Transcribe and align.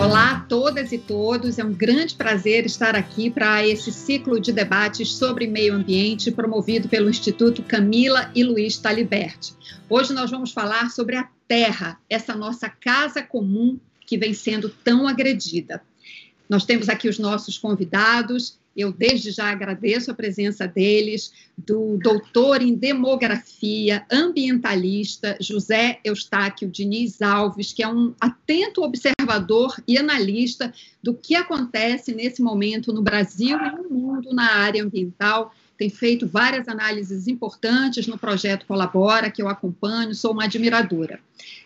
Olá 0.00 0.30
a 0.30 0.40
todas 0.48 0.90
e 0.90 0.96
todos, 0.96 1.58
é 1.58 1.64
um 1.64 1.74
grande 1.74 2.14
prazer 2.14 2.64
estar 2.64 2.96
aqui 2.96 3.28
para 3.28 3.66
esse 3.66 3.92
ciclo 3.92 4.40
de 4.40 4.52
debates 4.52 5.12
sobre 5.12 5.46
meio 5.46 5.74
ambiente 5.74 6.30
promovido 6.30 6.88
pelo 6.88 7.10
Instituto 7.10 7.62
Camila 7.62 8.30
e 8.34 8.42
Luiz 8.42 8.78
Taliberti. 8.78 9.54
Hoje 9.90 10.14
nós 10.14 10.30
vamos 10.30 10.52
falar 10.52 10.90
sobre 10.90 11.16
a 11.16 11.28
terra, 11.46 12.00
essa 12.08 12.34
nossa 12.34 12.70
casa 12.70 13.22
comum 13.22 13.78
que 14.06 14.16
vem 14.16 14.32
sendo 14.32 14.70
tão 14.70 15.06
agredida. 15.06 15.82
Nós 16.48 16.64
temos 16.64 16.88
aqui 16.88 17.06
os 17.06 17.18
nossos 17.18 17.58
convidados, 17.58 18.61
eu 18.76 18.92
desde 18.92 19.30
já 19.30 19.50
agradeço 19.50 20.10
a 20.10 20.14
presença 20.14 20.66
deles, 20.66 21.32
do 21.56 21.98
doutor 21.98 22.62
em 22.62 22.74
demografia, 22.74 24.04
ambientalista, 24.10 25.36
José 25.40 26.00
Eustáquio 26.02 26.68
Diniz 26.68 27.20
Alves, 27.20 27.72
que 27.72 27.82
é 27.82 27.88
um 27.88 28.14
atento 28.20 28.82
observador 28.82 29.76
e 29.86 29.98
analista 29.98 30.72
do 31.02 31.12
que 31.14 31.34
acontece 31.34 32.14
nesse 32.14 32.42
momento 32.42 32.92
no 32.92 33.02
Brasil 33.02 33.58
e 33.58 33.70
no 33.70 33.90
mundo 33.90 34.32
na 34.32 34.50
área 34.52 34.82
ambiental. 34.82 35.54
Tem 35.76 35.90
feito 35.90 36.26
várias 36.26 36.68
análises 36.68 37.26
importantes 37.26 38.06
no 38.06 38.16
projeto 38.16 38.66
Colabora, 38.66 39.30
que 39.30 39.42
eu 39.42 39.48
acompanho, 39.48 40.14
sou 40.14 40.32
uma 40.32 40.44
admiradora. 40.44 41.20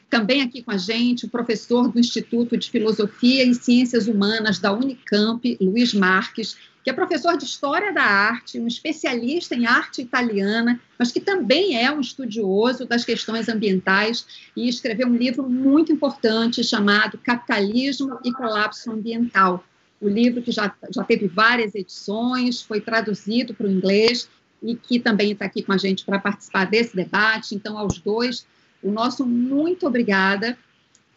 Também 0.08 0.40
aqui 0.40 0.62
com 0.62 0.70
a 0.70 0.76
gente 0.76 1.26
o 1.26 1.28
professor 1.28 1.88
do 1.88 1.98
Instituto 1.98 2.56
de 2.56 2.70
Filosofia 2.70 3.44
e 3.44 3.54
Ciências 3.54 4.06
Humanas 4.06 4.58
da 4.58 4.72
Unicamp, 4.72 5.56
Luiz 5.60 5.92
Marques, 5.92 6.56
que 6.86 6.90
é 6.90 6.92
professor 6.92 7.36
de 7.36 7.44
História 7.44 7.92
da 7.92 8.04
Arte, 8.04 8.60
um 8.60 8.68
especialista 8.68 9.56
em 9.56 9.66
arte 9.66 10.02
italiana, 10.02 10.80
mas 10.96 11.10
que 11.10 11.18
também 11.18 11.76
é 11.76 11.90
um 11.90 12.00
estudioso 12.00 12.86
das 12.86 13.04
questões 13.04 13.48
ambientais 13.48 14.24
e 14.54 14.68
escreveu 14.68 15.08
um 15.08 15.16
livro 15.16 15.42
muito 15.50 15.90
importante 15.90 16.62
chamado 16.62 17.18
Capitalismo 17.18 18.20
e 18.24 18.32
Colapso 18.32 18.92
Ambiental. 18.92 19.64
O 20.00 20.08
livro 20.08 20.40
que 20.40 20.52
já, 20.52 20.72
já 20.94 21.02
teve 21.02 21.26
várias 21.26 21.74
edições, 21.74 22.62
foi 22.62 22.80
traduzido 22.80 23.52
para 23.52 23.66
o 23.66 23.70
inglês 23.72 24.28
e 24.62 24.76
que 24.76 25.00
também 25.00 25.32
está 25.32 25.46
aqui 25.46 25.64
com 25.64 25.72
a 25.72 25.76
gente 25.76 26.04
para 26.04 26.20
participar 26.20 26.66
desse 26.66 26.94
debate. 26.94 27.56
Então, 27.56 27.76
aos 27.76 27.98
dois, 27.98 28.46
o 28.80 28.92
nosso 28.92 29.26
muito 29.26 29.88
obrigada. 29.88 30.56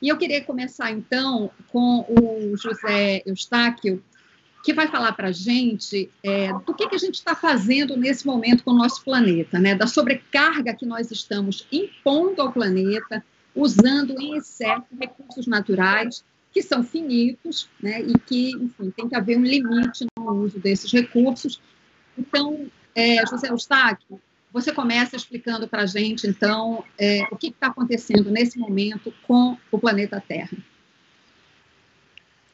E 0.02 0.10
eu 0.10 0.18
queria 0.18 0.44
começar, 0.44 0.90
então, 0.90 1.52
com 1.68 2.08
o 2.10 2.58
José 2.58 3.22
Eustáquio, 3.24 4.04
que 4.64 4.74
vai 4.74 4.88
falar 4.88 5.14
para 5.14 5.30
a 5.30 5.32
gente 5.32 6.10
é, 6.24 6.52
do 6.66 6.74
que, 6.74 6.88
que 6.88 6.96
a 6.96 7.00
gente 7.00 7.16
está 7.16 7.36
fazendo 7.36 7.96
nesse 7.96 8.26
momento 8.26 8.64
com 8.64 8.72
o 8.72 8.78
nosso 8.78 9.04
planeta, 9.04 9.60
né? 9.60 9.74
da 9.74 9.88
sobrecarga 9.88 10.74
que 10.74 10.86
nós 10.86 11.12
estamos 11.12 11.66
impondo 11.72 12.42
ao 12.42 12.52
planeta, 12.52 13.24
usando 13.56 14.20
em 14.20 14.36
excesso 14.38 14.86
recursos 15.00 15.48
naturais 15.48 16.24
que 16.52 16.62
são 16.62 16.84
finitos, 16.84 17.70
né? 17.82 18.02
e 18.02 18.14
que, 18.20 18.52
enfim, 18.52 18.92
tem 18.92 19.08
que 19.08 19.16
haver 19.16 19.38
um 19.38 19.44
limite 19.44 20.06
no 20.18 20.32
uso 20.34 20.60
desses 20.60 20.92
recursos. 20.92 21.62
Então, 22.18 22.70
é, 22.96 23.26
José 23.28 23.50
Eustáquio, 23.50 24.20
você 24.52 24.72
começa 24.72 25.16
explicando 25.16 25.68
para 25.68 25.84
a 25.84 25.86
gente, 25.86 26.28
então, 26.28 26.84
é, 26.98 27.24
o 27.32 27.38
que 27.38 27.48
está 27.48 27.68
acontecendo 27.68 28.32
nesse 28.32 28.58
momento 28.58 29.14
com 29.28 29.56
o 29.72 29.80
planeta 29.80 30.22
Terra. 30.28 30.58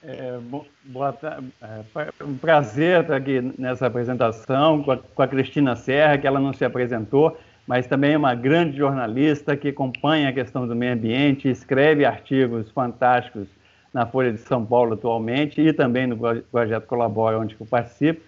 É, 0.07 0.37
boa. 0.39 1.17
É 1.61 2.23
um 2.23 2.37
prazer 2.37 3.01
estar 3.01 3.15
aqui 3.15 3.41
nessa 3.57 3.87
apresentação 3.87 4.83
com 4.83 4.91
a, 4.91 4.97
com 4.97 5.21
a, 5.21 5.27
Cristina 5.27 5.75
Serra, 5.75 6.17
que 6.19 6.27
ela 6.27 6.39
não 6.39 6.53
se 6.53 6.63
apresentou, 6.63 7.35
mas 7.65 7.87
também 7.87 8.13
é 8.13 8.17
uma 8.17 8.35
grande 8.35 8.77
jornalista 8.77 9.57
que 9.57 9.69
acompanha 9.69 10.29
a 10.29 10.33
questão 10.33 10.67
do 10.67 10.75
meio 10.75 10.93
ambiente, 10.93 11.49
escreve 11.49 12.05
artigos 12.05 12.69
fantásticos 12.69 13.47
na 13.91 14.05
Folha 14.05 14.31
de 14.31 14.37
São 14.39 14.63
Paulo 14.63 14.93
atualmente 14.93 15.59
e 15.59 15.73
também 15.73 16.05
no 16.05 16.17
projeto 16.51 16.85
Colabora, 16.85 17.39
onde 17.39 17.55
eu 17.59 17.65
participo. 17.65 18.21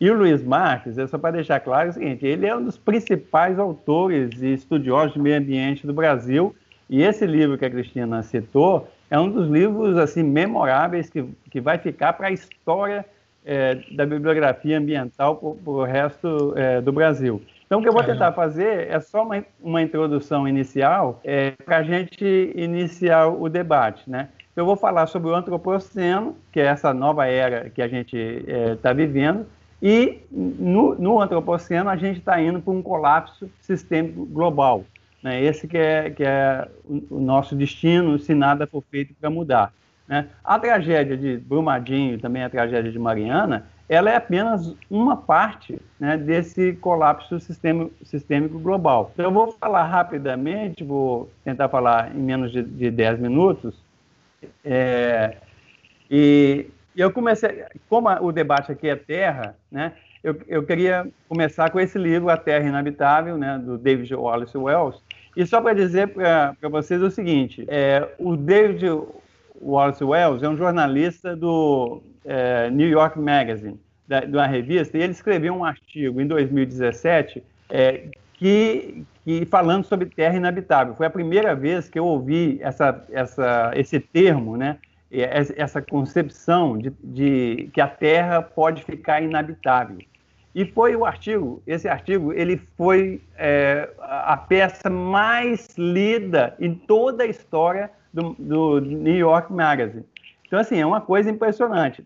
E 0.00 0.10
o 0.10 0.14
Luiz 0.14 0.42
Marques, 0.42 0.98
é 0.98 1.06
só 1.06 1.16
para 1.16 1.32
deixar 1.32 1.60
claro 1.60 1.88
é 1.88 1.90
o 1.90 1.92
seguinte, 1.92 2.26
ele 2.26 2.46
é 2.46 2.56
um 2.56 2.64
dos 2.64 2.76
principais 2.76 3.58
autores 3.58 4.30
e 4.42 4.54
estudiosos 4.54 5.12
de 5.12 5.20
meio 5.20 5.38
ambiente 5.38 5.86
do 5.86 5.92
Brasil, 5.92 6.56
e 6.88 7.02
esse 7.02 7.24
livro 7.24 7.56
que 7.56 7.66
a 7.66 7.70
Cristina 7.70 8.20
citou, 8.22 8.88
é 9.10 9.18
um 9.18 9.28
dos 9.28 9.48
livros 9.48 9.96
assim 9.96 10.22
memoráveis 10.22 11.10
que, 11.10 11.24
que 11.50 11.60
vai 11.60 11.76
ficar 11.76 12.12
para 12.12 12.28
a 12.28 12.30
história 12.30 13.04
é, 13.44 13.76
da 13.92 14.06
bibliografia 14.06 14.78
ambiental 14.78 15.36
para 15.36 15.70
o 15.70 15.84
resto 15.84 16.54
é, 16.56 16.80
do 16.80 16.92
Brasil. 16.92 17.42
Então, 17.66 17.78
o 17.78 17.82
que 17.82 17.88
eu 17.88 17.92
vou 17.92 18.02
tentar 18.02 18.32
fazer 18.32 18.88
é 18.88 18.98
só 18.98 19.22
uma, 19.22 19.44
uma 19.60 19.80
introdução 19.80 20.46
inicial 20.46 21.20
é, 21.22 21.52
para 21.64 21.78
a 21.78 21.82
gente 21.82 22.52
iniciar 22.54 23.28
o 23.28 23.48
debate. 23.48 24.10
Né? 24.10 24.28
Eu 24.56 24.66
vou 24.66 24.76
falar 24.76 25.06
sobre 25.06 25.30
o 25.30 25.34
antropoceno, 25.34 26.36
que 26.52 26.58
é 26.58 26.64
essa 26.64 26.92
nova 26.92 27.26
era 27.26 27.70
que 27.70 27.80
a 27.80 27.86
gente 27.86 28.16
está 28.16 28.90
é, 28.90 28.94
vivendo, 28.94 29.46
e 29.80 30.18
no, 30.30 30.96
no 30.96 31.20
antropoceno 31.20 31.88
a 31.88 31.96
gente 31.96 32.18
está 32.18 32.40
indo 32.40 32.60
para 32.60 32.72
um 32.72 32.82
colapso 32.82 33.48
sistêmico 33.60 34.26
global. 34.26 34.84
Né? 35.22 35.42
Esse 35.42 35.68
que 35.68 35.76
é, 35.76 36.10
que 36.10 36.24
é 36.24 36.66
o 37.10 37.20
nosso 37.20 37.54
destino 37.54 38.18
se 38.18 38.34
nada 38.34 38.66
for 38.66 38.82
feito 38.90 39.14
para 39.20 39.30
mudar. 39.30 39.72
Né? 40.08 40.26
A 40.42 40.58
tragédia 40.58 41.16
de 41.16 41.36
Brumadinho, 41.36 42.18
também 42.18 42.42
a 42.42 42.50
tragédia 42.50 42.90
de 42.90 42.98
Mariana, 42.98 43.66
ela 43.88 44.08
é 44.08 44.14
apenas 44.14 44.72
uma 44.88 45.16
parte 45.16 45.80
né, 45.98 46.16
desse 46.16 46.74
colapso 46.74 47.40
sistêmico, 47.40 47.92
sistêmico, 48.04 48.56
global. 48.58 49.10
Então, 49.12 49.24
eu 49.24 49.32
vou 49.32 49.50
falar 49.52 49.84
rapidamente, 49.84 50.84
vou 50.84 51.28
tentar 51.44 51.68
falar 51.68 52.14
em 52.14 52.20
menos 52.20 52.52
de, 52.52 52.62
de 52.62 52.88
10 52.88 53.18
minutos. 53.18 53.74
É, 54.64 55.38
e 56.08 56.66
eu 56.96 57.10
comecei, 57.10 57.64
como 57.88 58.08
o 58.24 58.30
debate 58.30 58.70
aqui 58.70 58.88
é 58.88 58.94
terra, 58.94 59.56
né, 59.70 59.92
eu, 60.22 60.38
eu 60.46 60.62
queria 60.62 61.08
começar 61.28 61.70
com 61.70 61.80
esse 61.80 61.98
livro, 61.98 62.28
A 62.28 62.36
Terra 62.36 62.68
Inabitável, 62.68 63.36
né, 63.36 63.58
do 63.58 63.76
David 63.76 64.14
Wallace 64.14 64.56
Wells. 64.56 65.02
E 65.36 65.46
só 65.46 65.60
para 65.60 65.74
dizer 65.74 66.08
para 66.08 66.68
vocês 66.70 67.02
o 67.02 67.10
seguinte: 67.10 67.64
é, 67.68 68.08
o 68.18 68.36
David 68.36 68.86
Wallace 69.60 70.02
Wells 70.02 70.42
é 70.42 70.48
um 70.48 70.56
jornalista 70.56 71.36
do 71.36 72.02
é, 72.24 72.70
New 72.70 72.88
York 72.88 73.18
Magazine, 73.18 73.78
da, 74.08 74.20
de 74.20 74.32
uma 74.32 74.46
revista, 74.46 74.96
e 74.96 75.02
ele 75.02 75.12
escreveu 75.12 75.54
um 75.54 75.64
artigo 75.64 76.20
em 76.20 76.26
2017 76.26 77.42
é, 77.68 78.08
que, 78.34 79.04
que 79.24 79.46
falando 79.46 79.84
sobre 79.84 80.06
terra 80.06 80.36
inabitável. 80.36 80.94
Foi 80.94 81.06
a 81.06 81.10
primeira 81.10 81.54
vez 81.54 81.88
que 81.88 81.98
eu 81.98 82.06
ouvi 82.06 82.58
essa, 82.62 83.04
essa, 83.10 83.72
esse 83.74 84.00
termo, 84.00 84.56
né? 84.56 84.78
essa 85.12 85.82
concepção 85.82 86.78
de, 86.78 86.92
de 87.02 87.68
que 87.74 87.80
a 87.80 87.88
terra 87.88 88.40
pode 88.40 88.84
ficar 88.84 89.20
inabitável. 89.20 89.98
E 90.54 90.64
foi 90.64 90.96
o 90.96 91.04
artigo, 91.04 91.62
esse 91.64 91.88
artigo, 91.88 92.32
ele 92.32 92.60
foi 92.76 93.20
é, 93.36 93.88
a 94.00 94.36
peça 94.36 94.90
mais 94.90 95.68
lida 95.78 96.56
em 96.58 96.74
toda 96.74 97.22
a 97.22 97.26
história 97.26 97.90
do, 98.12 98.34
do, 98.36 98.80
New 98.80 99.16
York 99.16 99.52
Magazine. 99.52 100.04
Então, 100.46 100.58
assim, 100.58 100.80
é 100.80 100.84
uma 100.84 101.00
coisa 101.00 101.30
impressionante. 101.30 102.04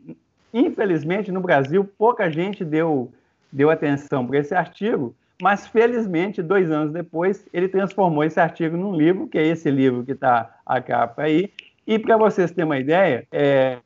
Infelizmente, 0.53 1.33
no 1.33 1.41
Brasil, 1.41 1.89
pouca 1.97 2.31
gente 2.31 2.63
deu, 2.65 3.11
deu 3.51 3.71
atenção 3.71 4.27
para 4.27 4.39
esse 4.39 4.55
artigo, 4.55 5.15
mas 5.41 5.67
felizmente, 5.67 6.43
dois 6.43 6.71
anos 6.71 6.93
depois, 6.93 7.47
ele 7.53 7.67
transformou 7.67 8.23
esse 8.25 8.39
artigo 8.39 8.77
num 8.77 8.95
livro, 8.95 9.27
que 9.27 9.39
é 9.39 9.47
esse 9.47 9.71
livro 9.71 10.05
que 10.05 10.13
está 10.13 10.59
a 10.67 10.81
capa 10.83 11.23
aí. 11.23 11.51
E 11.87 11.99
para 11.99 12.19
vocês 12.19 12.51
terem 12.51 12.67
uma 12.67 12.79
ideia, 12.79 13.27
é, 13.33 13.79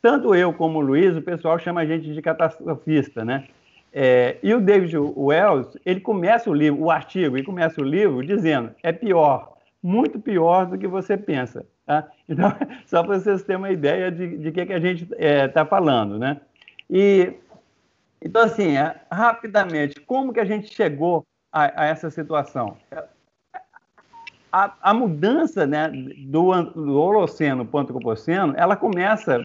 tanto 0.00 0.34
eu 0.34 0.52
como 0.54 0.78
o 0.78 0.82
Luiz, 0.82 1.14
o 1.16 1.22
pessoal 1.22 1.58
chama 1.58 1.82
a 1.82 1.86
gente 1.86 2.12
de 2.12 2.20
catastrofista, 2.20 3.24
né? 3.24 3.44
É, 3.96 4.38
e 4.42 4.52
o 4.52 4.60
David 4.60 4.96
Wells, 4.98 5.78
ele 5.86 6.00
começa 6.00 6.50
o 6.50 6.54
livro, 6.54 6.82
o 6.82 6.90
artigo, 6.90 7.38
e 7.38 7.44
começa 7.44 7.80
o 7.80 7.84
livro 7.84 8.26
dizendo, 8.26 8.74
é 8.82 8.90
pior, 8.90 9.56
muito 9.80 10.18
pior 10.18 10.66
do 10.66 10.76
que 10.76 10.88
você 10.88 11.16
pensa. 11.16 11.64
Tá? 11.86 12.08
Então, 12.28 12.52
só 12.86 13.04
para 13.04 13.20
vocês 13.20 13.44
terem 13.44 13.58
uma 13.58 13.70
ideia 13.70 14.10
de, 14.10 14.38
de 14.38 14.50
que, 14.50 14.66
que 14.66 14.72
a 14.72 14.80
gente 14.80 15.04
está 15.04 15.16
é, 15.18 15.46
tá 15.46 15.64
falando, 15.64 16.18
né? 16.18 16.40
E, 16.90 17.34
então, 18.20 18.42
assim, 18.42 18.76
é, 18.76 18.96
rapidamente, 19.12 20.00
como 20.00 20.32
que 20.32 20.40
a 20.40 20.44
gente 20.44 20.74
chegou 20.74 21.24
a, 21.52 21.82
a 21.82 21.86
essa 21.86 22.10
situação? 22.10 22.76
A, 24.50 24.72
a, 24.80 24.94
mudança 24.94 25.66
né, 25.66 25.88
do, 26.26 26.62
do 26.62 26.98
Holoceno 26.98 27.66
para 27.66 27.76
o 27.76 27.80
Antropoceno, 27.80 28.54
ela 28.56 28.74
começa, 28.74 29.44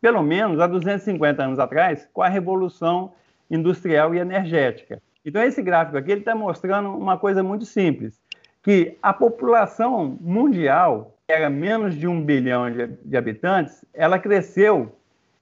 pelo 0.00 0.22
menos, 0.22 0.58
há 0.58 0.66
250 0.66 1.44
anos 1.44 1.58
atrás, 1.58 2.08
com 2.12 2.22
a 2.22 2.28
Revolução 2.28 3.12
industrial 3.54 4.14
e 4.14 4.18
energética. 4.18 5.00
Então, 5.24 5.42
esse 5.42 5.62
gráfico 5.62 5.96
aqui 5.96 6.12
está 6.12 6.34
mostrando 6.34 6.90
uma 6.90 7.16
coisa 7.16 7.42
muito 7.42 7.64
simples, 7.64 8.20
que 8.62 8.96
a 9.02 9.12
população 9.12 10.18
mundial, 10.20 11.16
que 11.26 11.32
era 11.32 11.48
menos 11.48 11.94
de 11.94 12.06
um 12.06 12.22
bilhão 12.22 12.70
de, 12.70 12.86
de 12.86 13.16
habitantes, 13.16 13.84
ela 13.94 14.18
cresceu 14.18 14.92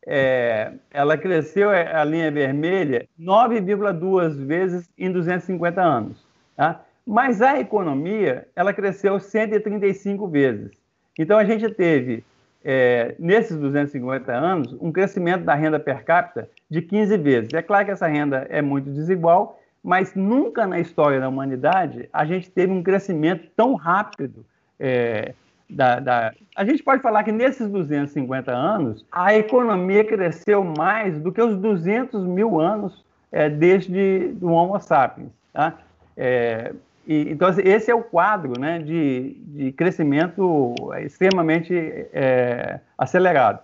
é, 0.06 0.72
ela 0.90 1.16
cresceu, 1.16 1.72
é, 1.72 1.94
a 1.94 2.04
linha 2.04 2.30
vermelha, 2.30 3.06
9,2 3.18 4.34
vezes 4.44 4.90
em 4.98 5.10
250 5.10 5.80
anos. 5.80 6.26
Tá? 6.56 6.84
Mas 7.06 7.40
a 7.40 7.58
economia, 7.60 8.48
ela 8.54 8.72
cresceu 8.72 9.18
135 9.20 10.26
vezes. 10.28 10.72
Então, 11.18 11.38
a 11.38 11.44
gente 11.44 11.68
teve, 11.70 12.24
é, 12.64 13.14
nesses 13.18 13.56
250 13.56 14.32
anos, 14.32 14.76
um 14.80 14.92
crescimento 14.92 15.44
da 15.44 15.54
renda 15.54 15.80
per 15.80 16.04
capita 16.04 16.48
de 16.70 16.82
15 16.82 17.16
vezes. 17.18 17.54
É 17.54 17.62
claro 17.62 17.84
que 17.84 17.90
essa 17.90 18.06
renda 18.06 18.46
é 18.48 18.62
muito 18.62 18.90
desigual, 18.90 19.60
mas 19.82 20.14
nunca 20.14 20.66
na 20.66 20.78
história 20.78 21.20
da 21.20 21.28
humanidade 21.28 22.08
a 22.12 22.24
gente 22.24 22.50
teve 22.50 22.72
um 22.72 22.82
crescimento 22.82 23.48
tão 23.56 23.74
rápido 23.74 24.44
é, 24.78 25.34
da, 25.68 26.00
da, 26.00 26.32
A 26.54 26.64
gente 26.64 26.82
pode 26.82 27.02
falar 27.02 27.24
que 27.24 27.32
nesses 27.32 27.68
250 27.70 28.52
anos, 28.52 29.04
a 29.10 29.34
economia 29.34 30.04
cresceu 30.04 30.62
mais 30.62 31.18
do 31.18 31.32
que 31.32 31.40
os 31.40 31.56
200 31.56 32.24
mil 32.24 32.60
anos 32.60 33.04
é, 33.30 33.48
desde 33.48 34.34
o 34.40 34.48
Homo 34.48 34.78
sapiens. 34.80 35.30
Tá? 35.52 35.78
É, 36.16 36.72
e, 37.06 37.30
então, 37.30 37.48
assim, 37.48 37.62
esse 37.64 37.90
é 37.90 37.94
o 37.94 38.02
quadro 38.02 38.58
né, 38.58 38.78
de, 38.78 39.36
de 39.38 39.72
crescimento 39.72 40.74
extremamente 41.00 41.74
é, 42.12 42.80
acelerado. 42.96 43.60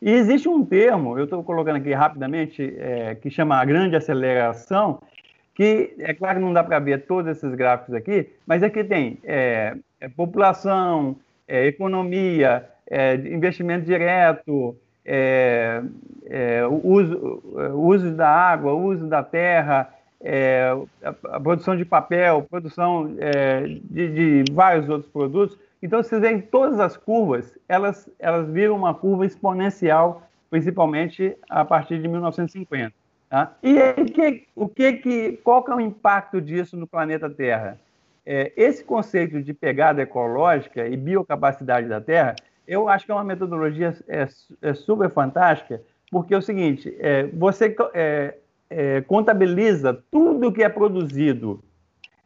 E 0.00 0.10
existe 0.10 0.48
um 0.48 0.64
termo, 0.64 1.18
eu 1.18 1.24
estou 1.24 1.42
colocando 1.42 1.76
aqui 1.76 1.92
rapidamente, 1.92 2.74
é, 2.78 3.16
que 3.16 3.30
chama 3.30 3.56
a 3.60 3.64
grande 3.64 3.96
aceleração, 3.96 5.00
que 5.54 5.94
é 5.98 6.14
claro 6.14 6.38
que 6.38 6.44
não 6.44 6.52
dá 6.52 6.62
para 6.62 6.78
ver 6.78 7.04
todos 7.04 7.30
esses 7.36 7.52
gráficos 7.54 7.94
aqui, 7.94 8.30
mas 8.46 8.62
aqui 8.62 8.84
tem 8.84 9.18
é, 9.24 9.76
é 10.00 10.08
população, 10.08 11.16
é, 11.48 11.66
economia, 11.66 12.64
é, 12.88 13.16
investimento 13.16 13.84
direto, 13.84 14.76
uso, 16.84 17.42
uso 17.74 18.10
da 18.12 18.28
água, 18.28 18.74
uso 18.74 19.06
da 19.06 19.22
terra, 19.22 19.92
é, 20.20 20.76
a, 21.02 21.36
a, 21.36 21.40
produção 21.40 21.76
de 21.76 21.84
papel, 21.84 22.46
produção 22.50 23.14
é, 23.18 23.62
de, 23.62 24.44
de, 24.44 24.52
vários 24.52 24.88
outros 24.88 25.10
produtos. 25.10 25.58
Então, 25.82 26.02
vocês 26.02 26.20
veem 26.20 26.40
todas 26.40 26.80
as 26.80 26.96
curvas, 26.96 27.56
elas, 27.68 28.08
elas 28.18 28.48
viram 28.50 28.76
uma 28.76 28.94
curva 28.94 29.24
exponencial, 29.24 30.22
principalmente 30.50 31.36
a 31.48 31.64
partir 31.64 32.00
de 32.00 32.08
1950. 32.08 32.92
Tá? 33.30 33.54
E 33.62 34.04
que, 34.06 34.46
o 34.56 34.68
que, 34.68 34.92
que, 34.94 35.32
qual 35.44 35.62
que 35.62 35.70
é 35.70 35.74
o 35.74 35.80
impacto 35.80 36.40
disso 36.40 36.76
no 36.76 36.86
planeta 36.86 37.28
Terra? 37.28 37.78
É, 38.24 38.52
esse 38.56 38.82
conceito 38.82 39.42
de 39.42 39.54
pegada 39.54 40.02
ecológica 40.02 40.86
e 40.86 40.96
biocapacidade 40.96 41.88
da 41.88 42.00
Terra, 42.00 42.34
eu 42.66 42.88
acho 42.88 43.06
que 43.06 43.12
é 43.12 43.14
uma 43.14 43.24
metodologia 43.24 43.96
é, 44.08 44.26
é 44.60 44.74
super 44.74 45.10
fantástica, 45.10 45.80
porque 46.10 46.34
é 46.34 46.38
o 46.38 46.42
seguinte, 46.42 46.94
é, 46.98 47.24
você 47.26 47.74
é, 48.70 48.96
é, 48.96 49.00
contabiliza 49.00 49.94
tudo 50.10 50.52
que 50.52 50.62
é 50.62 50.68
produzido 50.68 51.62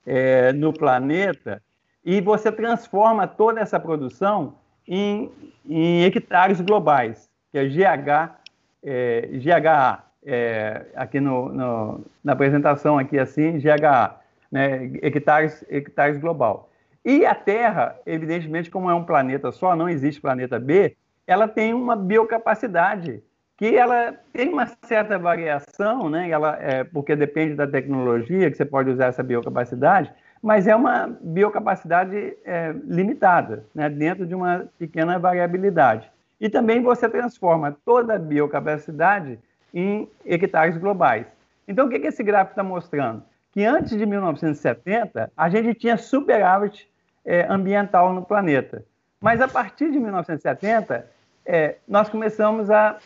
é, 0.06 0.52
no 0.52 0.72
planeta 0.72 1.62
e 2.04 2.20
você 2.20 2.50
transforma 2.50 3.26
toda 3.26 3.60
essa 3.60 3.78
produção 3.78 4.54
em, 4.86 5.30
em 5.68 6.04
hectares 6.04 6.60
globais, 6.60 7.30
que 7.50 7.58
é 7.58 7.64
GH, 7.64 8.34
GHA, 8.82 10.04
aqui 10.96 11.20
no, 11.20 11.48
no, 11.50 12.00
na 12.24 12.32
apresentação 12.32 12.98
aqui 12.98 13.18
assim, 13.18 13.60
GHA 13.60 14.20
né, 14.52 14.90
hectares, 15.00 15.64
hectares 15.70 16.18
global. 16.18 16.68
E 17.04 17.24
a 17.24 17.34
Terra, 17.34 17.98
evidentemente, 18.04 18.70
como 18.70 18.90
é 18.90 18.94
um 18.94 19.04
planeta 19.04 19.50
só, 19.50 19.74
não 19.74 19.88
existe 19.88 20.20
planeta 20.20 20.58
B, 20.58 20.94
ela 21.26 21.48
tem 21.48 21.72
uma 21.72 21.96
biocapacidade 21.96 23.22
que 23.62 23.76
ela 23.76 24.12
tem 24.32 24.48
uma 24.48 24.66
certa 24.82 25.16
variação, 25.16 26.10
né? 26.10 26.28
Ela, 26.28 26.58
é, 26.60 26.82
porque 26.82 27.14
depende 27.14 27.54
da 27.54 27.64
tecnologia 27.64 28.50
que 28.50 28.56
você 28.56 28.64
pode 28.64 28.90
usar 28.90 29.06
essa 29.06 29.22
biocapacidade, 29.22 30.12
mas 30.42 30.66
é 30.66 30.74
uma 30.74 31.16
biocapacidade 31.20 32.36
é, 32.44 32.74
limitada, 32.84 33.64
né? 33.72 33.88
dentro 33.88 34.26
de 34.26 34.34
uma 34.34 34.66
pequena 34.76 35.16
variabilidade. 35.16 36.10
E 36.40 36.48
também 36.48 36.82
você 36.82 37.08
transforma 37.08 37.76
toda 37.84 38.16
a 38.16 38.18
biocapacidade 38.18 39.38
em 39.72 40.10
hectares 40.26 40.76
globais. 40.76 41.28
Então, 41.68 41.86
o 41.86 41.88
que, 41.88 42.00
que 42.00 42.08
esse 42.08 42.24
gráfico 42.24 42.54
está 42.54 42.64
mostrando? 42.64 43.22
que 43.52 43.64
antes 43.64 43.96
de 43.96 44.04
1970 44.06 45.30
a 45.36 45.48
gente 45.48 45.74
tinha 45.74 45.96
superávit 45.96 46.90
é, 47.24 47.46
ambiental 47.48 48.12
no 48.12 48.24
planeta. 48.24 48.82
Mas 49.20 49.40
a 49.40 49.46
partir 49.46 49.92
de 49.92 50.00
1970 50.00 51.06
é, 51.44 51.76
nós 51.86 52.08
começamos 52.08 52.70
a, 52.70 52.96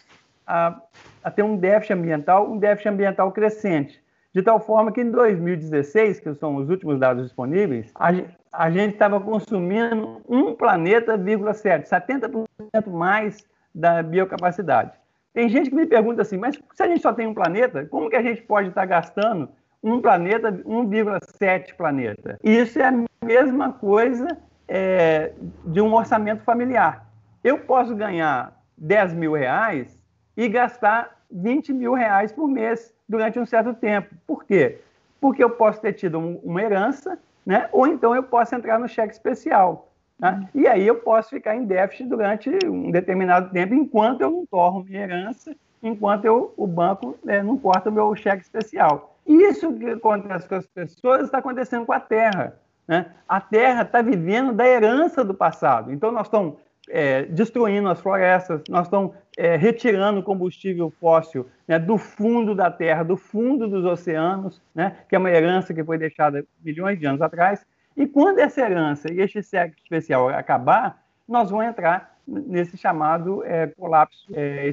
a, 0.46 0.80
a, 1.22 1.30
ter 1.30 1.42
um 1.42 1.56
déficit 1.56 1.94
ambiental, 1.94 2.50
um 2.50 2.58
déficit 2.58 2.88
ambiental 2.88 3.32
crescente. 3.32 4.02
De 4.32 4.42
tal 4.42 4.60
forma 4.60 4.92
que 4.92 5.00
em 5.00 5.10
2016, 5.10 6.20
que 6.20 6.34
são 6.34 6.56
os 6.56 6.68
últimos 6.68 6.98
dados 6.98 7.24
disponíveis, 7.24 7.90
a, 7.94 8.10
a 8.52 8.70
gente 8.70 8.92
estava 8.92 9.18
consumindo 9.18 10.20
um 10.28 10.54
planeta, 10.54 11.18
7, 11.54 11.88
70% 11.88 12.46
mais 12.86 13.44
da 13.74 14.02
biocapacidade. 14.02 14.92
Tem 15.32 15.48
gente 15.48 15.70
que 15.70 15.76
me 15.76 15.86
pergunta 15.86 16.22
assim, 16.22 16.38
mas 16.38 16.58
se 16.74 16.82
a 16.82 16.86
gente 16.86 17.02
só 17.02 17.12
tem 17.12 17.26
um 17.26 17.34
planeta, 17.34 17.84
como 17.86 18.08
que 18.08 18.16
a 18.16 18.22
gente 18.22 18.42
pode 18.42 18.68
estar 18.68 18.86
gastando 18.86 19.48
um 19.82 20.00
planeta, 20.00 20.50
1,7 20.50 21.74
planeta. 21.74 22.38
Isso 22.42 22.78
é 22.78 22.88
a 22.88 23.04
mesma 23.24 23.72
coisa 23.72 24.36
é, 24.66 25.32
de 25.64 25.80
um 25.80 25.94
orçamento 25.94 26.42
familiar. 26.42 27.06
Eu 27.44 27.58
posso 27.60 27.94
ganhar 27.94 28.58
10 28.76 29.14
mil 29.14 29.34
reais 29.34 29.95
e 30.36 30.48
gastar 30.48 31.16
20 31.30 31.72
mil 31.72 31.94
reais 31.94 32.32
por 32.32 32.46
mês 32.46 32.94
durante 33.08 33.38
um 33.38 33.46
certo 33.46 33.74
tempo. 33.74 34.14
Por 34.26 34.44
quê? 34.44 34.78
Porque 35.20 35.42
eu 35.42 35.50
posso 35.50 35.80
ter 35.80 35.92
tido 35.92 36.18
um, 36.18 36.36
uma 36.44 36.62
herança, 36.62 37.18
né? 37.44 37.68
ou 37.72 37.86
então 37.86 38.14
eu 38.14 38.22
posso 38.22 38.54
entrar 38.54 38.78
no 38.78 38.88
cheque 38.88 39.14
especial. 39.14 39.90
Né? 40.18 40.48
E 40.54 40.66
aí 40.66 40.86
eu 40.86 40.96
posso 40.96 41.30
ficar 41.30 41.54
em 41.54 41.64
déficit 41.64 42.08
durante 42.08 42.50
um 42.66 42.90
determinado 42.90 43.50
tempo, 43.50 43.74
enquanto 43.74 44.20
eu 44.20 44.30
não 44.30 44.46
torno 44.46 44.84
minha 44.84 45.02
herança, 45.02 45.54
enquanto 45.82 46.24
eu, 46.24 46.52
o 46.56 46.66
banco 46.66 47.16
né, 47.24 47.42
não 47.42 47.56
corta 47.58 47.90
o 47.90 47.92
meu 47.92 48.14
cheque 48.14 48.42
especial. 48.42 49.16
Isso 49.26 49.72
que 49.72 49.90
acontece 49.90 50.48
com 50.48 50.54
as 50.54 50.66
pessoas 50.66 51.24
está 51.24 51.38
acontecendo 51.38 51.84
com 51.84 51.92
a 51.92 52.00
Terra. 52.00 52.56
Né? 52.86 53.06
A 53.28 53.40
Terra 53.40 53.82
está 53.82 54.00
vivendo 54.00 54.52
da 54.52 54.66
herança 54.66 55.24
do 55.24 55.34
passado. 55.34 55.92
Então, 55.92 56.12
nós 56.12 56.26
estamos 56.26 56.54
é, 56.88 57.22
destruindo 57.24 57.88
as 57.88 58.00
florestas, 58.00 58.62
nós 58.68 58.86
estamos 58.86 59.12
é, 59.36 59.56
retirando 59.56 60.22
combustível 60.22 60.90
fóssil 61.00 61.46
né, 61.66 61.78
do 61.78 61.98
fundo 61.98 62.54
da 62.54 62.70
Terra, 62.70 63.02
do 63.02 63.16
fundo 63.16 63.68
dos 63.68 63.84
oceanos, 63.84 64.62
né, 64.74 64.96
que 65.08 65.14
é 65.14 65.18
uma 65.18 65.30
herança 65.30 65.74
que 65.74 65.84
foi 65.84 65.98
deixada 65.98 66.44
milhões 66.64 66.98
de 66.98 67.06
anos 67.06 67.20
atrás. 67.20 67.64
E 67.96 68.06
quando 68.06 68.38
essa 68.38 68.60
herança 68.60 69.12
e 69.12 69.20
este 69.20 69.42
século 69.42 69.76
especial 69.82 70.28
acabar, 70.28 71.02
nós 71.28 71.50
vamos 71.50 71.66
entrar 71.66 72.16
nesse 72.26 72.76
chamado 72.76 73.44
é, 73.44 73.66
colapso 73.68 74.26
é, 74.34 74.72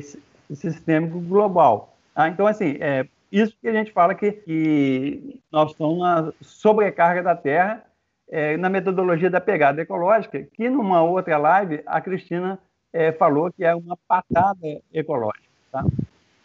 sistêmico 0.53 1.19
global. 1.19 1.95
Tá? 2.13 2.27
Então, 2.27 2.45
assim, 2.45 2.77
é, 2.79 3.07
isso 3.31 3.57
que 3.59 3.67
a 3.67 3.73
gente 3.73 3.91
fala 3.91 4.13
que, 4.13 4.31
que 4.31 5.39
nós 5.51 5.71
estamos 5.71 5.99
na 5.99 6.31
sobrecarga 6.41 7.23
da 7.23 7.35
Terra 7.35 7.83
é, 8.29 8.57
na 8.57 8.69
metodologia 8.69 9.29
da 9.29 9.41
pegada 9.41 9.81
ecológica, 9.81 10.41
que 10.53 10.69
numa 10.69 11.03
outra 11.03 11.37
live 11.37 11.81
a 11.85 12.01
Cristina 12.01 12.59
é, 12.91 13.11
falou 13.11 13.51
que 13.51 13.63
é 13.63 13.75
uma 13.75 13.97
patada 14.07 14.81
ecológica. 14.93 15.47
Tá? 15.71 15.85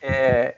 É, 0.00 0.56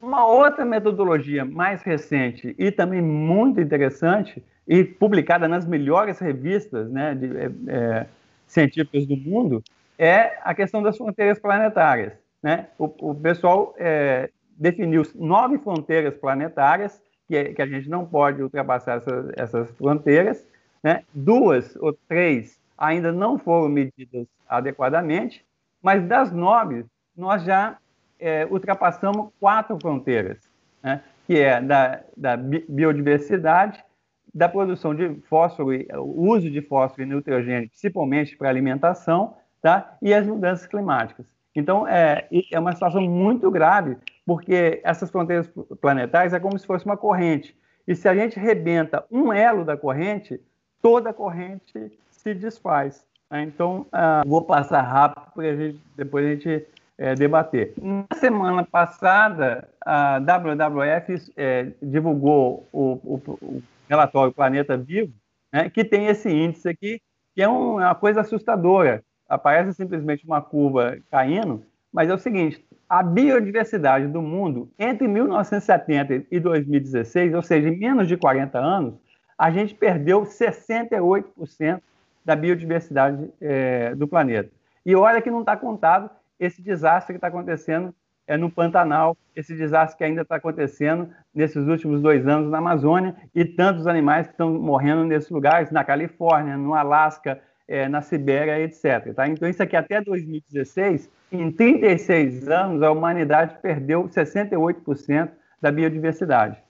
uma 0.00 0.26
outra 0.26 0.64
metodologia 0.64 1.44
mais 1.44 1.82
recente 1.82 2.54
e 2.58 2.70
também 2.70 3.02
muito 3.02 3.60
interessante 3.60 4.42
e 4.66 4.84
publicada 4.84 5.46
nas 5.48 5.66
melhores 5.66 6.18
revistas 6.18 6.90
né, 6.90 7.14
de, 7.14 7.26
é, 7.36 7.50
é 7.68 8.06
científicas 8.46 9.06
do 9.06 9.16
mundo 9.16 9.62
é 9.98 10.38
a 10.42 10.54
questão 10.54 10.82
das 10.82 10.96
fronteiras 10.96 11.38
planetárias. 11.38 12.14
Né? 12.42 12.68
O, 12.78 13.10
o 13.10 13.14
pessoal 13.14 13.74
é, 13.78 14.30
definiu 14.56 15.02
nove 15.14 15.58
fronteiras 15.58 16.14
planetárias, 16.14 17.00
que, 17.28 17.44
que 17.54 17.62
a 17.62 17.66
gente 17.66 17.88
não 17.88 18.04
pode 18.04 18.42
ultrapassar 18.42 19.02
essas 19.36 19.70
fronteiras, 19.72 20.44
né? 20.82 21.04
duas 21.12 21.76
ou 21.76 21.92
três 22.08 22.58
ainda 22.76 23.12
não 23.12 23.38
foram 23.38 23.68
medidas 23.68 24.26
adequadamente, 24.48 25.44
mas 25.82 26.02
das 26.06 26.32
nove, 26.32 26.84
nós 27.16 27.42
já 27.42 27.76
é, 28.18 28.46
ultrapassamos 28.46 29.30
quatro 29.38 29.78
fronteiras, 29.80 30.38
né? 30.82 31.02
que 31.26 31.38
é 31.38 31.60
da, 31.60 32.00
da 32.16 32.36
biodiversidade, 32.36 33.84
da 34.32 34.48
produção 34.48 34.94
de 34.94 35.14
fósforo, 35.28 35.70
o 35.98 36.28
uso 36.28 36.50
de 36.50 36.62
fósforo 36.62 37.02
e 37.02 37.06
nitrogênio, 37.06 37.68
principalmente 37.68 38.36
para 38.36 38.48
alimentação, 38.48 39.36
tá? 39.60 39.96
e 40.00 40.14
as 40.14 40.26
mudanças 40.26 40.66
climáticas. 40.66 41.26
Então, 41.54 41.86
é, 41.86 42.28
é 42.50 42.58
uma 42.58 42.72
situação 42.72 43.02
muito 43.02 43.50
grave, 43.50 43.96
porque 44.24 44.80
essas 44.84 45.10
fronteiras 45.10 45.50
planetárias 45.80 46.32
é 46.32 46.40
como 46.40 46.58
se 46.58 46.66
fosse 46.66 46.84
uma 46.84 46.96
corrente. 46.96 47.56
E 47.86 47.94
se 47.94 48.08
a 48.08 48.14
gente 48.14 48.38
rebenta 48.38 49.04
um 49.10 49.32
elo 49.32 49.64
da 49.64 49.76
corrente, 49.76 50.40
toda 50.82 51.10
a 51.10 51.14
corrente 51.14 51.92
se 52.10 52.34
desfaz. 52.34 53.04
Né? 53.30 53.42
Então, 53.42 53.86
ah, 53.92 54.22
vou 54.26 54.42
passar 54.42 54.82
rápido, 54.82 55.26
porque 55.34 55.76
depois 55.96 56.26
a 56.26 56.28
gente 56.30 56.66
é, 57.00 57.14
debater. 57.14 57.72
Na 57.80 58.06
semana 58.14 58.62
passada, 58.62 59.66
a 59.84 60.18
WWF 60.18 61.32
é, 61.34 61.68
divulgou 61.82 62.68
o, 62.70 63.00
o, 63.02 63.14
o, 63.42 63.62
relatório 63.88 64.32
Planeta 64.32 64.76
Vivo, 64.76 65.12
né, 65.50 65.70
que 65.70 65.82
tem 65.82 66.06
esse 66.06 66.30
índice 66.30 66.68
aqui, 66.68 67.00
que 67.34 67.42
é, 67.42 67.48
um, 67.48 67.80
é 67.80 67.86
uma 67.86 67.94
coisa 67.94 68.20
assustadora. 68.20 69.02
Aparece 69.26 69.72
simplesmente 69.72 70.26
uma 70.26 70.42
curva 70.42 70.98
caindo, 71.10 71.64
mas 71.90 72.10
é 72.10 72.14
o 72.14 72.18
seguinte: 72.18 72.62
a 72.86 73.02
biodiversidade 73.02 74.06
do 74.06 74.20
mundo 74.20 74.68
entre 74.78 75.08
1970 75.08 76.26
e 76.30 76.38
2016, 76.38 77.32
ou 77.34 77.42
seja, 77.42 77.68
em 77.68 77.78
menos 77.78 78.08
de 78.08 78.16
40 78.16 78.58
anos, 78.58 78.94
a 79.40 79.50
gente 79.50 79.74
perdeu 79.74 80.20
68% 80.20 81.80
da 82.22 82.36
biodiversidade 82.36 83.30
é, 83.40 83.94
do 83.94 84.06
planeta. 84.06 84.50
E 84.84 84.94
olha 84.94 85.22
que 85.22 85.30
não 85.30 85.40
está 85.40 85.56
contado 85.56 86.10
esse 86.38 86.60
desastre 86.60 87.14
que 87.14 87.16
está 87.16 87.28
acontecendo 87.28 87.94
é, 88.26 88.36
no 88.36 88.50
Pantanal, 88.50 89.16
esse 89.34 89.56
desastre 89.56 89.96
que 89.96 90.04
ainda 90.04 90.20
está 90.20 90.36
acontecendo 90.36 91.08
nesses 91.34 91.66
últimos 91.66 92.02
dois 92.02 92.28
anos 92.28 92.50
na 92.50 92.58
Amazônia 92.58 93.16
e 93.34 93.42
tantos 93.46 93.86
animais 93.86 94.26
que 94.26 94.34
estão 94.34 94.52
morrendo 94.52 95.04
nesses 95.04 95.30
lugares, 95.30 95.70
na 95.70 95.84
Califórnia, 95.84 96.58
no 96.58 96.74
Alasca, 96.74 97.40
é, 97.66 97.88
na 97.88 98.02
Sibéria, 98.02 98.60
etc. 98.60 99.14
Tá? 99.14 99.26
Então, 99.26 99.48
isso 99.48 99.62
aqui 99.62 99.74
até 99.74 100.02
2016, 100.02 101.08
em 101.32 101.50
36 101.50 102.46
anos, 102.50 102.82
a 102.82 102.90
humanidade 102.90 103.56
perdeu 103.62 104.04
68% 104.04 105.30
da 105.62 105.72
biodiversidade. 105.72 106.62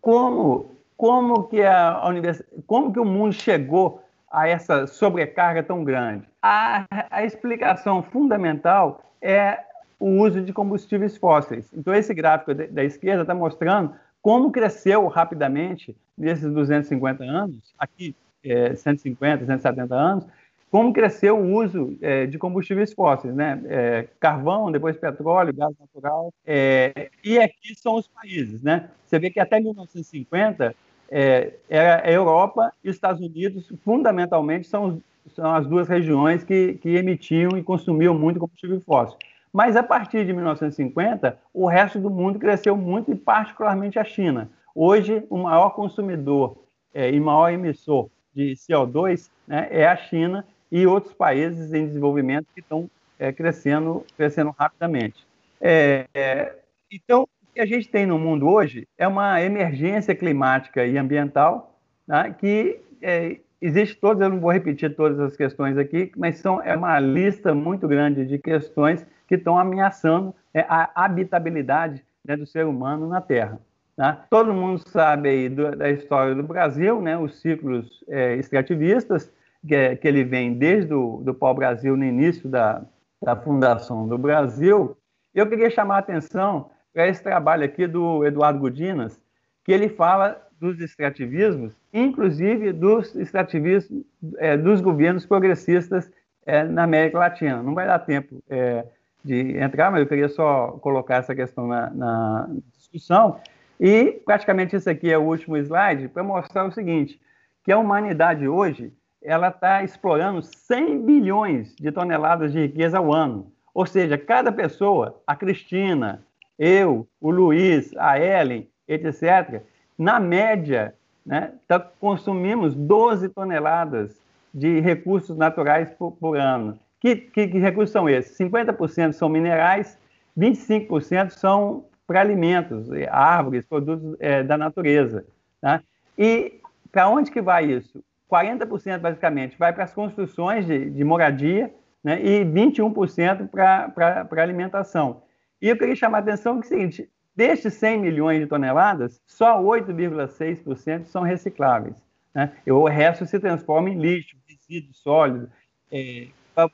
Como, 0.00 0.75
como, 0.96 1.44
que 1.44 1.62
a, 1.62 2.06
univers... 2.06 2.42
como 2.66 2.92
que 2.92 3.00
o 3.00 3.04
mundo 3.04 3.32
chegou 3.32 4.02
a 4.30 4.48
essa 4.48 4.86
sobrecarga 4.86 5.62
tão 5.62 5.84
grande? 5.84 6.28
A, 6.42 6.86
a 7.10 7.24
explicação 7.24 8.02
fundamental 8.02 9.02
é 9.20 9.60
o 9.98 10.08
uso 10.20 10.42
de 10.42 10.52
combustíveis 10.52 11.16
fósseis. 11.16 11.70
Então, 11.74 11.94
esse 11.94 12.12
gráfico 12.12 12.54
da 12.54 12.84
esquerda 12.84 13.22
está 13.22 13.34
mostrando 13.34 13.94
como 14.20 14.50
cresceu 14.50 15.06
rapidamente 15.06 15.96
nesses 16.16 16.52
250 16.52 17.22
anos, 17.24 17.74
aqui 17.78 18.14
é, 18.44 18.74
150, 18.74 19.46
170 19.46 19.94
anos, 19.94 20.26
como 20.70 20.92
cresceu 20.92 21.38
o 21.38 21.54
uso 21.54 21.96
é, 22.02 22.26
de 22.26 22.36
combustíveis 22.38 22.92
fósseis, 22.92 23.34
né? 23.34 23.62
É, 23.66 24.08
carvão, 24.18 24.70
depois 24.70 24.96
petróleo, 24.96 25.54
gás 25.54 25.72
natural. 25.78 26.32
É, 26.44 27.08
e 27.22 27.38
aqui 27.38 27.74
são 27.74 27.94
os 27.94 28.08
países, 28.08 28.62
né? 28.62 28.90
Você 29.06 29.18
vê 29.18 29.30
que 29.30 29.38
até 29.38 29.60
1950 29.60 30.74
é, 31.10 31.54
era 31.68 32.06
a 32.06 32.10
Europa 32.10 32.72
e 32.82 32.88
os 32.88 32.96
Estados 32.96 33.20
Unidos, 33.20 33.72
fundamentalmente, 33.84 34.66
são, 34.66 35.00
são 35.34 35.54
as 35.54 35.66
duas 35.66 35.88
regiões 35.88 36.44
que, 36.44 36.74
que 36.74 36.96
emitiam 36.96 37.56
e 37.56 37.62
consumiam 37.62 38.14
muito 38.14 38.40
combustível 38.40 38.80
fóssil. 38.80 39.16
Mas 39.52 39.74
a 39.76 39.82
partir 39.82 40.26
de 40.26 40.32
1950, 40.32 41.38
o 41.54 41.66
resto 41.66 41.98
do 41.98 42.10
mundo 42.10 42.38
cresceu 42.38 42.76
muito, 42.76 43.10
e 43.10 43.14
particularmente 43.14 43.98
a 43.98 44.04
China. 44.04 44.50
Hoje, 44.74 45.24
o 45.30 45.38
maior 45.38 45.70
consumidor 45.70 46.58
é, 46.92 47.10
e 47.10 47.18
maior 47.18 47.50
emissor 47.50 48.10
de 48.34 48.52
CO2 48.54 49.30
né, 49.46 49.68
é 49.70 49.86
a 49.86 49.96
China 49.96 50.44
e 50.70 50.86
outros 50.86 51.14
países 51.14 51.72
em 51.72 51.86
desenvolvimento 51.86 52.46
que 52.54 52.60
estão 52.60 52.90
é, 53.18 53.32
crescendo, 53.32 54.04
crescendo 54.16 54.54
rapidamente. 54.58 55.26
É, 55.60 56.06
é, 56.12 56.54
então, 56.92 57.26
que 57.56 57.60
a 57.62 57.66
gente 57.66 57.88
tem 57.88 58.04
no 58.04 58.18
mundo 58.18 58.46
hoje 58.46 58.86
é 58.98 59.08
uma 59.08 59.40
emergência 59.40 60.14
climática 60.14 60.84
e 60.84 60.98
ambiental 60.98 61.74
né, 62.06 62.34
que 62.38 62.78
é, 63.00 63.38
existe 63.62 63.96
todas, 63.96 64.22
eu 64.22 64.28
não 64.28 64.40
vou 64.40 64.52
repetir 64.52 64.94
todas 64.94 65.18
as 65.18 65.34
questões 65.34 65.78
aqui, 65.78 66.12
mas 66.18 66.36
são, 66.36 66.60
é 66.60 66.76
uma 66.76 67.00
lista 67.00 67.54
muito 67.54 67.88
grande 67.88 68.26
de 68.26 68.38
questões 68.38 69.06
que 69.26 69.36
estão 69.36 69.58
ameaçando 69.58 70.34
é, 70.52 70.66
a 70.68 70.90
habitabilidade 70.94 72.04
né, 72.22 72.36
do 72.36 72.44
ser 72.44 72.66
humano 72.66 73.08
na 73.08 73.22
Terra. 73.22 73.58
Tá? 73.96 74.26
Todo 74.28 74.52
mundo 74.52 74.82
sabe 74.86 75.48
do, 75.48 75.74
da 75.74 75.90
história 75.90 76.34
do 76.34 76.42
Brasil, 76.42 77.00
né, 77.00 77.16
os 77.16 77.40
ciclos 77.40 78.04
é, 78.06 78.36
extrativistas, 78.36 79.32
que, 79.66 79.74
é, 79.74 79.96
que, 79.96 80.06
ele 80.06 80.24
vem 80.24 80.52
desde 80.52 80.92
o 80.92 81.22
do 81.24 81.32
pau-brasil 81.32 81.96
no 81.96 82.04
início 82.04 82.50
da, 82.50 82.82
da 83.22 83.34
fundação 83.34 84.06
do 84.06 84.18
Brasil. 84.18 84.94
Eu 85.34 85.48
queria 85.48 85.70
chamar 85.70 85.96
a 85.96 86.00
atenção 86.00 86.70
para 86.96 87.08
esse 87.08 87.22
trabalho 87.22 87.62
aqui 87.62 87.86
do 87.86 88.24
Eduardo 88.24 88.58
Gudinas, 88.58 89.20
que 89.62 89.70
ele 89.70 89.86
fala 89.86 90.40
dos 90.58 90.80
extrativismos, 90.80 91.74
inclusive 91.92 92.72
dos 92.72 93.14
extrativismos 93.14 94.02
é, 94.38 94.56
dos 94.56 94.80
governos 94.80 95.26
progressistas 95.26 96.10
é, 96.46 96.64
na 96.64 96.84
América 96.84 97.18
Latina. 97.18 97.62
Não 97.62 97.74
vai 97.74 97.86
dar 97.86 97.98
tempo 97.98 98.42
é, 98.48 98.86
de 99.22 99.58
entrar, 99.58 99.90
mas 99.90 100.00
eu 100.00 100.06
queria 100.06 100.30
só 100.30 100.68
colocar 100.80 101.16
essa 101.16 101.34
questão 101.34 101.66
na, 101.66 101.90
na 101.90 102.48
discussão. 102.74 103.40
E 103.78 104.12
praticamente 104.24 104.74
esse 104.74 104.88
aqui 104.88 105.12
é 105.12 105.18
o 105.18 105.24
último 105.24 105.58
slide 105.58 106.08
para 106.08 106.22
mostrar 106.22 106.64
o 106.64 106.72
seguinte, 106.72 107.20
que 107.62 107.70
a 107.70 107.76
humanidade 107.76 108.48
hoje 108.48 108.90
ela 109.22 109.48
está 109.48 109.84
explorando 109.84 110.40
100 110.40 111.02
bilhões 111.02 111.76
de 111.76 111.92
toneladas 111.92 112.52
de 112.52 112.60
riqueza 112.60 112.96
ao 112.96 113.12
ano. 113.12 113.52
Ou 113.74 113.84
seja, 113.84 114.16
cada 114.16 114.50
pessoa, 114.50 115.20
a 115.26 115.36
Cristina, 115.36 116.24
eu, 116.58 117.06
o 117.20 117.30
Luiz, 117.30 117.94
a 117.96 118.18
Ellen, 118.18 118.68
etc., 118.88 119.62
na 119.98 120.20
média, 120.20 120.94
né, 121.24 121.52
tá, 121.66 121.80
consumimos 121.80 122.74
12 122.74 123.28
toneladas 123.30 124.20
de 124.52 124.80
recursos 124.80 125.36
naturais 125.36 125.90
por, 125.90 126.12
por 126.12 126.36
ano. 126.36 126.78
Que, 127.00 127.16
que, 127.16 127.48
que, 127.48 127.58
recursos 127.58 127.92
são 127.92 128.08
esses? 128.08 128.36
50% 128.38 129.12
são 129.12 129.28
minerais, 129.28 129.98
25% 130.36 131.30
são 131.30 131.84
para 132.06 132.20
alimentos, 132.20 132.88
árvores, 133.10 133.66
produtos 133.66 134.16
é, 134.20 134.42
da 134.42 134.56
natureza. 134.56 135.26
Tá? 135.60 135.82
E 136.16 136.60
para 136.92 137.08
onde 137.08 137.30
que 137.30 137.42
vai 137.42 137.66
isso? 137.66 138.02
40% 138.30 138.98
basicamente 138.98 139.56
vai 139.58 139.72
para 139.72 139.84
as 139.84 139.92
construções 139.92 140.66
de, 140.66 140.90
de 140.90 141.04
moradia 141.04 141.72
né, 142.02 142.20
e 142.22 142.44
21% 142.44 143.48
para 143.48 144.42
alimentação. 144.42 145.22
E 145.60 145.68
eu 145.68 145.76
queria 145.76 145.96
chamar 145.96 146.18
a 146.18 146.20
atenção 146.20 146.60
que 146.60 146.66
é 146.66 146.66
o 146.66 146.68
seguinte, 146.68 147.10
destes 147.34 147.74
100 147.74 148.00
milhões 148.00 148.40
de 148.40 148.46
toneladas, 148.46 149.20
só 149.26 149.60
8,6% 149.62 151.04
são 151.06 151.22
recicláveis. 151.22 151.96
Né? 152.34 152.52
O 152.66 152.86
resto 152.86 153.26
se 153.26 153.38
transforma 153.38 153.90
em 153.90 153.98
lixo, 153.98 154.36
resíduo 154.46 154.94
sólido, 154.94 155.50
é, 155.90 156.28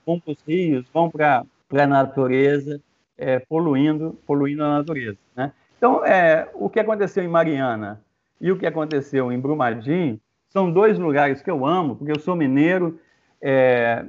vão 0.04 0.18
para 0.18 0.32
os 0.32 0.42
rios, 0.46 0.86
vão 0.92 1.10
para 1.10 1.44
a 1.72 1.86
natureza, 1.86 2.80
é, 3.16 3.38
poluindo, 3.38 4.18
poluindo 4.26 4.64
a 4.64 4.78
natureza. 4.78 5.18
Né? 5.36 5.52
Então, 5.76 6.04
é, 6.04 6.48
o 6.54 6.68
que 6.68 6.80
aconteceu 6.80 7.22
em 7.22 7.28
Mariana 7.28 8.00
e 8.40 8.50
o 8.50 8.58
que 8.58 8.66
aconteceu 8.66 9.30
em 9.30 9.38
Brumadinho 9.38 10.20
são 10.48 10.70
dois 10.70 10.98
lugares 10.98 11.40
que 11.40 11.50
eu 11.50 11.64
amo, 11.64 11.96
porque 11.96 12.12
eu 12.12 12.20
sou 12.20 12.36
mineiro. 12.36 13.00
É, 13.40 14.04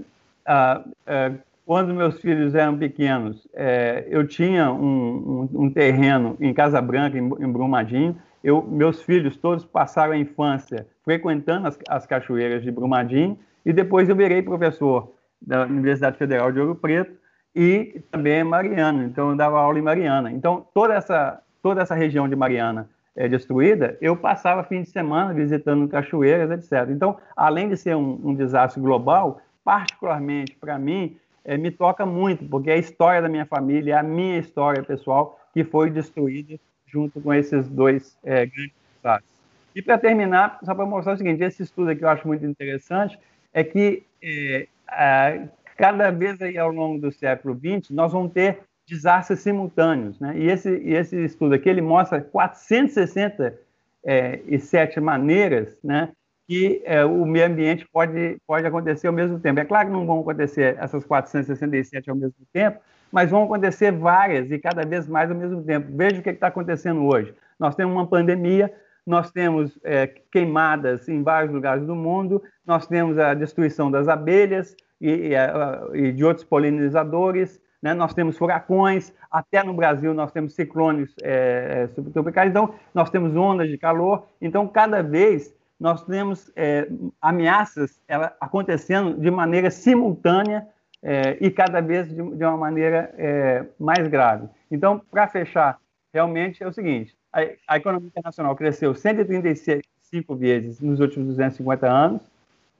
a, 0.45 0.83
a, 1.07 1.31
quando 1.65 1.93
meus 1.93 2.19
filhos 2.19 2.55
eram 2.55 2.77
pequenos, 2.77 3.47
é, 3.53 4.05
eu 4.09 4.27
tinha 4.27 4.71
um, 4.71 5.49
um, 5.53 5.63
um, 5.63 5.69
terreno 5.69 6.35
em 6.39 6.53
Casa 6.53 6.81
Branca, 6.81 7.17
em, 7.17 7.21
em 7.21 7.51
Brumadinho. 7.51 8.15
Eu, 8.43 8.61
meus 8.61 9.01
filhos 9.01 9.37
todos 9.37 9.63
passaram 9.63 10.13
a 10.13 10.17
infância 10.17 10.85
frequentando 11.03 11.67
as, 11.67 11.79
as 11.87 12.05
cachoeiras 12.05 12.63
de 12.63 12.71
Brumadinho 12.71 13.37
e 13.65 13.71
depois 13.71 14.09
eu 14.09 14.15
virei 14.15 14.41
professor 14.41 15.13
da 15.41 15.63
Universidade 15.63 16.17
Federal 16.17 16.51
de 16.51 16.59
Ouro 16.59 16.75
Preto 16.75 17.13
e 17.55 18.01
também 18.11 18.43
Mariana. 18.43 19.05
Então 19.05 19.29
eu 19.29 19.35
dava 19.35 19.59
aula 19.59 19.79
em 19.79 19.81
Mariana. 19.81 20.31
Então 20.31 20.65
toda 20.73 20.93
essa 20.93 21.41
toda 21.61 21.81
essa 21.81 21.95
região 21.95 22.27
de 22.27 22.35
Mariana 22.35 22.89
é, 23.15 23.27
destruída, 23.27 23.97
eu 24.01 24.17
passava 24.17 24.63
fim 24.63 24.81
de 24.81 24.89
semana 24.89 25.33
visitando 25.33 25.87
cachoeiras, 25.87 26.51
etc. 26.51 26.89
Então, 26.89 27.17
além 27.35 27.69
de 27.69 27.77
ser 27.77 27.95
um, 27.95 28.19
um 28.23 28.35
desastre 28.35 28.81
global, 28.81 29.39
particularmente 29.63 30.55
para 30.55 30.77
mim, 30.77 31.15
é, 31.45 31.57
me 31.57 31.71
toca 31.71 32.05
muito, 32.05 32.45
porque 32.45 32.69
é 32.69 32.73
a 32.73 32.77
história 32.77 33.21
da 33.21 33.29
minha 33.29 33.45
família, 33.45 33.93
é 33.93 33.97
a 33.97 34.03
minha 34.03 34.37
história 34.39 34.83
pessoal 34.83 35.39
que 35.53 35.63
foi 35.63 35.89
destruída 35.89 36.59
junto 36.85 37.19
com 37.19 37.33
esses 37.33 37.67
dois 37.67 38.17
é, 38.23 38.45
grandes 38.45 38.75
desastres. 38.95 39.33
E 39.75 39.81
para 39.81 39.97
terminar, 39.97 40.59
só 40.63 40.75
para 40.75 40.85
mostrar 40.85 41.13
o 41.13 41.17
seguinte, 41.17 41.43
esse 41.43 41.63
estudo 41.63 41.89
aqui 41.89 42.03
eu 42.03 42.09
acho 42.09 42.27
muito 42.27 42.45
interessante, 42.45 43.17
é 43.51 43.63
que 43.63 44.03
é, 44.21 44.67
a, 44.87 45.47
cada 45.75 46.11
vez 46.11 46.41
aí 46.41 46.57
ao 46.57 46.71
longo 46.71 46.99
do 46.99 47.11
século 47.11 47.55
XX, 47.55 47.89
nós 47.89 48.11
vamos 48.11 48.31
ter 48.31 48.59
desastres 48.87 49.39
simultâneos. 49.39 50.19
Né? 50.19 50.37
E, 50.37 50.47
esse, 50.49 50.69
esse 50.69 51.23
estudo 51.23 51.55
aqui 51.55 51.69
ele 51.69 51.81
mostra 51.81 52.21
467 52.21 53.57
é, 54.05 55.01
maneiras 55.01 55.79
né, 55.83 56.11
que 56.47 56.81
é, 56.85 57.05
o 57.05 57.25
meio 57.25 57.47
ambiente 57.47 57.87
pode, 57.91 58.37
pode 58.45 58.65
acontecer 58.67 59.07
ao 59.07 59.13
mesmo 59.13 59.39
tempo. 59.39 59.59
É 59.59 59.65
claro 59.65 59.87
que 59.87 59.93
não 59.93 60.05
vão 60.05 60.19
acontecer 60.19 60.77
essas 60.79 61.05
467 61.05 62.09
ao 62.09 62.15
mesmo 62.15 62.45
tempo, 62.51 62.79
mas 63.11 63.29
vão 63.29 63.43
acontecer 63.43 63.91
várias 63.91 64.51
e 64.51 64.59
cada 64.59 64.85
vez 64.85 65.07
mais 65.07 65.29
ao 65.29 65.37
mesmo 65.37 65.63
tempo. 65.63 65.87
Veja 65.91 66.19
o 66.19 66.23
que 66.23 66.29
está 66.29 66.47
acontecendo 66.47 67.05
hoje. 67.05 67.33
Nós 67.59 67.75
temos 67.75 67.93
uma 67.93 68.07
pandemia, 68.07 68.73
nós 69.05 69.31
temos 69.31 69.77
é, 69.83 70.07
queimadas 70.31 71.07
em 71.07 71.21
vários 71.23 71.53
lugares 71.53 71.85
do 71.85 71.95
mundo, 71.95 72.41
nós 72.65 72.87
temos 72.87 73.17
a 73.17 73.33
destruição 73.33 73.91
das 73.91 74.07
abelhas 74.07 74.75
e, 74.99 75.31
e, 75.31 76.07
e 76.07 76.11
de 76.11 76.23
outros 76.23 76.45
polinizadores, 76.45 77.61
né? 77.81 77.93
nós 77.93 78.13
temos 78.13 78.37
furacões, 78.37 79.13
até 79.29 79.61
no 79.61 79.73
Brasil 79.73 80.13
nós 80.13 80.31
temos 80.31 80.55
ciclones 80.55 81.13
é, 81.21 81.87
subtropicais, 81.93 82.49
então 82.49 82.73
nós 82.93 83.09
temos 83.09 83.35
ondas 83.35 83.69
de 83.69 83.77
calor, 83.77 84.25
então 84.41 84.67
cada 84.67 85.03
vez 85.03 85.53
nós 85.83 86.01
temos 86.05 86.49
é, 86.55 86.87
ameaças 87.21 87.99
ela, 88.07 88.33
acontecendo 88.39 89.19
de 89.19 89.29
maneira 89.29 89.69
simultânea 89.69 90.65
é, 91.01 91.37
e 91.41 91.51
cada 91.51 91.81
vez 91.81 92.07
de, 92.07 92.15
de 92.15 92.45
uma 92.45 92.55
maneira 92.55 93.13
é, 93.17 93.65
mais 93.77 94.07
grave. 94.07 94.47
Então, 94.71 94.97
para 95.11 95.27
fechar, 95.27 95.77
realmente 96.13 96.63
é 96.63 96.67
o 96.67 96.71
seguinte: 96.71 97.13
a, 97.33 97.41
a, 97.67 97.75
economia 97.75 98.07
internacional 98.07 98.55
cresceu 98.55 98.95
135 98.95 100.33
vezes 100.37 100.79
nos 100.79 101.01
últimos 101.01 101.27
250 101.27 101.85
anos. 101.85 102.21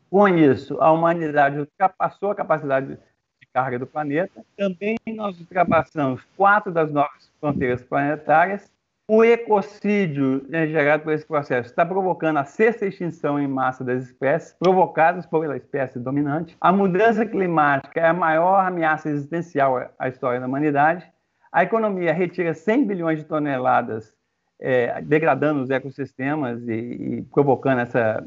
Com 0.10 0.26
isso, 0.30 0.82
a 0.82 0.90
humanidade 0.90 1.60
ultrapassou 1.60 2.32
a 2.32 2.36
capacidade 2.36 2.88
de 2.88 3.48
carga 3.54 3.80
do 3.80 3.86
planeta. 3.86 4.46
Também 4.56 4.96
nós 5.08 5.38
ultrapassamos 5.42 6.22
quatro 6.38 6.72
das 6.72 6.90
novas 6.90 7.30
fronteiras 7.42 7.84
planetárias 7.84 8.72
o 9.08 9.24
ecocídio 9.24 10.46
né, 10.48 10.66
gerado 10.68 11.04
por 11.04 11.14
esse 11.14 11.26
processo 11.26 11.70
está 11.70 11.86
provocando 11.86 12.38
a 12.38 12.46
sexta 12.46 12.86
extinção 12.86 13.40
em 13.40 13.48
massa 13.48 13.84
das 13.84 14.06
espécies, 14.06 14.56
provocadas 14.58 15.26
pela 15.26 15.58
espécie 15.58 16.00
dominante. 16.00 16.56
A 16.60 16.72
mudança 16.72 17.26
climática 17.26 18.00
é 18.00 18.08
a 18.08 18.14
maior 18.14 18.66
ameaça 18.66 19.10
existencial 19.10 19.92
à 20.00 20.08
história 20.08 20.40
da 20.40 20.48
humanidade. 20.48 21.06
A 21.52 21.64
economia 21.64 22.14
retira 22.14 22.54
100 22.54 22.88
bilhões 22.88 23.20
de 23.20 23.26
toneladas, 23.26 24.16
é, 24.60 25.02
degradando 25.02 25.62
os 25.62 25.70
ecossistemas 25.70 26.66
e, 26.68 26.72
e, 26.72 27.22
provocando 27.24 27.80
essa 27.80 28.26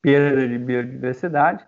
perda 0.00 0.48
de 0.48 0.58
biodiversidade. 0.58 1.64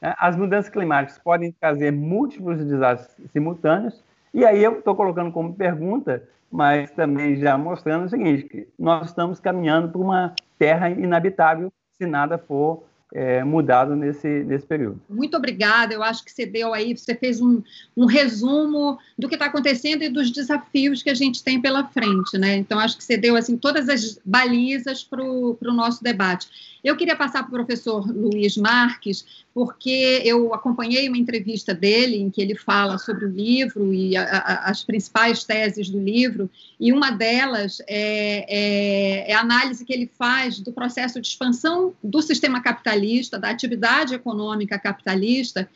As 0.00 0.34
mudanças 0.34 0.70
climáticas 0.70 1.18
podem 1.18 1.52
trazer 1.52 1.92
múltiplos 1.92 2.64
desastres 2.64 3.30
simultâneos. 3.30 4.02
E 4.32 4.44
aí 4.44 4.62
eu 4.62 4.78
estou 4.78 4.94
colocando 4.94 5.32
como 5.32 5.54
pergunta 5.54 6.22
mas 6.50 6.90
também 6.90 7.36
já 7.36 7.56
mostrando 7.56 8.06
o 8.06 8.08
seguinte, 8.08 8.66
nós 8.78 9.08
estamos 9.08 9.38
caminhando 9.38 9.88
para 9.88 10.00
uma 10.00 10.34
terra 10.58 10.90
inabitável 10.90 11.72
se 11.92 12.06
nada 12.06 12.36
for 12.38 12.82
é, 13.12 13.42
mudado 13.42 13.96
nesse, 13.96 14.28
nesse 14.44 14.66
período. 14.66 15.00
Muito 15.08 15.36
obrigada. 15.36 15.92
Eu 15.92 16.02
acho 16.02 16.24
que 16.24 16.30
você 16.30 16.46
deu 16.46 16.72
aí, 16.72 16.96
você 16.96 17.14
fez 17.14 17.40
um, 17.40 17.62
um 17.96 18.06
resumo 18.06 18.98
do 19.18 19.28
que 19.28 19.34
está 19.34 19.46
acontecendo 19.46 20.02
e 20.02 20.08
dos 20.08 20.30
desafios 20.30 21.02
que 21.02 21.10
a 21.10 21.14
gente 21.14 21.42
tem 21.42 21.60
pela 21.60 21.86
frente, 21.88 22.38
né? 22.38 22.56
Então, 22.56 22.78
acho 22.78 22.96
que 22.96 23.04
você 23.04 23.16
deu 23.16 23.36
assim 23.36 23.56
todas 23.56 23.88
as 23.88 24.18
balizas 24.24 25.02
para 25.02 25.22
o 25.22 25.56
nosso 25.72 26.02
debate. 26.02 26.48
Eu 26.82 26.96
queria 26.96 27.16
passar 27.16 27.42
para 27.42 27.50
o 27.50 27.52
professor 27.52 28.06
Luiz 28.10 28.56
Marques, 28.56 29.24
porque 29.52 30.22
eu 30.24 30.54
acompanhei 30.54 31.08
uma 31.08 31.18
entrevista 31.18 31.74
dele 31.74 32.16
em 32.16 32.30
que 32.30 32.40
ele 32.40 32.54
fala 32.54 32.96
sobre 32.98 33.26
o 33.26 33.28
livro 33.28 33.92
e 33.92 34.16
a, 34.16 34.22
a, 34.22 34.70
as 34.70 34.82
principais 34.82 35.44
teses 35.44 35.90
do 35.90 36.00
livro, 36.00 36.48
e 36.78 36.92
uma 36.92 37.10
delas 37.10 37.82
é, 37.86 38.46
é, 38.48 39.30
é, 39.30 39.34
a 39.34 39.40
análise 39.40 39.84
que 39.84 39.92
ele 39.92 40.10
faz 40.18 40.60
do 40.60 40.72
processo 40.72 41.20
de 41.20 41.26
expansão 41.26 41.92
do 42.02 42.22
sistema 42.22 42.62
capitalista, 42.62 42.99
da 43.38 43.50
atividade 43.50 44.14
econômica 44.14 44.78
capitalista, 44.78 45.68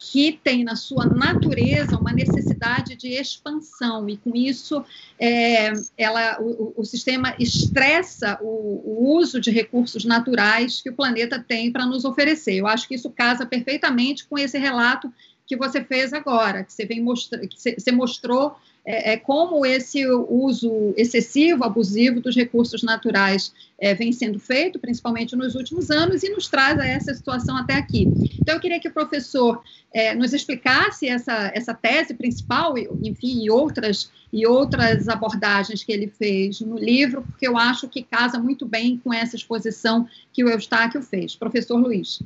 que 0.00 0.40
tem 0.42 0.64
na 0.64 0.76
sua 0.76 1.04
natureza 1.04 1.98
uma 1.98 2.10
necessidade 2.10 2.96
de 2.96 3.08
expansão 3.08 4.08
e 4.08 4.16
com 4.16 4.34
isso 4.34 4.82
é, 5.18 5.72
ela, 5.96 6.40
o, 6.40 6.72
o, 6.74 6.84
sistema 6.86 7.34
estressa 7.38 8.38
o, 8.40 8.46
o, 8.46 9.18
uso 9.18 9.38
de 9.38 9.50
recursos 9.50 10.06
naturais 10.06 10.80
que 10.80 10.88
o 10.88 10.94
planeta 10.94 11.38
tem 11.38 11.70
para 11.70 11.84
nos 11.84 12.06
oferecer. 12.06 12.54
Eu 12.54 12.66
acho 12.66 12.88
que 12.88 12.94
isso 12.94 13.10
casa 13.10 13.44
perfeitamente 13.44 14.26
com 14.26 14.38
esse 14.38 14.58
relato 14.58 15.12
que 15.46 15.54
você 15.54 15.84
fez 15.84 16.14
agora, 16.14 16.64
que 16.64 16.72
você, 16.72 16.86
vem 16.86 17.04
que 17.04 17.78
você 17.78 17.92
mostrou 17.92 18.56
é, 18.84 19.12
é, 19.12 19.16
como 19.16 19.64
esse 19.66 20.06
uso 20.06 20.94
excessivo, 20.96 21.64
abusivo 21.64 22.20
dos 22.20 22.34
recursos 22.34 22.82
naturais 22.82 23.52
é, 23.78 23.94
vem 23.94 24.12
sendo 24.12 24.38
feito, 24.38 24.78
principalmente 24.78 25.36
nos 25.36 25.54
últimos 25.54 25.90
anos, 25.90 26.22
e 26.22 26.30
nos 26.30 26.48
traz 26.48 26.78
a 26.78 26.86
essa 26.86 27.12
situação 27.14 27.56
até 27.56 27.74
aqui. 27.74 28.10
Então, 28.42 28.54
eu 28.54 28.60
queria 28.60 28.80
que 28.80 28.88
o 28.88 28.92
professor 28.92 29.62
é, 29.92 30.14
nos 30.14 30.32
explicasse 30.32 31.08
essa, 31.08 31.50
essa 31.54 31.74
tese 31.74 32.14
principal, 32.14 32.74
enfim, 33.02 33.44
e 33.44 33.50
outras, 33.50 34.10
e 34.32 34.46
outras 34.46 35.08
abordagens 35.08 35.84
que 35.84 35.92
ele 35.92 36.08
fez 36.08 36.60
no 36.60 36.78
livro, 36.78 37.22
porque 37.22 37.46
eu 37.46 37.56
acho 37.56 37.88
que 37.88 38.02
casa 38.02 38.38
muito 38.38 38.66
bem 38.66 38.98
com 39.02 39.12
essa 39.12 39.36
exposição 39.36 40.08
que 40.32 40.42
o 40.42 40.48
Eustáquio 40.48 41.02
fez. 41.02 41.36
Professor 41.36 41.76
Luiz. 41.76 42.20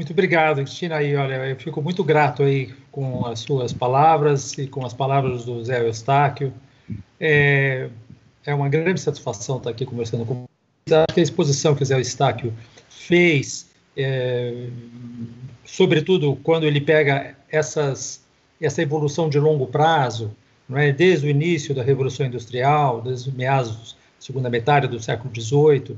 Muito 0.00 0.14
obrigado, 0.14 0.62
Cristina. 0.62 1.02
E 1.02 1.14
olha, 1.14 1.46
eu 1.46 1.56
fico 1.56 1.82
muito 1.82 2.02
grato 2.02 2.42
aí 2.42 2.72
com 2.90 3.26
as 3.26 3.40
suas 3.40 3.70
palavras 3.70 4.56
e 4.56 4.66
com 4.66 4.86
as 4.86 4.94
palavras 4.94 5.44
do 5.44 5.62
Zé 5.62 5.86
Eustáquio. 5.86 6.54
É, 7.20 7.90
é 8.46 8.54
uma 8.54 8.70
grande 8.70 8.98
satisfação 8.98 9.58
estar 9.58 9.68
aqui 9.68 9.84
conversando 9.84 10.24
com 10.24 10.46
você. 10.86 10.94
Acho 10.94 11.12
que 11.12 11.20
a 11.20 11.22
exposição 11.22 11.74
que 11.74 11.82
o 11.82 11.86
Zé 11.86 11.98
Eustáquio 11.98 12.54
fez, 12.88 13.68
é, 13.94 14.68
sobretudo 15.66 16.34
quando 16.36 16.64
ele 16.64 16.80
pega 16.80 17.36
essas, 17.50 18.24
essa 18.58 18.80
evolução 18.80 19.28
de 19.28 19.38
longo 19.38 19.66
prazo, 19.66 20.34
não 20.66 20.78
é? 20.78 20.90
desde 20.92 21.26
o 21.26 21.28
início 21.28 21.74
da 21.74 21.82
Revolução 21.82 22.24
Industrial, 22.24 23.02
desde 23.02 23.28
os 23.28 23.34
meados, 23.34 23.94
segunda 24.18 24.48
metade 24.48 24.88
do 24.88 24.98
século 24.98 25.30
XVIII, 25.38 25.94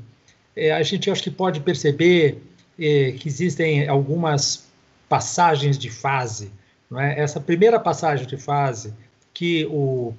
é, 0.57 0.73
a 0.73 0.83
gente 0.83 1.09
acho 1.09 1.23
que 1.23 1.31
pode 1.31 1.61
perceber 1.61 2.43
eh, 2.85 3.12
que 3.12 3.29
existem 3.29 3.87
algumas 3.87 4.66
passagens 5.09 5.79
de 5.79 5.88
fase. 5.88 6.51
Não 6.90 6.99
é? 7.01 7.21
Essa 7.21 7.40
primeira 7.40 7.79
passagem 7.79 8.27
de 8.27 8.37
fase, 8.37 8.92
que 9.33 9.66
o, 9.66 10.12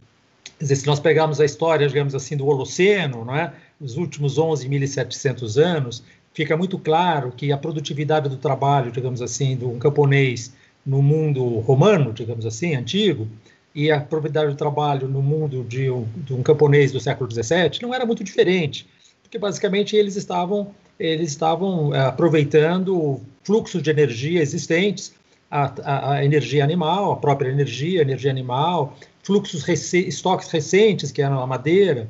dizer, 0.59 0.77
se 0.77 0.87
nós 0.87 0.99
pegarmos 0.99 1.41
a 1.41 1.45
história, 1.45 1.87
digamos 1.87 2.15
assim, 2.15 2.37
do 2.37 2.45
Holoceno, 2.47 3.25
não 3.25 3.35
é? 3.35 3.53
os 3.81 3.97
últimos 3.97 4.37
11.700 4.37 5.61
anos, 5.61 6.03
fica 6.33 6.55
muito 6.55 6.79
claro 6.79 7.31
que 7.31 7.51
a 7.51 7.57
produtividade 7.57 8.29
do 8.29 8.37
trabalho, 8.37 8.91
digamos 8.91 9.21
assim, 9.21 9.57
de 9.57 9.65
um 9.65 9.77
camponês 9.77 10.53
no 10.85 11.01
mundo 11.01 11.59
romano, 11.59 12.13
digamos 12.13 12.45
assim, 12.45 12.75
antigo, 12.75 13.27
e 13.75 13.91
a 13.91 13.99
produtividade 13.99 14.51
do 14.51 14.55
trabalho 14.55 15.07
no 15.07 15.21
mundo 15.21 15.63
de 15.63 15.89
um, 15.89 16.07
de 16.15 16.33
um 16.33 16.41
camponês 16.41 16.91
do 16.91 16.99
século 16.99 17.29
XVII 17.29 17.79
não 17.81 17.93
era 17.93 18.05
muito 18.05 18.23
diferente, 18.23 18.87
porque 19.21 19.37
basicamente 19.37 19.95
eles 19.95 20.15
estavam 20.15 20.73
eles 20.99 21.31
estavam 21.31 21.93
é, 21.93 22.01
aproveitando 22.05 23.21
fluxos 23.43 23.81
de 23.81 23.89
energia 23.89 24.41
existentes, 24.41 25.13
a, 25.49 25.71
a, 25.83 26.11
a, 26.13 26.25
energia 26.25 26.63
animal, 26.63 27.11
a 27.11 27.17
própria 27.17 27.49
energia, 27.49 27.99
a 27.99 28.03
energia 28.03 28.31
animal, 28.31 28.97
fluxos, 29.21 29.67
estoques 29.67 30.49
recentes, 30.49 31.11
que 31.11 31.21
eram 31.21 31.39
a 31.39 31.47
madeira, 31.47 32.07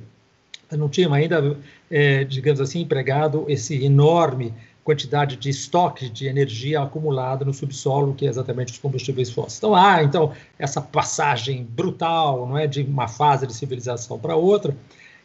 não 0.71 0.89
tinham 0.89 1.13
ainda, 1.13 1.57
é, 1.89 2.23
digamos 2.23 2.61
assim, 2.61 2.81
empregado 2.81 3.45
esse 3.47 3.83
enorme 3.83 4.53
quantidade 4.83 5.37
de 5.37 5.49
estoque 5.49 6.09
de 6.09 6.27
energia 6.27 6.81
acumulada 6.81 7.45
no 7.45 7.53
subsolo, 7.53 8.13
que 8.13 8.25
é 8.25 8.29
exatamente 8.29 8.73
os 8.73 8.77
combustíveis 8.77 9.29
fósseis. 9.31 9.57
Então, 9.57 9.73
há, 9.73 9.95
ah, 9.95 10.03
então, 10.03 10.33
essa 10.59 10.81
passagem 10.81 11.63
brutal, 11.63 12.47
não 12.47 12.57
é, 12.57 12.67
de 12.67 12.81
uma 12.81 13.07
fase 13.07 13.47
de 13.47 13.53
civilização 13.53 14.19
para 14.19 14.35
outra, 14.35 14.75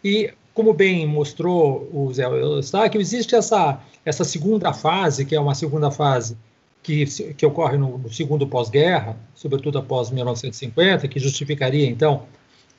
e 0.05 0.31
como 0.59 0.75
bem 0.75 1.07
mostrou 1.07 1.89
o 1.93 2.13
Zé 2.13 2.25
Eustáquio, 2.25 3.01
existe 3.01 3.37
essa, 3.37 3.79
essa 4.05 4.25
segunda 4.25 4.73
fase, 4.73 5.25
que 5.25 5.37
é 5.37 5.41
uma 5.41 5.55
segunda 5.55 5.89
fase 5.89 6.37
que, 6.83 7.07
que 7.35 7.47
ocorre 7.47 7.79
no, 7.79 7.97
no 7.97 8.13
segundo 8.13 8.45
pós-guerra, 8.45 9.17
sobretudo 9.37 9.79
após 9.79 10.11
1950, 10.11 11.07
que 11.07 11.21
justificaria, 11.21 11.87
então, 11.89 12.25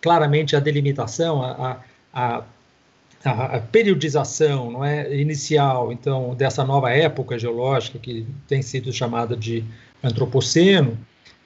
claramente 0.01 0.57
a 0.57 0.59
delimitação, 0.59 1.41
a, 1.41 1.79
a, 2.13 2.43
a, 3.23 3.45
a 3.55 3.59
periodização 3.61 4.71
não 4.71 4.83
é, 4.83 5.15
inicial, 5.17 5.93
então, 5.93 6.35
dessa 6.35 6.65
nova 6.65 6.89
época 6.91 7.39
geológica 7.39 7.97
que 7.97 8.27
tem 8.45 8.61
sido 8.61 8.91
chamada 8.91 9.37
de 9.37 9.63
antropoceno, 10.03 10.97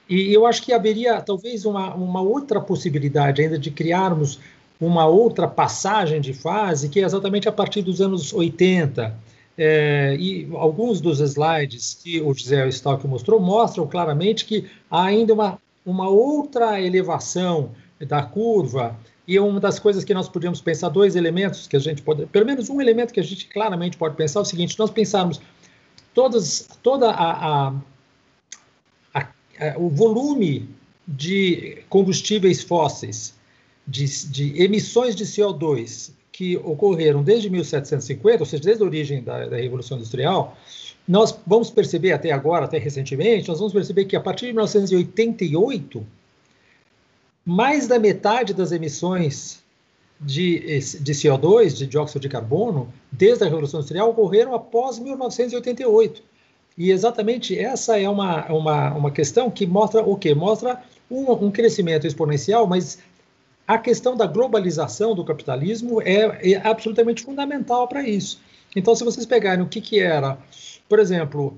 e 0.08 0.34
eu 0.34 0.44
acho 0.46 0.60
que 0.64 0.72
haveria 0.72 1.20
talvez 1.20 1.64
uma, 1.64 1.94
uma 1.94 2.20
outra 2.20 2.60
possibilidade 2.60 3.40
ainda 3.40 3.56
de 3.56 3.70
criarmos 3.70 4.40
uma 4.80 5.06
outra 5.06 5.46
passagem 5.46 6.20
de 6.20 6.32
fase, 6.32 6.88
que 6.88 7.00
é 7.00 7.04
exatamente 7.04 7.48
a 7.48 7.52
partir 7.52 7.82
dos 7.82 8.00
anos 8.00 8.32
80. 8.32 9.14
É, 9.56 10.16
e 10.18 10.48
alguns 10.54 11.00
dos 11.00 11.20
slides 11.20 11.94
que 12.02 12.20
o 12.20 12.34
José 12.34 12.66
Stalk 12.68 13.06
mostrou 13.06 13.38
mostram 13.38 13.86
claramente 13.86 14.44
que 14.44 14.68
há 14.90 15.04
ainda 15.04 15.32
uma, 15.32 15.58
uma 15.86 16.08
outra 16.08 16.80
elevação 16.80 17.70
da 18.00 18.22
curva 18.22 18.98
e 19.26 19.38
uma 19.38 19.60
das 19.60 19.78
coisas 19.78 20.04
que 20.04 20.12
nós 20.12 20.28
podemos 20.28 20.60
pensar, 20.60 20.88
dois 20.88 21.14
elementos 21.14 21.68
que 21.68 21.76
a 21.76 21.78
gente 21.78 22.02
pode, 22.02 22.26
pelo 22.26 22.44
menos 22.44 22.68
um 22.68 22.80
elemento 22.80 23.14
que 23.14 23.20
a 23.20 23.22
gente 23.22 23.46
claramente 23.46 23.96
pode 23.96 24.16
pensar 24.16 24.40
é 24.40 24.42
o 24.42 24.44
seguinte: 24.44 24.78
nós 24.78 24.90
pensarmos 24.90 25.40
todas, 26.12 26.68
toda 26.82 27.10
a, 27.10 27.68
a, 27.68 27.74
a, 29.14 29.20
a 29.20 29.78
o 29.78 29.88
volume 29.88 30.68
de 31.06 31.78
combustíveis 31.88 32.62
fósseis 32.62 33.34
de, 33.86 34.06
de 34.28 34.62
emissões 34.62 35.14
de 35.14 35.24
CO2 35.24 36.12
que 36.32 36.56
ocorreram 36.56 37.22
desde 37.22 37.48
1750, 37.48 38.40
ou 38.40 38.46
seja, 38.46 38.62
desde 38.62 38.82
a 38.82 38.86
origem 38.86 39.22
da, 39.22 39.46
da 39.46 39.56
Revolução 39.56 39.96
Industrial, 39.96 40.56
nós 41.06 41.38
vamos 41.46 41.70
perceber 41.70 42.12
até 42.12 42.32
agora, 42.32 42.64
até 42.64 42.78
recentemente, 42.78 43.48
nós 43.48 43.58
vamos 43.58 43.72
perceber 43.72 44.06
que 44.06 44.16
a 44.16 44.20
partir 44.20 44.46
de 44.46 44.52
1988, 44.52 46.04
mais 47.44 47.86
da 47.86 47.98
metade 47.98 48.54
das 48.54 48.72
emissões 48.72 49.62
de, 50.20 50.60
de 50.60 51.12
CO2, 51.12 51.74
de 51.74 51.86
dióxido 51.86 52.22
de 52.22 52.28
carbono, 52.28 52.92
desde 53.12 53.44
a 53.44 53.46
Revolução 53.46 53.80
Industrial, 53.80 54.10
ocorreram 54.10 54.54
após 54.54 54.98
1988. 54.98 56.22
E 56.76 56.90
exatamente 56.90 57.56
essa 57.56 57.98
é 58.00 58.08
uma, 58.08 58.46
uma, 58.46 58.94
uma 58.94 59.10
questão 59.10 59.50
que 59.50 59.66
mostra 59.66 60.02
o 60.02 60.16
quê? 60.16 60.34
Mostra 60.34 60.82
um, 61.10 61.30
um 61.32 61.50
crescimento 61.50 62.06
exponencial, 62.06 62.66
mas 62.66 62.98
a 63.66 63.78
questão 63.78 64.16
da 64.16 64.26
globalização 64.26 65.14
do 65.14 65.24
capitalismo 65.24 66.00
é, 66.02 66.52
é 66.52 66.68
absolutamente 66.68 67.22
fundamental 67.22 67.88
para 67.88 68.06
isso. 68.06 68.40
Então, 68.76 68.94
se 68.94 69.04
vocês 69.04 69.24
pegarem 69.24 69.64
o 69.64 69.68
que, 69.68 69.80
que 69.80 70.00
era, 70.00 70.36
por 70.88 70.98
exemplo, 70.98 71.56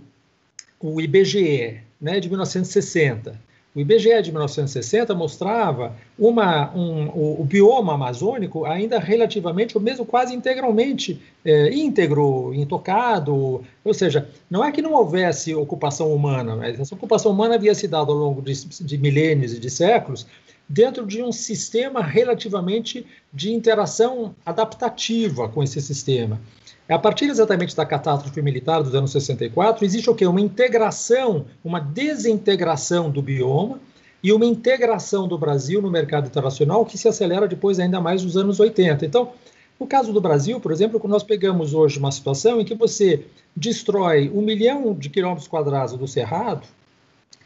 o 0.79 1.01
IBGE 1.01 1.81
né, 2.01 2.21
de 2.21 2.29
1960, 2.29 3.47
o 3.77 3.81
IBGE 3.81 4.23
de 4.23 4.31
1960 4.31 5.15
mostrava 5.15 5.95
uma, 6.19 6.75
um, 6.75 7.09
o, 7.09 7.43
o, 7.43 7.45
bioma 7.45 7.93
amazônico 7.93 8.65
ainda 8.65 8.99
relativamente, 8.99 9.77
ou 9.77 9.83
mesmo 9.83 10.07
quase 10.07 10.35
integralmente 10.35 11.21
é, 11.45 11.75
íntegro, 11.75 12.55
intocado. 12.55 13.63
Ou 13.85 13.93
seja, 13.93 14.31
não 14.49 14.65
é 14.65 14.73
que 14.73 14.81
não 14.81 14.95
houvesse 14.95 15.55
ocupação 15.55 16.11
humana, 16.11 16.57
mas 16.57 16.81
essa 16.81 16.95
ocupação 16.95 17.33
humana 17.33 17.57
havia 17.57 17.75
se 17.75 17.87
dado 17.87 18.13
ao 18.13 18.17
longo 18.17 18.41
de, 18.41 18.55
de 18.55 18.97
milênios 18.97 19.53
e 19.53 19.61
de 19.61 19.69
séculos 19.69 20.27
dentro 20.69 21.07
de 21.07 21.23
um 21.23 21.31
sistema 21.31 22.03
relativamente 22.03 23.07
de 23.33 23.53
interação 23.53 24.35
adaptativa 24.45 25.49
com 25.49 25.63
esse 25.63 25.81
sistema. 25.81 26.41
A 26.89 26.99
partir 26.99 27.25
exatamente 27.25 27.75
da 27.75 27.85
catástrofe 27.85 28.41
militar 28.41 28.83
dos 28.83 28.95
anos 28.95 29.11
64, 29.11 29.85
existe 29.85 30.09
o 30.09 30.15
quê? 30.15 30.27
Uma 30.27 30.41
integração, 30.41 31.47
uma 31.65 31.81
desintegração 31.81 33.11
do 33.11 33.21
bioma 33.21 33.81
e 34.23 34.33
uma 34.33 34.47
integração 34.47 35.27
do 35.27 35.37
Brasil 35.37 35.83
no 35.83 35.91
mercado 35.91 36.27
internacional 36.27 36.85
que 36.87 36.97
se 36.97 37.09
acelera 37.09 37.49
depois 37.49 37.79
ainda 37.81 38.01
mais 38.01 38.23
nos 38.23 38.37
anos 38.37 38.61
80. 38.61 39.05
Então, 39.05 39.33
no 39.79 39.87
caso 39.87 40.13
do 40.13 40.21
Brasil, 40.21 40.61
por 40.61 40.73
exemplo, 40.73 41.01
nós 41.07 41.23
pegamos 41.23 41.75
hoje 41.75 41.99
uma 41.99 42.11
situação 42.11 42.61
em 42.61 42.65
que 42.65 42.75
você 42.75 43.27
destrói 43.55 44.31
um 44.33 44.41
milhão 44.41 44.95
de 44.95 45.11
quilômetros 45.11 45.49
quadrados 45.49 45.97
do 45.97 46.07
Cerrado 46.07 46.67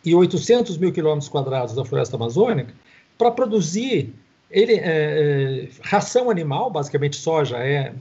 e 0.05 0.15
800 0.15 0.77
mil 0.79 0.93
quilômetros 0.93 1.29
quadrados 1.29 1.75
da 1.75 1.85
floresta 1.85 2.17
amazônica 2.17 2.73
para 3.21 3.31
produzir 3.31 4.15
ele, 4.51 4.77
é, 4.77 4.81
é, 4.81 5.69
ração 5.83 6.31
animal, 6.31 6.71
basicamente 6.71 7.17
soja 7.17 7.59
é 7.59 7.93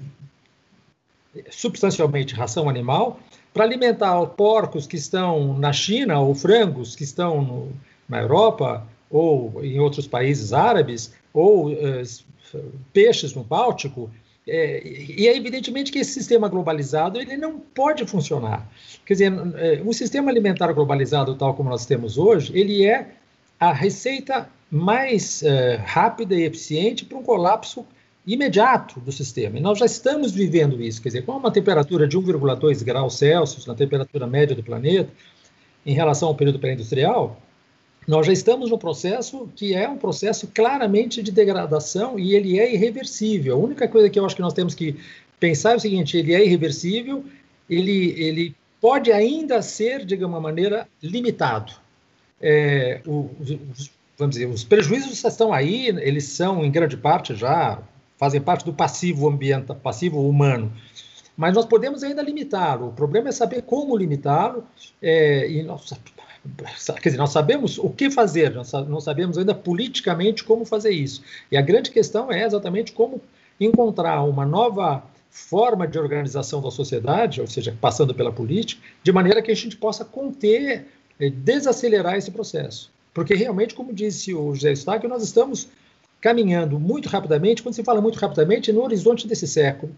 substancialmente 1.51 2.33
ração 2.33 2.69
animal 2.69 3.19
para 3.53 3.65
alimentar 3.65 4.25
porcos 4.27 4.87
que 4.87 4.95
estão 4.95 5.57
na 5.57 5.73
China 5.73 6.21
ou 6.21 6.33
frangos 6.33 6.95
que 6.95 7.03
estão 7.03 7.41
no, 7.41 7.71
na 8.07 8.21
Europa 8.21 8.87
ou 9.11 9.61
em 9.61 9.77
outros 9.79 10.07
países 10.07 10.53
árabes 10.53 11.13
ou 11.33 11.69
uh, 11.69 12.71
peixes 12.93 13.33
no 13.33 13.43
Báltico. 13.43 14.09
É, 14.47 14.81
e 14.87 15.27
é 15.27 15.35
evidentemente 15.35 15.91
que 15.91 15.99
esse 15.99 16.13
sistema 16.13 16.47
globalizado 16.47 17.19
ele 17.19 17.35
não 17.35 17.59
pode 17.59 18.05
funcionar. 18.07 18.67
Quer 19.05 19.13
dizer, 19.13 19.33
é, 19.57 19.81
um 19.85 19.91
sistema 19.91 20.31
alimentar 20.31 20.71
globalizado 20.71 21.35
tal 21.35 21.53
como 21.53 21.69
nós 21.69 21.85
temos 21.85 22.17
hoje, 22.17 22.57
ele 22.57 22.85
é 22.85 23.11
a 23.59 23.73
receita 23.73 24.49
mais 24.71 25.41
uh, 25.41 25.81
rápida 25.83 26.35
e 26.35 26.43
eficiente 26.43 27.05
para 27.05 27.17
um 27.17 27.23
colapso 27.23 27.85
imediato 28.25 28.99
do 28.99 29.11
sistema. 29.11 29.57
E 29.57 29.61
nós 29.61 29.79
já 29.79 29.85
estamos 29.85 30.31
vivendo 30.31 30.81
isso, 30.81 31.01
quer 31.01 31.09
dizer, 31.09 31.25
com 31.25 31.31
uma 31.31 31.51
temperatura 31.51 32.07
de 32.07 32.17
1,2 32.17 32.83
graus 32.83 33.15
Celsius 33.17 33.65
na 33.65 33.73
temperatura 33.73 34.27
média 34.27 34.55
do 34.55 34.63
planeta, 34.63 35.11
em 35.85 35.93
relação 35.93 36.27
ao 36.27 36.35
período 36.35 36.59
pré-industrial, 36.59 37.41
nós 38.07 38.25
já 38.25 38.33
estamos 38.33 38.69
no 38.69 38.77
processo 38.77 39.49
que 39.55 39.73
é 39.73 39.87
um 39.87 39.97
processo 39.97 40.47
claramente 40.53 41.21
de 41.21 41.31
degradação 41.31 42.19
e 42.19 42.35
ele 42.35 42.59
é 42.59 42.73
irreversível. 42.73 43.55
A 43.55 43.59
única 43.59 43.87
coisa 43.87 44.09
que 44.09 44.19
eu 44.19 44.25
acho 44.25 44.35
que 44.35 44.41
nós 44.41 44.53
temos 44.53 44.75
que 44.75 44.95
pensar 45.39 45.73
é 45.73 45.75
o 45.75 45.79
seguinte: 45.79 46.17
ele 46.17 46.33
é 46.33 46.43
irreversível, 46.43 47.23
ele, 47.69 48.13
ele 48.19 48.55
pode 48.81 49.11
ainda 49.11 49.61
ser, 49.61 50.05
de 50.05 50.15
alguma 50.15 50.39
maneira, 50.39 50.87
limitado. 51.01 51.73
É, 52.41 53.01
os, 53.05 53.91
vamos 54.19 54.35
dizer, 54.35 54.47
os 54.47 54.65
prejuízos 54.65 55.23
estão 55.23 55.53
aí, 55.53 55.87
eles 55.87 56.25
são, 56.25 56.63
em 56.63 56.69
grande 56.69 56.97
parte, 56.97 57.33
já 57.33 57.79
fazem 58.17 58.41
parte 58.41 58.65
do 58.65 58.73
passivo 58.73 59.29
ambiental, 59.29 59.77
passivo 59.77 60.27
humano. 60.27 60.71
Mas 61.37 61.55
nós 61.55 61.65
podemos 61.65 62.03
ainda 62.03 62.21
limitá-lo. 62.21 62.89
O 62.89 62.91
problema 62.91 63.29
é 63.29 63.31
saber 63.31 63.61
como 63.61 63.95
limitá-lo. 63.95 64.65
É, 65.01 65.49
e 65.49 65.63
nós, 65.63 65.89
quer 67.01 67.09
dizer, 67.09 67.17
nós 67.17 67.31
sabemos 67.31 67.77
o 67.77 67.89
que 67.89 68.11
fazer, 68.11 68.53
nós 68.53 68.73
não 68.73 68.99
sabemos 68.99 69.37
ainda 69.37 69.55
politicamente 69.55 70.43
como 70.43 70.65
fazer 70.65 70.91
isso. 70.91 71.23
E 71.49 71.55
a 71.55 71.61
grande 71.61 71.89
questão 71.89 72.29
é 72.29 72.43
exatamente 72.43 72.91
como 72.91 73.21
encontrar 73.57 74.21
uma 74.23 74.45
nova 74.45 75.01
forma 75.29 75.87
de 75.87 75.97
organização 75.97 76.61
da 76.61 76.71
sociedade, 76.71 77.39
ou 77.39 77.47
seja, 77.47 77.73
passando 77.79 78.13
pela 78.13 78.33
política, 78.33 78.81
de 79.01 79.11
maneira 79.13 79.41
que 79.41 79.51
a 79.51 79.55
gente 79.55 79.77
possa 79.77 80.03
conter, 80.03 80.87
é, 81.17 81.29
desacelerar 81.29 82.15
esse 82.15 82.31
processo. 82.31 82.91
Porque 83.13 83.33
realmente, 83.33 83.73
como 83.73 83.93
disse 83.93 84.33
o 84.33 84.53
José 84.53 84.71
Eustáquio, 84.71 85.09
nós 85.09 85.23
estamos 85.23 85.67
caminhando 86.21 86.79
muito 86.79 87.07
rapidamente, 87.07 87.63
quando 87.63 87.75
se 87.75 87.83
fala 87.83 88.01
muito 88.01 88.17
rapidamente, 88.17 88.71
no 88.71 88.83
horizonte 88.83 89.27
desse 89.27 89.47
século, 89.47 89.95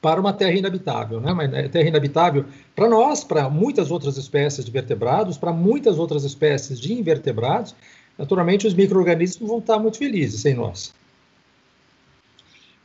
para 0.00 0.20
uma 0.20 0.32
terra 0.32 0.52
inabitável. 0.52 1.20
Né? 1.20 1.32
Uma 1.32 1.48
terra 1.48 1.88
inabitável 1.88 2.44
para 2.74 2.88
nós, 2.88 3.24
para 3.24 3.48
muitas 3.48 3.90
outras 3.90 4.16
espécies 4.16 4.64
de 4.64 4.70
vertebrados, 4.70 5.38
para 5.38 5.52
muitas 5.52 5.98
outras 5.98 6.24
espécies 6.24 6.78
de 6.80 6.92
invertebrados. 6.92 7.74
Naturalmente, 8.18 8.66
os 8.66 8.74
micro-organismos 8.74 9.48
vão 9.48 9.58
estar 9.58 9.78
muito 9.78 9.98
felizes 9.98 10.40
sem 10.40 10.54
nós. 10.54 10.92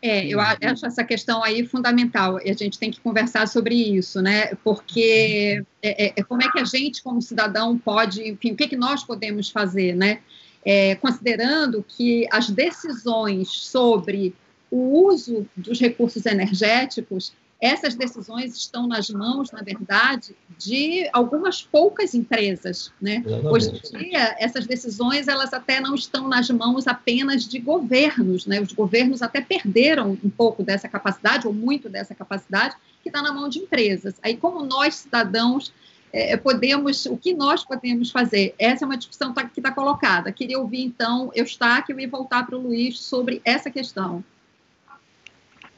É, 0.01 0.25
eu 0.25 0.39
acho 0.39 0.85
essa 0.85 1.03
questão 1.03 1.43
aí 1.43 1.65
fundamental 1.65 2.39
e 2.43 2.49
a 2.49 2.53
gente 2.53 2.79
tem 2.79 2.89
que 2.89 3.01
conversar 3.01 3.47
sobre 3.47 3.75
isso, 3.75 4.21
né? 4.21 4.55
Porque 4.63 5.61
é, 5.81 6.05
é, 6.05 6.13
é 6.15 6.23
como 6.23 6.41
é 6.41 6.49
que 6.49 6.59
a 6.59 6.63
gente, 6.63 7.03
como 7.03 7.21
cidadão, 7.21 7.77
pode, 7.77 8.27
enfim, 8.27 8.51
o 8.51 8.55
que, 8.55 8.63
é 8.63 8.67
que 8.67 8.77
nós 8.77 9.03
podemos 9.03 9.49
fazer, 9.49 9.95
né? 9.95 10.19
é, 10.65 10.95
considerando 10.95 11.83
que 11.87 12.27
as 12.31 12.49
decisões 12.49 13.49
sobre 13.49 14.35
o 14.69 15.07
uso 15.07 15.47
dos 15.55 15.79
recursos 15.79 16.25
energéticos, 16.25 17.33
essas 17.61 17.93
decisões 17.93 18.55
estão 18.55 18.87
nas 18.87 19.09
mãos, 19.09 19.51
na 19.51 19.61
verdade, 19.61 20.33
de 20.57 21.09
algumas 21.11 21.61
poucas 21.61 22.13
empresas. 22.13 22.91
Né? 23.01 23.21
Hoje 23.43 23.69
em 23.69 23.97
dia, 23.97 24.35
essas 24.39 24.65
decisões 24.65 25.27
elas 25.27 25.53
até 25.53 25.81
não 25.81 25.93
estão 25.93 26.29
nas 26.29 26.49
mãos 26.49 26.87
apenas 26.87 27.45
de 27.45 27.59
governos. 27.59 28.45
Né? 28.45 28.61
Os 28.61 28.71
governos 28.71 29.21
até 29.21 29.41
perderam 29.41 30.17
um 30.23 30.29
pouco 30.29 30.63
dessa 30.63 30.87
capacidade, 30.87 31.47
ou 31.47 31.53
muito 31.53 31.89
dessa 31.89 32.15
capacidade, 32.15 32.77
que 33.03 33.09
está 33.09 33.21
na 33.21 33.33
mão 33.33 33.49
de 33.49 33.59
empresas. 33.59 34.15
Aí, 34.23 34.37
como 34.37 34.63
nós, 34.63 34.95
cidadãos, 34.95 35.73
é, 36.13 36.37
podemos, 36.37 37.05
o 37.07 37.17
que 37.17 37.33
nós 37.33 37.65
podemos 37.65 38.09
fazer? 38.09 38.55
Essa 38.57 38.83
é 38.83 38.87
uma 38.87 38.97
discussão 38.97 39.33
tá, 39.33 39.43
que 39.43 39.59
está 39.59 39.71
colocada. 39.71 40.31
Queria 40.31 40.59
ouvir, 40.59 40.81
então, 40.81 41.29
Eustáquio 41.35 41.99
e 41.99 42.07
voltar 42.07 42.45
para 42.45 42.57
o 42.57 42.61
Luiz 42.61 42.99
sobre 42.99 43.41
essa 43.43 43.69
questão. 43.69 44.23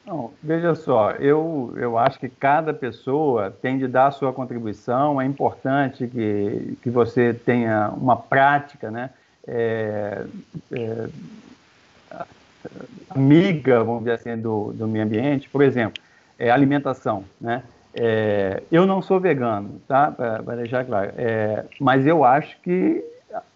Não, 0.04 0.32
veja 0.42 0.74
só, 0.74 1.12
eu, 1.12 1.72
eu 1.76 1.96
acho 1.96 2.18
que 2.18 2.28
cada 2.28 2.74
pessoa 2.74 3.50
tem 3.50 3.78
de 3.78 3.86
dar 3.86 4.08
a 4.08 4.10
sua 4.10 4.32
contribuição, 4.32 5.20
é 5.20 5.24
importante 5.24 6.08
que, 6.08 6.76
que 6.82 6.90
você 6.90 7.32
tenha 7.32 7.90
uma 7.96 8.16
prática, 8.16 8.90
né, 8.90 9.10
é, 9.46 10.24
é, 10.72 11.08
amiga, 13.10 13.84
vamos 13.84 14.00
dizer 14.00 14.12
assim, 14.12 14.36
do, 14.36 14.72
do 14.72 14.88
meio 14.88 15.04
ambiente, 15.04 15.48
por 15.48 15.62
exemplo, 15.62 16.02
é, 16.36 16.50
alimentação, 16.50 17.24
né, 17.40 17.62
é, 17.94 18.62
eu 18.72 18.86
não 18.86 19.02
sou 19.02 19.20
vegano, 19.20 19.80
tá? 19.86 20.10
Para 20.10 20.56
deixar 20.56 20.84
claro. 20.84 21.12
É, 21.16 21.64
mas 21.78 22.06
eu 22.06 22.24
acho 22.24 22.58
que 22.62 23.04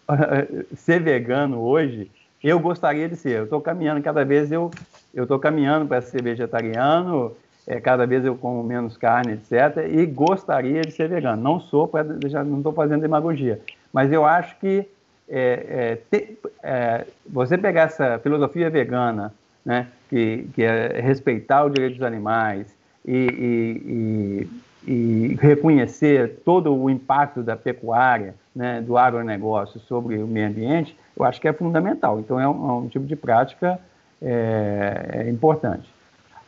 ser 0.77 1.01
vegano 1.01 1.61
hoje, 1.61 2.11
eu 2.49 2.61
gostaria 2.61 3.09
de 3.09 3.17
ser. 3.17 3.39
Eu 3.39 3.45
estou 3.45 3.61
caminhando, 3.61 4.03
cada 4.03 4.25
vez 4.25 4.53
eu 4.53 4.71
estou 5.15 5.39
caminhando 5.39 5.87
para 5.87 6.01
ser 6.01 6.23
vegetariano, 6.23 7.33
é, 7.67 7.81
cada 7.81 8.07
vez 8.07 8.25
eu 8.25 8.37
como 8.37 8.63
menos 8.63 8.97
carne, 8.97 9.33
etc. 9.33 9.89
E 9.91 10.07
gostaria 10.07 10.83
de 10.83 10.93
ser 10.93 11.09
vegano. 11.09 11.43
Não 11.43 11.61
sou, 11.61 11.91
deixar, 12.19 12.45
não 12.45 12.59
estou 12.59 12.73
fazendo 12.73 13.01
demagogia. 13.01 13.61
Mas 13.93 14.13
eu 14.13 14.25
acho 14.25 14.57
que 14.59 14.87
é, 15.29 15.67
é, 15.69 15.99
te, 16.11 16.39
é, 16.63 17.05
você 17.27 17.59
pegar 17.59 17.83
essa 17.83 18.19
filosofia 18.21 18.71
vegana, 18.71 19.35
né, 19.65 19.89
que, 20.09 20.49
que 20.55 20.63
é 20.63 21.01
respeitar 21.01 21.65
o 21.65 21.71
direito 21.71 21.95
dos 21.95 22.03
animais, 22.03 22.67
e, 23.05 24.49
e, 24.87 24.93
e, 24.93 25.35
reconhecer 25.41 26.41
todo 26.45 26.75
o 26.75 26.91
impacto 26.91 27.43
da 27.43 27.57
pecuária, 27.57 28.35
né, 28.55 28.81
do 28.81 28.97
agronegócio 28.97 29.81
sobre 29.81 30.19
o 30.19 30.27
meio 30.27 30.49
ambiente, 30.49 30.97
eu 31.17 31.25
acho 31.25 31.41
que 31.41 31.49
é 31.49 31.53
fundamental. 31.53 32.21
Então, 32.21 32.39
é 32.39 32.49
um, 32.49 32.69
é 32.69 32.73
um 32.75 32.89
tipo 32.89 33.07
de 33.07 33.17
prática 33.17 33.79
é, 34.23 35.25
é 35.25 35.31
importante. 35.31 35.89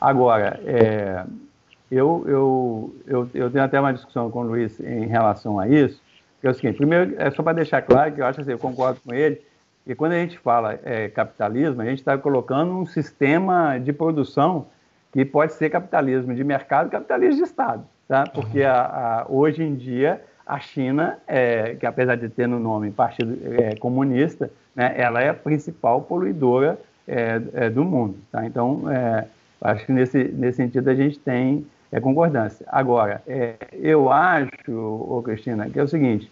Agora, 0.01 0.61
é, 0.65 1.25
Eu, 1.91 2.23
eu, 2.27 2.95
eu, 3.07 3.31
eu 3.33 3.51
tenho 3.51 3.65
até 3.65 3.81
uma 3.81 3.95
discussão 3.95 4.31
com 4.31 4.41
o 4.41 4.43
Luiz 4.43 4.79
em 4.79 5.07
relação 5.07 5.59
a 5.59 5.67
isso, 5.67 6.03
que 6.39 6.47
é 6.47 6.51
o 6.51 6.55
seguinte, 6.55 6.77
primeiro, 6.77 7.15
é 7.17 7.31
só 7.31 7.43
para 7.43 7.55
deixar 7.55 7.81
claro 7.81 8.13
que 8.13 8.21
eu 8.21 8.27
acho 8.27 8.43
assim, 8.43 8.51
eu 8.51 8.59
concordo 8.59 9.01
com 9.01 9.15
ele, 9.15 9.41
que 9.87 9.95
quando 9.95 10.13
a 10.13 10.19
gente 10.19 10.39
fala 10.39 10.79
é, 10.85 11.09
capitalismo, 11.09 11.81
a 11.81 11.87
gente 11.87 12.01
está 12.01 12.19
colocando 12.19 12.77
um 12.77 12.85
sistema 12.85 13.79
de 13.79 13.91
produção 13.91 14.67
que 15.15 15.25
pode 15.25 15.55
ser 15.55 15.71
capitalismo 15.71 16.35
de 16.35 16.45
mercado, 16.45 16.91
capitalismo 16.91 17.37
de 17.37 17.49
Estado, 17.49 17.83
tá? 18.07 18.25
Porque 18.35 18.63
a, 18.63 18.83
a, 18.83 19.27
hoje 19.27 19.63
em 19.63 19.75
dia 19.75 20.21
a 20.49 20.59
China, 20.59 21.19
é, 21.29 21.75
que 21.75 21.85
apesar 21.85 22.17
de 22.17 22.31
ter 22.31 22.49
no 22.49 22.59
nome 22.59 22.91
Partido 22.91 23.39
é, 23.61 23.77
Comunista, 23.77 24.51
né, 24.75 24.95
ela 24.97 25.21
é 25.21 25.29
a 25.29 25.35
principal 25.35 26.01
poluidora 26.01 26.79
é, 27.07 27.41
é, 27.53 27.71
do 27.71 27.85
mundo. 27.85 28.17
Tá? 28.33 28.47
Então, 28.47 28.91
é, 28.91 29.27
acho 29.61 29.85
que 29.85 29.93
nesse, 29.93 30.25
nesse 30.25 30.57
sentido 30.57 30.89
a 30.89 30.95
gente 30.95 31.19
tem 31.19 31.67
é, 31.93 32.01
concordância. 32.01 32.65
Agora, 32.69 33.23
eu 33.73 34.11
acho, 34.11 34.73
ô 34.73 35.23
Cristina, 35.23 35.69
que 35.69 35.79
é 35.79 35.83
o 35.83 35.89
seguinte, 35.89 36.31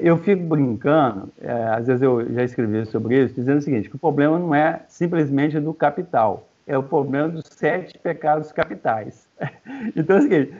eu 0.00 0.16
fico 0.18 0.42
brincando, 0.44 1.28
às 1.76 1.86
vezes 1.86 2.02
eu 2.02 2.32
já 2.34 2.44
escrevi 2.44 2.86
sobre 2.86 3.24
isso, 3.24 3.34
dizendo 3.34 3.58
o 3.58 3.62
seguinte, 3.62 3.90
que 3.90 3.96
o 3.96 3.98
problema 3.98 4.38
não 4.38 4.54
é 4.54 4.80
simplesmente 4.86 5.58
do 5.58 5.74
capital, 5.74 6.46
é 6.68 6.78
o 6.78 6.84
problema 6.84 7.28
dos 7.28 7.44
sete 7.50 7.98
pecados 7.98 8.50
capitais. 8.52 9.28
Então 9.94 10.16
é 10.16 10.18
o 10.20 10.22
seguinte, 10.22 10.54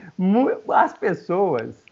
as 0.69 0.93
pessoas 0.93 1.83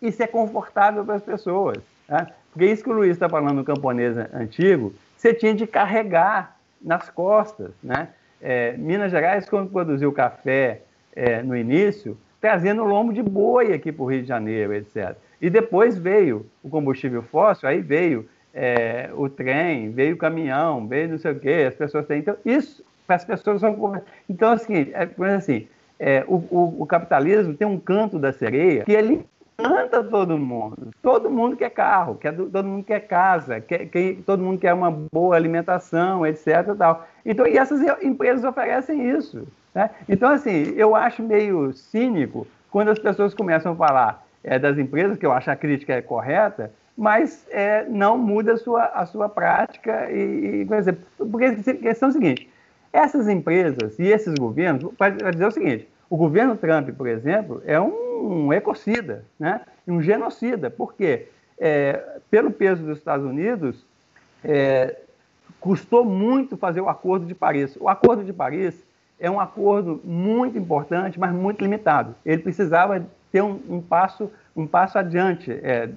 isso 0.00 0.22
é 0.22 0.26
confortável 0.26 1.04
para 1.04 1.16
as 1.16 1.22
pessoas. 1.22 1.78
Né? 2.08 2.26
Porque 2.52 2.66
isso 2.66 2.82
que 2.82 2.90
o 2.90 2.94
Luiz 2.94 3.12
está 3.12 3.28
falando 3.28 3.56
no 3.56 3.64
camponês 3.64 4.16
antigo, 4.34 4.94
você 5.16 5.32
tinha 5.34 5.54
de 5.54 5.66
carregar 5.66 6.56
nas 6.80 7.08
costas. 7.10 7.70
Né? 7.82 8.08
É, 8.40 8.72
Minas 8.76 9.10
Gerais, 9.10 9.48
quando 9.48 9.70
produziu 9.70 10.12
café 10.12 10.82
é, 11.14 11.42
no 11.42 11.56
início, 11.56 12.16
trazendo 12.40 12.84
lombo 12.84 13.12
de 13.12 13.22
boi 13.22 13.72
aqui 13.72 13.92
para 13.92 14.02
o 14.02 14.06
Rio 14.06 14.22
de 14.22 14.28
Janeiro, 14.28 14.74
etc. 14.74 15.16
E 15.40 15.50
depois 15.50 15.96
veio 15.96 16.46
o 16.62 16.68
combustível 16.68 17.22
fóssil, 17.22 17.68
aí 17.68 17.80
veio 17.80 18.28
é, 18.54 19.10
o 19.14 19.28
trem, 19.28 19.90
veio 19.90 20.14
o 20.14 20.18
caminhão, 20.18 20.86
veio 20.86 21.10
não 21.10 21.18
sei 21.18 21.32
o 21.32 21.38
quê, 21.38 21.66
as 21.68 21.74
pessoas 21.74 22.06
têm. 22.06 22.18
Então, 22.18 22.36
isso, 22.44 22.84
as 23.08 23.24
pessoas 23.24 23.60
são. 23.60 24.02
Então, 24.28 24.52
assim, 24.52 24.90
é, 24.92 25.08
assim 25.34 25.68
é, 25.98 26.24
o, 26.26 26.36
o, 26.50 26.76
o, 26.82 26.86
capitalismo 26.86 27.52
tem 27.52 27.66
um 27.66 27.78
canto 27.78 28.18
da 28.18 28.32
sereia 28.32 28.84
que 28.84 28.92
ele 28.92 29.24
encanta 29.60 30.02
todo 30.04 30.38
mundo. 30.38 30.90
Todo 31.02 31.30
mundo 31.30 31.56
quer 31.56 31.70
carro, 31.70 32.14
quer, 32.16 32.34
todo 32.34 32.64
mundo 32.64 32.84
quer 32.84 33.00
casa, 33.00 33.60
quer, 33.60 33.86
quer, 33.86 34.16
todo 34.26 34.42
mundo 34.42 34.58
quer 34.58 34.72
uma 34.72 34.90
boa 34.90 35.36
alimentação, 35.36 36.26
etc. 36.26 36.74
Tal. 36.76 37.06
Então, 37.24 37.46
e 37.46 37.56
essas 37.56 37.80
empresas 38.02 38.44
oferecem 38.44 39.10
isso. 39.10 39.46
Né? 39.74 39.90
Então, 40.08 40.30
assim, 40.30 40.74
eu 40.76 40.96
acho 40.96 41.22
meio 41.22 41.72
cínico 41.72 42.46
quando 42.70 42.90
as 42.90 42.98
pessoas 42.98 43.34
começam 43.34 43.72
a 43.72 43.76
falar 43.76 44.26
é, 44.42 44.58
das 44.58 44.78
empresas, 44.78 45.16
que 45.16 45.26
eu 45.26 45.32
acho 45.32 45.50
a 45.50 45.56
crítica 45.56 45.94
é 45.94 46.02
correta, 46.02 46.72
mas 46.96 47.46
é, 47.50 47.84
não 47.88 48.18
muda 48.18 48.54
a 48.54 48.56
sua, 48.56 48.84
a 48.84 49.06
sua 49.06 49.28
prática. 49.28 50.10
E, 50.10 50.62
e, 50.62 50.64
por 50.66 50.76
exemplo, 50.76 51.04
porque 51.30 51.46
a 51.46 51.54
questão 51.74 52.08
é 52.08 52.10
a 52.10 52.12
seguinte: 52.12 52.50
essas 52.92 53.28
empresas 53.28 53.98
e 53.98 54.06
esses 54.06 54.34
governos, 54.34 54.92
para 54.96 55.30
dizer 55.30 55.46
o 55.46 55.50
seguinte, 55.50 55.88
o 56.10 56.16
governo 56.16 56.56
Trump, 56.56 56.90
por 56.90 57.06
exemplo, 57.06 57.62
é 57.64 57.80
um 57.80 58.52
ecocida, 58.52 59.24
né? 59.38 59.60
um 59.86 60.02
genocida. 60.02 60.68
Por 60.68 60.94
quê? 60.94 61.28
É, 61.58 62.18
pelo 62.30 62.50
peso 62.50 62.82
dos 62.82 62.98
Estados 62.98 63.24
Unidos, 63.24 63.86
é, 64.44 64.96
custou 65.60 66.04
muito 66.04 66.56
fazer 66.56 66.80
o 66.80 66.88
Acordo 66.88 67.24
de 67.24 67.34
Paris. 67.34 67.76
O 67.80 67.88
Acordo 67.88 68.24
de 68.24 68.32
Paris 68.32 68.74
é 69.20 69.30
um 69.30 69.38
acordo 69.38 70.00
muito 70.02 70.58
importante, 70.58 71.20
mas 71.20 71.32
muito 71.32 71.62
limitado. 71.62 72.14
Ele 72.26 72.42
precisava 72.42 73.06
ter 73.30 73.42
um, 73.42 73.60
um 73.68 73.80
passo 73.80 74.30
um 74.56 74.66
passo 74.66 74.98
adiante. 74.98 75.52
É, 75.52 75.88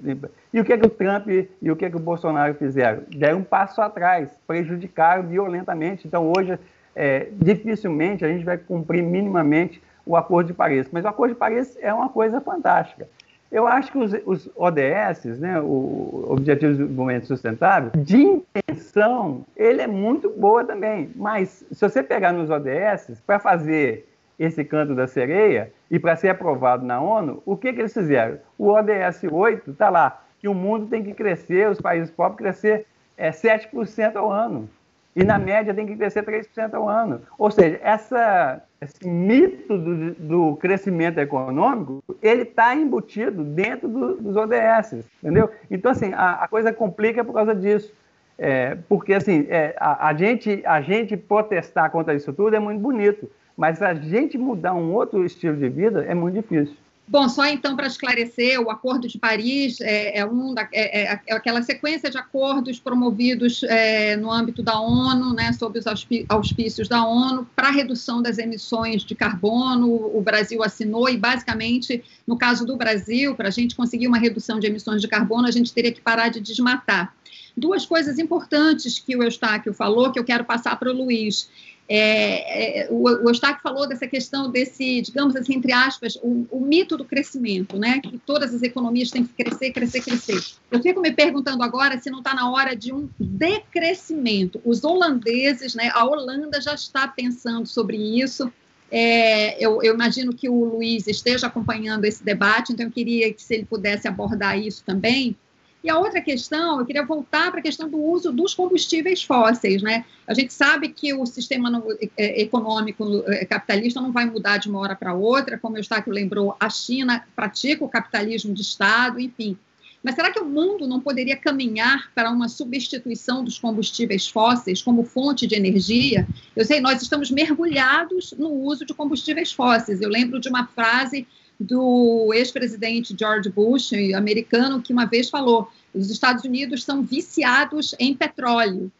e 0.52 0.60
o 0.60 0.64
que, 0.64 0.72
é 0.72 0.78
que 0.78 0.86
o 0.86 0.90
Trump 0.90 1.26
e 1.28 1.70
o 1.70 1.76
que, 1.76 1.84
é 1.84 1.90
que 1.90 1.96
o 1.96 2.00
Bolsonaro 2.00 2.54
fizeram? 2.54 3.02
Deram 3.08 3.38
um 3.38 3.44
passo 3.44 3.80
atrás, 3.80 4.30
prejudicaram 4.46 5.24
violentamente. 5.24 6.06
Então, 6.06 6.32
hoje, 6.34 6.58
é, 6.94 7.28
dificilmente 7.32 8.24
a 8.24 8.28
gente 8.28 8.44
vai 8.44 8.56
cumprir 8.56 9.02
minimamente 9.02 9.82
o 10.06 10.16
Acordo 10.16 10.48
de 10.48 10.54
Paris. 10.54 10.88
Mas 10.92 11.04
o 11.04 11.08
Acordo 11.08 11.32
de 11.32 11.38
Paris 11.38 11.76
é 11.80 11.92
uma 11.92 12.08
coisa 12.08 12.40
fantástica. 12.40 13.08
Eu 13.50 13.68
acho 13.68 13.92
que 13.92 13.98
os, 13.98 14.12
os 14.26 14.50
ODS, 14.56 15.38
né, 15.38 15.60
o 15.60 16.26
Objetivos 16.28 16.76
de 16.76 16.82
Desenvolvimento 16.82 17.26
Sustentável, 17.26 17.92
de 17.96 18.20
intenção, 18.20 19.44
ele 19.56 19.80
é 19.80 19.86
muito 19.86 20.28
boa 20.30 20.64
também. 20.64 21.10
Mas 21.14 21.64
se 21.70 21.80
você 21.80 22.02
pegar 22.02 22.32
nos 22.32 22.50
ODS, 22.50 23.22
para 23.24 23.38
fazer 23.38 24.08
esse 24.38 24.64
canto 24.64 24.94
da 24.94 25.06
sereia 25.06 25.72
e 25.90 25.98
para 25.98 26.16
ser 26.16 26.30
aprovado 26.30 26.84
na 26.84 27.00
ONU, 27.00 27.42
o 27.46 27.56
que, 27.56 27.72
que 27.72 27.80
eles 27.80 27.94
fizeram? 27.94 28.38
O 28.58 28.70
ODS 28.70 29.22
8 29.30 29.70
está 29.70 29.88
lá, 29.88 30.24
que 30.40 30.48
o 30.48 30.54
mundo 30.54 30.86
tem 30.86 31.04
que 31.04 31.14
crescer, 31.14 31.70
os 31.70 31.80
países 31.80 32.10
pobres 32.10 32.38
crescer 32.38 32.86
é, 33.16 33.30
7% 33.30 34.16
ao 34.16 34.30
ano. 34.30 34.68
E 35.14 35.22
na 35.22 35.38
média 35.38 35.72
tem 35.72 35.86
que 35.86 35.96
crescer 35.96 36.24
3% 36.24 36.74
ao 36.74 36.88
ano. 36.88 37.22
Ou 37.38 37.50
seja, 37.50 37.78
essa, 37.82 38.60
esse 38.84 39.06
mito 39.06 39.76
do, 39.76 40.14
do 40.14 40.56
crescimento 40.56 41.18
econômico, 41.18 42.02
ele 42.22 42.42
está 42.42 42.74
embutido 42.74 43.42
dentro 43.42 43.88
do, 43.88 44.16
dos 44.16 44.36
ODS, 44.36 45.04
entendeu? 45.22 45.50
Então, 45.70 45.90
assim, 45.90 46.12
a, 46.12 46.44
a, 46.44 46.48
coisa 46.48 46.72
complica 46.72 47.24
por 47.24 47.32
causa 47.32 47.54
disso. 47.54 47.92
É, 48.38 48.76
porque, 48.88 49.14
assim, 49.14 49.46
é, 49.48 49.74
a, 49.78 50.08
a, 50.08 50.14
gente, 50.14 50.62
a 50.64 50.80
gente 50.80 51.16
protestar 51.16 51.90
contra 51.90 52.14
isso 52.14 52.32
tudo 52.32 52.54
é 52.54 52.58
muito 52.58 52.80
bonito, 52.80 53.30
mas 53.56 53.80
a 53.80 53.94
gente 53.94 54.36
mudar 54.36 54.74
um 54.74 54.92
outro 54.92 55.24
estilo 55.24 55.56
de 55.56 55.68
vida 55.68 56.04
é 56.04 56.14
muito 56.14 56.34
difícil. 56.34 56.76
Bom, 57.06 57.28
só 57.28 57.44
então 57.46 57.76
para 57.76 57.86
esclarecer, 57.86 58.58
o 58.58 58.70
Acordo 58.70 59.06
de 59.06 59.18
Paris 59.18 59.78
é, 59.82 60.20
é, 60.20 60.26
um 60.26 60.54
da, 60.54 60.66
é, 60.72 61.02
é, 61.02 61.20
é 61.26 61.34
aquela 61.34 61.62
sequência 61.62 62.10
de 62.10 62.16
acordos 62.16 62.80
promovidos 62.80 63.62
é, 63.64 64.16
no 64.16 64.32
âmbito 64.32 64.62
da 64.62 64.80
ONU, 64.80 65.34
né, 65.34 65.52
sob 65.52 65.78
os 65.78 65.84
auspícios 66.30 66.88
da 66.88 67.04
ONU, 67.04 67.46
para 67.54 67.70
redução 67.70 68.22
das 68.22 68.38
emissões 68.38 69.02
de 69.02 69.14
carbono. 69.14 69.86
O 70.16 70.22
Brasil 70.22 70.62
assinou 70.62 71.06
e, 71.10 71.18
basicamente, 71.18 72.02
no 72.26 72.38
caso 72.38 72.64
do 72.64 72.74
Brasil, 72.74 73.34
para 73.34 73.48
a 73.48 73.52
gente 73.52 73.76
conseguir 73.76 74.08
uma 74.08 74.18
redução 74.18 74.58
de 74.58 74.66
emissões 74.66 75.02
de 75.02 75.08
carbono, 75.08 75.46
a 75.46 75.50
gente 75.50 75.74
teria 75.74 75.92
que 75.92 76.00
parar 76.00 76.30
de 76.30 76.40
desmatar. 76.40 77.14
Duas 77.54 77.84
coisas 77.84 78.18
importantes 78.18 78.98
que 78.98 79.14
o 79.14 79.22
Eustáquio 79.22 79.74
falou, 79.74 80.10
que 80.10 80.18
eu 80.18 80.24
quero 80.24 80.44
passar 80.44 80.76
para 80.76 80.90
o 80.90 80.96
Luiz. 80.96 81.50
É, 81.86 82.84
é, 82.84 82.88
o, 82.90 83.30
o 83.30 83.34
falou 83.62 83.86
dessa 83.86 84.06
questão 84.06 84.50
desse, 84.50 85.02
digamos 85.02 85.36
assim, 85.36 85.54
entre 85.54 85.72
aspas, 85.72 86.16
o, 86.22 86.46
o, 86.50 86.60
mito 86.60 86.96
do 86.96 87.04
crescimento, 87.04 87.78
né? 87.78 88.00
Que 88.00 88.18
todas 88.18 88.54
as 88.54 88.62
economias 88.62 89.10
têm 89.10 89.24
que 89.24 89.44
crescer, 89.44 89.70
crescer, 89.70 90.00
crescer. 90.00 90.42
Eu 90.70 90.80
fico 90.80 91.00
me 91.00 91.12
perguntando 91.12 91.62
agora 91.62 91.98
se 91.98 92.10
não 92.10 92.18
está 92.18 92.34
na 92.34 92.50
hora 92.50 92.74
de 92.74 92.92
um 92.92 93.08
decrescimento. 93.18 94.60
Os 94.64 94.82
holandeses, 94.82 95.74
né? 95.74 95.90
A 95.92 96.04
Holanda 96.04 96.60
já 96.60 96.74
está 96.74 97.06
pensando 97.06 97.66
sobre 97.66 97.98
isso. 97.98 98.50
É, 98.90 99.62
eu, 99.62 99.82
eu, 99.82 99.94
imagino 99.94 100.32
que 100.32 100.48
o 100.48 100.64
Luiz 100.64 101.06
esteja 101.06 101.48
acompanhando 101.48 102.04
esse 102.04 102.24
debate, 102.24 102.72
então 102.72 102.86
eu 102.86 102.92
queria 102.92 103.32
que 103.32 103.42
se 103.42 103.54
ele 103.54 103.64
pudesse 103.64 104.08
abordar 104.08 104.58
isso 104.58 104.82
também. 104.84 105.36
E 105.84 105.90
a 105.90 105.98
outra 105.98 106.18
questão, 106.22 106.80
eu 106.80 106.86
queria 106.86 107.04
voltar 107.04 107.50
para 107.50 107.60
a 107.60 107.62
questão 107.62 107.86
do 107.86 107.98
uso 107.98 108.32
dos 108.32 108.54
combustíveis 108.54 109.22
fósseis. 109.22 109.82
Né? 109.82 110.06
A 110.26 110.32
gente 110.32 110.50
sabe 110.50 110.88
que 110.88 111.12
o 111.12 111.26
sistema 111.26 111.70
é, 112.16 112.40
econômico 112.40 113.22
é, 113.26 113.44
capitalista 113.44 114.00
não 114.00 114.10
vai 114.10 114.24
mudar 114.24 114.56
de 114.56 114.70
uma 114.70 114.80
hora 114.80 114.96
para 114.96 115.12
outra, 115.12 115.58
como 115.58 115.74
o 115.74 115.78
Eustáquio 115.78 116.10
lembrou, 116.10 116.56
a 116.58 116.70
China 116.70 117.22
pratica 117.36 117.84
o 117.84 117.88
capitalismo 117.88 118.54
de 118.54 118.62
Estado, 118.62 119.20
enfim. 119.20 119.58
Mas 120.02 120.14
será 120.14 120.30
que 120.30 120.40
o 120.40 120.44
mundo 120.46 120.86
não 120.86 121.00
poderia 121.00 121.36
caminhar 121.36 122.10
para 122.14 122.30
uma 122.30 122.48
substituição 122.48 123.44
dos 123.44 123.58
combustíveis 123.58 124.26
fósseis 124.26 124.82
como 124.82 125.04
fonte 125.04 125.46
de 125.46 125.54
energia? 125.54 126.26
Eu 126.56 126.64
sei, 126.64 126.80
nós 126.80 127.02
estamos 127.02 127.30
mergulhados 127.30 128.32
no 128.38 128.50
uso 128.50 128.86
de 128.86 128.94
combustíveis 128.94 129.52
fósseis. 129.52 130.00
Eu 130.00 130.08
lembro 130.08 130.40
de 130.40 130.48
uma 130.48 130.66
frase 130.66 131.26
do 131.58 132.32
ex-presidente 132.34 133.14
George 133.18 133.48
Bush, 133.48 133.92
americano, 134.14 134.82
que 134.82 134.92
uma 134.92 135.06
vez 135.06 135.30
falou: 135.30 135.70
os 135.94 136.10
Estados 136.10 136.44
Unidos 136.44 136.84
são 136.84 137.02
viciados 137.02 137.94
em 137.98 138.14
petróleo. 138.14 138.90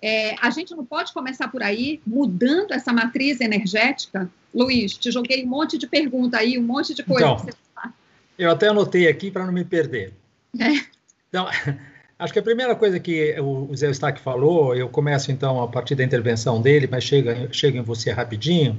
É, 0.00 0.34
a 0.40 0.50
gente 0.50 0.74
não 0.74 0.84
pode 0.84 1.12
começar 1.12 1.48
por 1.48 1.62
aí, 1.62 2.00
mudando 2.06 2.72
essa 2.72 2.92
matriz 2.92 3.40
energética? 3.40 4.28
Luiz, 4.52 4.94
te 4.94 5.10
joguei 5.10 5.44
um 5.44 5.48
monte 5.48 5.78
de 5.78 5.86
pergunta 5.86 6.38
aí, 6.38 6.58
um 6.58 6.62
monte 6.62 6.92
de 6.92 7.04
coisa. 7.04 7.36
Então, 7.40 7.92
eu 8.36 8.50
até 8.50 8.68
anotei 8.68 9.06
aqui 9.06 9.30
para 9.30 9.46
não 9.46 9.52
me 9.52 9.64
perder. 9.64 10.12
É. 10.58 10.84
Então, 11.28 11.46
acho 12.18 12.32
que 12.32 12.38
a 12.38 12.42
primeira 12.42 12.74
coisa 12.74 12.98
que 12.98 13.38
o 13.40 13.74
Zé 13.76 13.90
Stack 13.90 14.20
falou, 14.20 14.74
eu 14.74 14.88
começo 14.88 15.30
então 15.30 15.62
a 15.62 15.68
partir 15.68 15.94
da 15.94 16.02
intervenção 16.02 16.60
dele, 16.60 16.88
mas 16.90 17.04
chega, 17.04 17.48
chega 17.52 17.78
em 17.78 17.82
você 17.82 18.10
rapidinho 18.10 18.78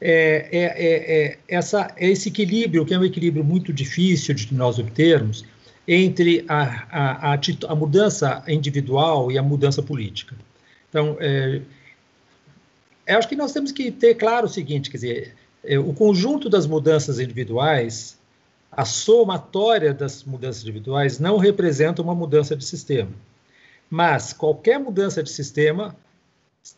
é, 0.00 0.48
é, 0.50 0.62
é, 0.62 1.24
é, 1.24 1.38
essa, 1.48 1.92
é 1.96 2.08
esse 2.08 2.28
equilíbrio, 2.28 2.86
que 2.86 2.94
é 2.94 2.98
um 2.98 3.04
equilíbrio 3.04 3.44
muito 3.44 3.72
difícil 3.72 4.34
de 4.34 4.54
nós 4.54 4.78
obtermos, 4.78 5.44
entre 5.86 6.44
a, 6.48 6.62
a, 6.90 7.34
a, 7.34 7.40
a 7.68 7.74
mudança 7.74 8.42
individual 8.48 9.30
e 9.30 9.36
a 9.36 9.42
mudança 9.42 9.82
política. 9.82 10.34
Então, 10.88 11.16
é, 11.20 11.60
eu 13.06 13.18
acho 13.18 13.28
que 13.28 13.36
nós 13.36 13.52
temos 13.52 13.72
que 13.72 13.90
ter 13.90 14.14
claro 14.14 14.46
o 14.46 14.48
seguinte, 14.48 14.90
quer 14.90 14.96
dizer, 14.96 15.34
é, 15.64 15.78
o 15.78 15.92
conjunto 15.92 16.48
das 16.48 16.66
mudanças 16.66 17.18
individuais, 17.18 18.18
a 18.70 18.84
somatória 18.84 19.92
das 19.92 20.24
mudanças 20.24 20.62
individuais 20.62 21.18
não 21.18 21.36
representa 21.36 22.00
uma 22.00 22.14
mudança 22.14 22.56
de 22.56 22.64
sistema. 22.64 23.10
Mas 23.90 24.32
qualquer 24.32 24.78
mudança 24.78 25.22
de 25.22 25.30
sistema 25.30 25.96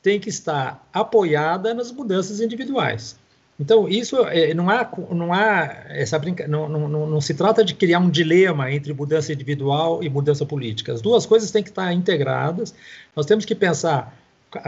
tem 0.00 0.20
que 0.20 0.28
estar 0.28 0.87
apoiada 0.92 1.74
nas 1.74 1.90
mudanças 1.90 2.40
individuais. 2.40 3.16
Então, 3.61 3.88
isso 3.88 4.16
é, 4.26 4.52
não 4.55 4.68
há, 4.68 4.90
não 5.11 5.33
há 5.33 5.85
essa 5.88 6.18
brinca, 6.18 6.48
não, 6.48 6.68
não, 6.68 6.88
não, 6.88 7.07
não, 7.07 7.20
se 7.20 7.35
trata 7.35 7.64
de 7.64 7.74
criar 7.74 8.00
um 8.00 8.11
dilema 8.11 8.72
entre 8.72 8.92
mudança 8.92 9.33
individual 9.33 10.02
e 10.02 10.09
mudança 10.09 10.44
política. 10.44 10.92
As 10.92 11.00
duas 11.00 11.26
coisas 11.26 11.50
têm 11.50 11.62
que 11.62 11.68
estar 11.68 11.92
integradas. 11.92 12.74
Nós 13.14 13.26
temos 13.26 13.44
que 13.44 13.55
pensar 13.55 14.16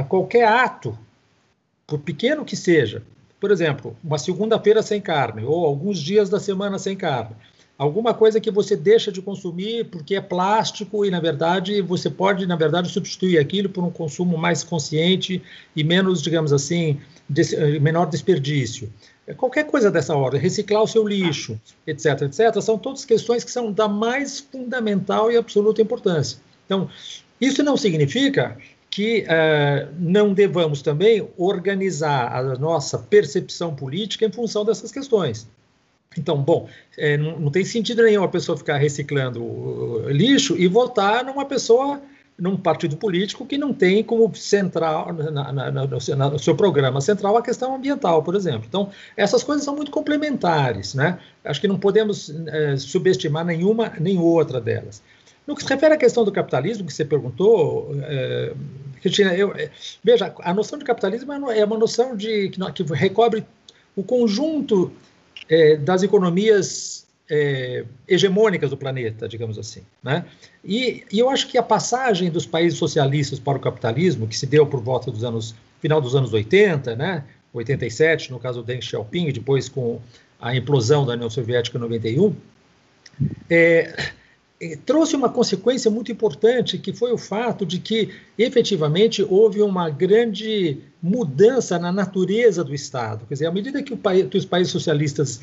qualquer 0.09 0.47
ato, 0.47 0.97
por 1.87 1.99
pequeno 1.99 2.45
que 2.45 2.57
seja, 2.57 3.03
por 3.41 3.51
exemplo, 3.51 3.97
uma 4.03 4.17
segunda-feira 4.17 4.83
sem 4.83 5.01
carne 5.01 5.45
ou 5.45 5.67
alguns 5.67 5.99
dias 5.99 6.31
da 6.31 6.41
semana 6.41 6.79
sem 6.79 6.97
carne, 6.97 7.37
alguma 7.77 8.15
coisa 8.15 8.41
que 8.41 8.51
você 8.51 8.77
deixa 8.77 9.11
de 9.11 9.21
consumir 9.21 9.87
porque 9.87 10.15
é 10.15 10.21
plástico 10.21 11.05
e 11.05 11.11
na 11.11 11.21
verdade 11.21 11.81
você 11.83 12.09
pode 12.09 12.47
na 12.47 12.57
verdade 12.57 12.89
substituir 12.89 13.39
aquilo 13.39 13.69
por 13.69 13.83
um 13.83 13.91
consumo 13.91 14.39
mais 14.39 14.63
consciente 14.63 15.43
e 15.75 15.85
menos 15.85 16.23
digamos 16.23 16.53
assim 16.53 17.01
de, 17.29 17.81
menor 17.81 18.07
desperdício. 18.07 18.93
Qualquer 19.37 19.65
coisa 19.65 19.91
dessa 19.91 20.15
ordem 20.15 20.41
reciclar 20.41 20.83
o 20.83 20.87
seu 20.87 21.07
lixo 21.07 21.61
etc 21.87 22.23
etc 22.23 22.61
são 22.61 22.79
todas 22.79 23.05
questões 23.05 23.43
que 23.43 23.51
são 23.51 23.73
da 23.73 23.89
mais 23.89 24.39
fundamental 24.41 25.31
e 25.33 25.37
absoluta 25.37 25.83
importância. 25.83 26.39
Então 26.67 26.89
isso 27.41 27.63
não 27.63 27.77
significa 27.77 28.57
que 28.89 29.25
uh, 29.25 29.93
não 29.99 30.33
devamos 30.33 30.81
também 30.81 31.29
organizar 31.37 32.33
a 32.33 32.57
nossa 32.57 32.97
percepção 32.97 33.75
política 33.75 34.25
em 34.25 34.31
função 34.31 34.65
dessas 34.65 34.93
questões 34.93 35.49
então, 36.19 36.37
bom, 36.37 36.69
é, 36.97 37.17
não, 37.17 37.39
não, 37.39 37.51
tem 37.51 37.65
sentido 37.65 38.03
nenhum 38.03 38.23
a 38.23 38.29
pessoa 38.29 38.57
ficar 38.57 38.77
reciclando 38.77 40.09
lixo 40.09 40.57
e 40.57 40.67
votar 40.67 41.25
numa 41.25 41.45
pessoa, 41.45 42.01
num 42.39 42.57
partido 42.57 42.97
político 42.97 43.47
que 43.47 43.59
não 43.59 43.73
tem 43.73 44.03
como 44.03 44.35
central, 44.35 45.13
na, 45.13 45.53
na, 45.53 45.71
na, 45.71 45.87
no 45.87 46.39
seu 46.39 46.55
programa 46.55 47.01
central, 47.01 47.37
a 47.37 47.43
questão 47.43 47.75
ambiental, 47.75 48.23
por 48.23 48.35
exemplo. 48.35 48.65
Então, 48.69 48.91
essas 49.17 49.43
coisas 49.43 49.65
são 49.65 49.75
muito 49.75 49.91
complementares, 49.91 50.95
né? 50.95 51.19
Acho 51.45 51.61
que 51.61 51.69
não 51.69 51.79
podemos 51.79 52.33
é, 52.47 52.77
subestimar 52.77 53.45
nenhuma 53.45 53.93
nem 54.01 54.19
outra 54.19 54.61
delas. 54.61 55.03
No 55.47 55.55
que 55.55 55.63
se 55.63 55.69
refere 55.69 55.95
à 55.95 55.97
questão 55.99 56.25
do 56.25 56.33
capitalismo, 56.33 56.87
que 56.87 56.93
você 56.93 57.05
perguntou, 57.05 57.95
é, 58.03 58.55
Cristina, 59.03 59.35
eu, 59.35 59.53
é, 59.55 59.71
veja, 60.03 60.35
a 60.41 60.55
noção 60.55 60.79
de 60.79 60.85
capitalismo 60.85 61.33
é 61.33 61.65
uma 61.65 61.77
noção 61.77 62.17
de, 62.17 62.49
que, 62.49 62.59
que 62.85 62.93
recobre 62.95 63.45
o 63.95 64.03
conjunto 64.03 64.91
é, 65.49 65.77
das 65.77 66.03
economias 66.03 67.07
é, 67.29 67.85
hegemônicas 68.07 68.71
do 68.71 68.77
planeta, 68.77 69.29
digamos 69.29 69.59
assim. 69.59 69.83
Né? 70.03 70.25
E, 70.65 71.05
e, 71.11 71.19
eu 71.19 71.31
acho 71.31 71.49
que 71.49 71.59
a 71.59 71.63
passagem 71.63 72.31
dos 72.31 72.47
países 72.47 72.79
socialistas 72.79 73.39
para 73.39 73.57
o 73.57 73.61
capitalismo, 73.61 74.27
que 74.27 74.37
se 74.37 74.47
deu 74.47 74.67
por 74.67 74.81
volta 74.81 75.11
dos 75.11 75.25
anos 75.25 75.55
final 75.81 76.01
dos 76.01 76.15
anos 76.15 76.33
80, 76.33 76.97
né? 76.97 77.25
87, 77.53 78.33
no 78.33 78.41
caso 78.41 78.63
do 78.63 78.67
Deng 78.67 78.81
Xiaoping, 78.81 79.29
e 79.29 79.33
depois 79.33 79.69
com 79.69 80.01
a 80.41 80.57
implosão 80.57 81.07
da 81.07 81.13
União 81.13 81.31
Soviética 81.31 81.77
em 81.77 81.81
91, 81.81 82.35
é, 83.49 84.13
trouxe 84.85 85.17
uma 85.17 85.29
consequência 85.29 85.91
muito 85.91 86.13
importante, 86.13 86.79
que 86.79 86.93
foi 86.93 87.13
o 87.13 87.19
fato 87.19 87.67
de 87.67 87.79
que, 87.79 88.11
efetivamente, 88.39 89.23
houve 89.23 89.61
uma 89.61 89.91
grande 89.91 90.79
mudança 91.03 91.79
na 91.79 91.93
natureza 91.93 92.63
do 92.63 92.75
Estado. 92.75 93.27
Quer 93.27 93.35
dizer, 93.35 93.47
à 93.47 93.53
medida 93.53 93.83
que, 93.83 93.97
país, 93.97 94.27
que 94.29 94.39
os 94.39 94.45
países 94.45 94.73
socialistas 94.73 95.41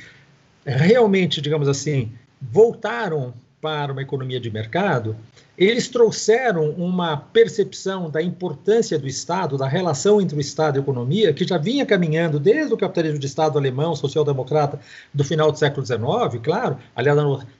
realmente, 0.65 1.41
digamos 1.41 1.67
assim, 1.67 2.11
voltaram 2.41 3.33
para 3.61 3.93
uma 3.93 4.01
economia 4.01 4.39
de 4.39 4.49
mercado, 4.49 5.15
eles 5.57 5.87
trouxeram 5.87 6.71
uma 6.71 7.15
percepção 7.15 8.09
da 8.09 8.21
importância 8.21 8.97
do 8.97 9.07
Estado, 9.07 9.57
da 9.57 9.67
relação 9.67 10.19
entre 10.19 10.35
o 10.35 10.41
Estado 10.41 10.77
e 10.77 10.79
a 10.79 10.81
economia, 10.81 11.31
que 11.31 11.45
já 11.45 11.57
vinha 11.57 11.85
caminhando 11.85 12.39
desde 12.39 12.73
o 12.73 12.77
capitalismo 12.77 13.19
de 13.19 13.27
Estado 13.27 13.59
alemão, 13.59 13.95
social-democrata, 13.95 14.79
do 15.13 15.23
final 15.23 15.51
do 15.51 15.59
século 15.59 15.85
XIX, 15.85 16.41
claro. 16.43 16.77
Aliás, 16.95 17.17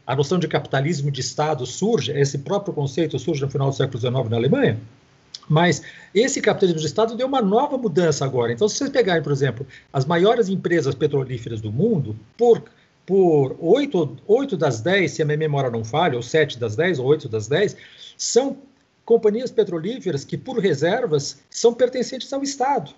a 0.08 0.16
noção 0.16 0.40
de 0.40 0.48
capitalismo 0.48 1.12
de 1.12 1.22
Estado 1.22 1.66
surge, 1.66 2.12
esse 2.12 2.40
próprio 2.40 2.74
conceito 2.74 3.20
surge 3.20 3.42
no 3.42 3.52
final 3.52 3.70
do 3.70 3.76
século 3.76 4.00
XIX 4.00 4.30
na 4.30 4.38
Alemanha. 4.38 4.80
Mas 5.48 5.84
esse 6.16 6.42
capitalismo 6.42 6.80
de 6.80 6.88
Estado 6.88 7.16
deu 7.16 7.28
uma 7.28 7.42
nova 7.42 7.78
mudança 7.78 8.24
agora. 8.24 8.54
Então, 8.54 8.68
se 8.68 8.78
vocês 8.78 8.90
pegarem, 8.90 9.22
por 9.22 9.32
exemplo, 9.32 9.68
as 9.92 10.06
maiores 10.06 10.50
empresas 10.50 10.96
petrolíferas 10.96 11.62
do 11.62 11.72
mundo, 11.72 12.16
por 12.38 12.64
por 13.06 13.56
8, 13.60 14.18
8 14.28 14.58
das 14.58 14.82
10, 14.82 15.12
se 15.12 15.22
a 15.22 15.26
minha 15.26 15.38
memória 15.38 15.70
não 15.70 15.84
falha, 15.84 16.16
ou 16.16 16.24
7 16.24 16.60
das 16.60 16.76
10, 16.76 17.00
ou 17.00 17.06
8 17.08 17.28
das 17.28 17.48
10, 17.48 17.76
são 18.18 18.58
companhias 19.06 19.52
petrolíferas 19.52 20.24
que, 20.24 20.38
por 20.38 20.60
reservas, 20.60 21.42
são 21.50 21.74
pertencentes 21.74 22.32
ao 22.32 22.44
Estado. 22.44 22.94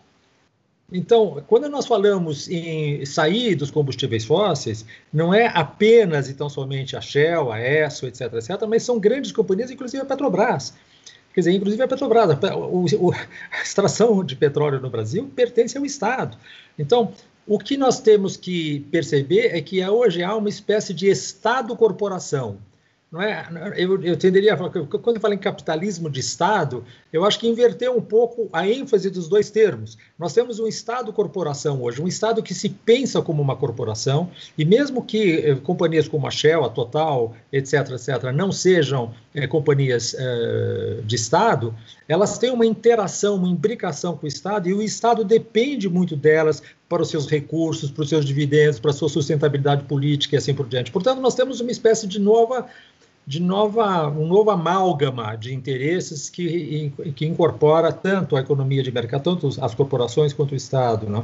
Então, 0.91 1.43
quando 1.47 1.67
nós 1.69 1.87
falamos 1.87 2.47
em 2.47 3.03
sair 3.05 3.55
dos 3.55 3.71
combustíveis 3.71 4.25
fósseis, 4.25 4.85
não 5.11 5.33
é 5.33 5.47
apenas 5.47 6.29
e 6.29 6.33
tão 6.33 6.49
somente 6.49 6.95
a 6.95 7.01
Shell, 7.01 7.51
a 7.51 7.59
Esso, 7.59 8.05
etc., 8.05 8.33
etc., 8.33 8.61
mas 8.67 8.83
são 8.83 8.99
grandes 8.99 9.31
companhias, 9.31 9.71
inclusive 9.71 10.03
a 10.03 10.05
Petrobras. 10.05 10.73
Quer 11.33 11.41
dizer, 11.41 11.51
inclusive 11.53 11.81
a 11.81 11.87
Petrobras, 11.87 12.29
a, 12.29 13.61
extração 13.61 14.23
de 14.23 14.35
petróleo 14.35 14.79
no 14.79 14.89
Brasil 14.89 15.29
pertence 15.35 15.77
ao 15.77 15.85
Estado. 15.85 16.37
Então, 16.77 17.11
o 17.47 17.57
que 17.57 17.75
nós 17.75 17.99
temos 17.99 18.37
que 18.37 18.81
perceber 18.91 19.47
é 19.55 19.61
que 19.61 19.85
hoje 19.85 20.23
há 20.23 20.35
uma 20.35 20.49
espécie 20.49 20.93
de 20.93 21.07
Estado-corporação. 21.09 22.57
Não 23.13 23.21
é? 23.21 23.45
eu, 23.77 24.03
eu 24.03 24.17
tenderia 24.17 24.55
a 24.55 24.57
falar, 24.57 24.71
quando 24.71 25.17
eu 25.17 25.21
falo 25.21 25.35
em 25.35 25.37
capitalismo 25.37 26.09
de 26.09 26.19
Estado, 26.19 26.83
eu 27.11 27.23
acho 27.23 27.37
que 27.37 27.47
inverteu 27.47 27.95
um 27.95 28.01
pouco 28.01 28.49
a 28.51 28.67
ênfase 28.67 29.07
dos 29.11 29.27
dois 29.27 29.51
termos. 29.51 29.99
Nós 30.17 30.33
temos 30.33 30.59
um 30.59 30.65
Estado-corporação 30.65 31.79
hoje, 31.83 32.01
um 32.01 32.07
Estado 32.07 32.41
que 32.41 32.55
se 32.55 32.69
pensa 32.69 33.21
como 33.21 33.39
uma 33.39 33.55
corporação, 33.55 34.31
e 34.57 34.65
mesmo 34.65 35.05
que 35.05 35.45
eh, 35.45 35.55
companhias 35.57 36.07
como 36.07 36.25
a 36.25 36.31
Shell, 36.31 36.63
a 36.63 36.69
Total, 36.69 37.35
etc., 37.51 37.91
etc., 37.91 38.31
não 38.33 38.51
sejam 38.51 39.13
eh, 39.35 39.45
companhias 39.45 40.15
eh, 40.17 41.01
de 41.05 41.15
Estado, 41.15 41.71
elas 42.07 42.39
têm 42.39 42.49
uma 42.49 42.65
interação, 42.65 43.35
uma 43.35 43.47
imbricação 43.47 44.17
com 44.17 44.25
o 44.25 44.27
Estado, 44.27 44.67
e 44.67 44.73
o 44.73 44.81
Estado 44.81 45.23
depende 45.23 45.87
muito 45.87 46.15
delas 46.15 46.63
para 46.89 47.03
os 47.03 47.09
seus 47.09 47.27
recursos, 47.27 47.91
para 47.91 48.01
os 48.01 48.09
seus 48.09 48.25
dividendos, 48.25 48.79
para 48.79 48.89
a 48.89 48.93
sua 48.93 49.09
sustentabilidade 49.09 49.83
política 49.83 50.35
e 50.35 50.37
assim 50.37 50.53
por 50.53 50.67
diante. 50.67 50.91
Portanto, 50.91 51.21
nós 51.21 51.35
temos 51.35 51.59
uma 51.59 51.71
espécie 51.71 52.07
de 52.07 52.19
nova 52.19 52.67
de 53.25 53.41
nova, 53.41 54.09
um 54.09 54.27
novo 54.27 54.51
amálgama 54.51 55.35
de 55.35 55.53
interesses 55.53 56.29
que, 56.29 56.91
que 57.15 57.25
incorpora 57.25 57.91
tanto 57.91 58.35
a 58.35 58.41
economia 58.41 58.83
de 58.83 58.91
mercado, 58.91 59.23
tanto 59.23 59.47
as 59.61 59.73
corporações 59.73 60.33
quanto 60.33 60.51
o 60.51 60.55
Estado. 60.55 61.09
Né? 61.09 61.23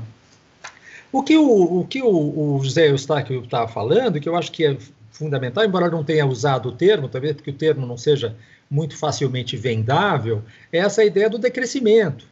O 1.12 1.22
que 1.22 1.36
o, 1.36 1.80
o, 1.80 1.86
que 1.86 2.02
o, 2.02 2.56
o 2.56 2.64
José 2.64 2.90
Eustáquio 2.90 3.44
está 3.44 3.68
falando, 3.68 4.20
que 4.20 4.30
eu 4.30 4.36
acho 4.36 4.52
que 4.52 4.66
é 4.66 4.78
fundamental, 5.12 5.66
embora 5.66 5.90
não 5.90 6.04
tenha 6.04 6.26
usado 6.26 6.70
o 6.70 6.72
termo, 6.72 7.10
talvez 7.10 7.36
porque 7.36 7.52
o 7.52 7.54
termo 7.54 7.86
não 7.86 7.98
seja 7.98 8.36
muito 8.72 8.96
facilmente 8.96 9.58
vendável, 9.58 10.42
é 10.72 10.78
essa 10.78 11.04
ideia 11.04 11.30
do 11.30 11.38
decrescimento. 11.38 12.26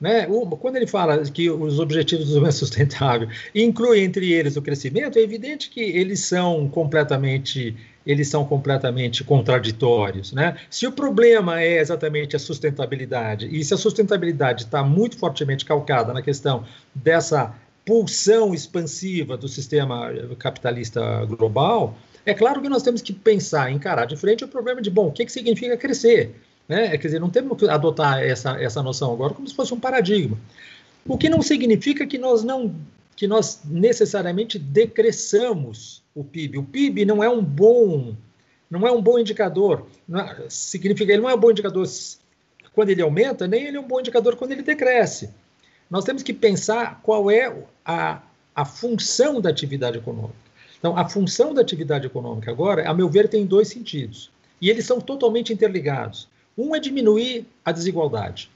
Né? 0.00 0.26
Quando 0.58 0.76
ele 0.76 0.86
fala 0.86 1.22
que 1.24 1.50
os 1.50 1.78
objetivos 1.78 2.24
do 2.24 2.28
desenvolvimento 2.28 2.56
sustentável 2.58 3.28
incluem 3.54 4.04
entre 4.04 4.32
eles 4.32 4.56
o 4.56 4.62
crescimento, 4.62 5.18
é 5.18 5.22
evidente 5.22 5.68
que 5.68 5.80
eles 5.80 6.20
são 6.20 6.68
completamente 6.68 7.76
eles 8.06 8.28
são 8.28 8.44
completamente 8.44 9.22
contraditórios. 9.22 10.32
Né? 10.32 10.56
Se 10.68 10.86
o 10.86 10.92
problema 10.92 11.60
é 11.60 11.80
exatamente 11.80 12.36
a 12.36 12.38
sustentabilidade, 12.38 13.48
e 13.50 13.62
se 13.64 13.74
a 13.74 13.76
sustentabilidade 13.76 14.64
está 14.64 14.82
muito 14.82 15.18
fortemente 15.18 15.64
calcada 15.64 16.12
na 16.12 16.22
questão 16.22 16.64
dessa 16.94 17.54
pulsão 17.84 18.54
expansiva 18.54 19.36
do 19.36 19.48
sistema 19.48 20.12
capitalista 20.38 21.24
global, 21.26 21.96
é 22.24 22.34
claro 22.34 22.60
que 22.60 22.68
nós 22.68 22.82
temos 22.82 23.02
que 23.02 23.12
pensar, 23.12 23.70
encarar 23.70 24.06
de 24.06 24.16
frente 24.16 24.44
o 24.44 24.48
problema 24.48 24.80
de, 24.80 24.90
bom, 24.90 25.08
o 25.08 25.12
que, 25.12 25.24
que 25.24 25.32
significa 25.32 25.76
crescer? 25.76 26.34
Né? 26.68 26.96
Quer 26.96 27.06
dizer, 27.08 27.20
não 27.20 27.30
temos 27.30 27.58
que 27.58 27.68
adotar 27.68 28.22
essa, 28.22 28.60
essa 28.62 28.82
noção 28.82 29.12
agora 29.12 29.34
como 29.34 29.48
se 29.48 29.54
fosse 29.54 29.74
um 29.74 29.80
paradigma. 29.80 30.38
O 31.06 31.16
que 31.16 31.28
não 31.28 31.42
significa 31.42 32.06
que 32.06 32.18
nós 32.18 32.44
não 32.44 32.74
que 33.16 33.26
nós 33.26 33.60
necessariamente 33.66 34.58
decresçamos 34.58 35.99
o 36.14 36.24
PIB. 36.24 36.58
O 36.58 36.64
PIB 36.64 37.04
não 37.04 37.22
é 37.22 37.28
um 37.28 37.42
bom, 37.42 38.16
não 38.70 38.86
é 38.86 38.92
um 38.92 39.02
bom 39.02 39.18
indicador. 39.18 39.86
É, 40.12 40.46
significa 40.48 41.12
ele 41.12 41.22
não 41.22 41.30
é 41.30 41.34
um 41.34 41.40
bom 41.40 41.50
indicador 41.50 41.86
quando 42.72 42.90
ele 42.90 43.02
aumenta, 43.02 43.46
nem 43.46 43.64
ele 43.64 43.76
é 43.76 43.80
um 43.80 43.86
bom 43.86 44.00
indicador 44.00 44.36
quando 44.36 44.52
ele 44.52 44.62
decresce. 44.62 45.30
Nós 45.90 46.04
temos 46.04 46.22
que 46.22 46.32
pensar 46.32 47.00
qual 47.02 47.30
é 47.30 47.64
a, 47.84 48.22
a 48.54 48.64
função 48.64 49.40
da 49.40 49.50
atividade 49.50 49.98
econômica. 49.98 50.38
Então, 50.78 50.96
a 50.96 51.08
função 51.08 51.52
da 51.52 51.60
atividade 51.60 52.06
econômica 52.06 52.50
agora, 52.50 52.88
a 52.88 52.94
meu 52.94 53.08
ver, 53.08 53.28
tem 53.28 53.44
dois 53.44 53.68
sentidos. 53.68 54.30
E 54.60 54.70
eles 54.70 54.86
são 54.86 55.00
totalmente 55.00 55.52
interligados. 55.52 56.28
Um 56.56 56.74
é 56.74 56.80
diminuir 56.80 57.46
a 57.64 57.72
desigualdade. 57.72 58.50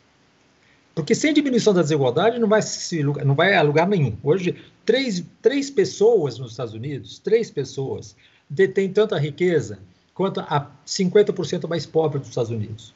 Porque 0.94 1.14
sem 1.14 1.34
diminuição 1.34 1.74
da 1.74 1.82
desigualdade 1.82 2.38
não 2.38 2.48
vai, 2.48 2.62
se, 2.62 3.02
não 3.02 3.34
vai 3.34 3.54
a 3.54 3.62
lugar 3.62 3.88
nenhum. 3.88 4.16
Hoje, 4.22 4.54
três, 4.84 5.24
três 5.42 5.68
pessoas 5.68 6.38
nos 6.38 6.52
Estados 6.52 6.72
Unidos, 6.72 7.18
três 7.18 7.50
pessoas, 7.50 8.14
detêm 8.48 8.88
tanta 8.88 9.18
riqueza 9.18 9.80
quanto 10.14 10.40
a 10.40 10.70
50% 10.86 11.68
mais 11.68 11.84
pobre 11.84 12.20
dos 12.20 12.28
Estados 12.28 12.50
Unidos. 12.50 12.94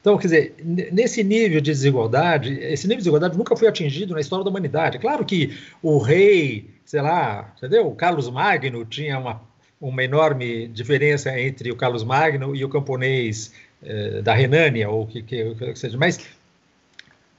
Então, 0.00 0.18
quer 0.18 0.26
dizer, 0.26 0.54
nesse 0.92 1.24
nível 1.24 1.60
de 1.60 1.70
desigualdade, 1.70 2.52
esse 2.60 2.86
nível 2.86 2.98
de 2.98 3.04
desigualdade 3.04 3.38
nunca 3.38 3.56
foi 3.56 3.66
atingido 3.66 4.14
na 4.14 4.20
história 4.20 4.44
da 4.44 4.50
humanidade. 4.50 4.98
Claro 4.98 5.24
que 5.24 5.56
o 5.82 5.98
rei, 5.98 6.70
sei 6.84 7.00
lá, 7.00 7.52
entendeu? 7.56 7.88
O 7.88 7.94
Carlos 7.94 8.28
Magno 8.30 8.84
tinha 8.84 9.18
uma, 9.18 9.40
uma 9.80 10.04
enorme 10.04 10.68
diferença 10.68 11.40
entre 11.40 11.72
o 11.72 11.76
Carlos 11.76 12.04
Magno 12.04 12.54
e 12.54 12.62
o 12.62 12.68
camponês 12.68 13.52
eh, 13.82 14.20
da 14.20 14.34
Renânia, 14.34 14.90
ou 14.90 15.06
que, 15.06 15.22
que, 15.22 15.54
que 15.54 15.78
seja, 15.78 15.96
mas 15.96 16.20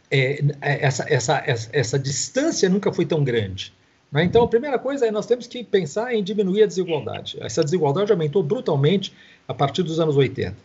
é, 0.09 0.43
essa, 0.61 1.05
essa, 1.07 1.43
essa, 1.45 1.69
essa, 1.73 1.99
distância 1.99 2.69
nunca 2.69 2.91
foi 2.91 3.05
tão 3.05 3.23
grande. 3.23 3.73
Né? 4.11 4.23
Então, 4.23 4.43
a 4.43 4.47
primeira 4.47 4.77
coisa 4.77 5.05
é 5.05 5.11
nós 5.11 5.25
temos 5.25 5.47
que 5.47 5.63
pensar 5.63 6.13
em 6.13 6.23
diminuir 6.23 6.63
a 6.63 6.67
desigualdade. 6.67 7.37
Essa 7.41 7.63
desigualdade 7.63 8.11
aumentou 8.11 8.43
brutalmente 8.43 9.13
a 9.47 9.53
partir 9.53 9.83
dos 9.83 9.99
anos 9.99 10.15
80. 10.15 10.55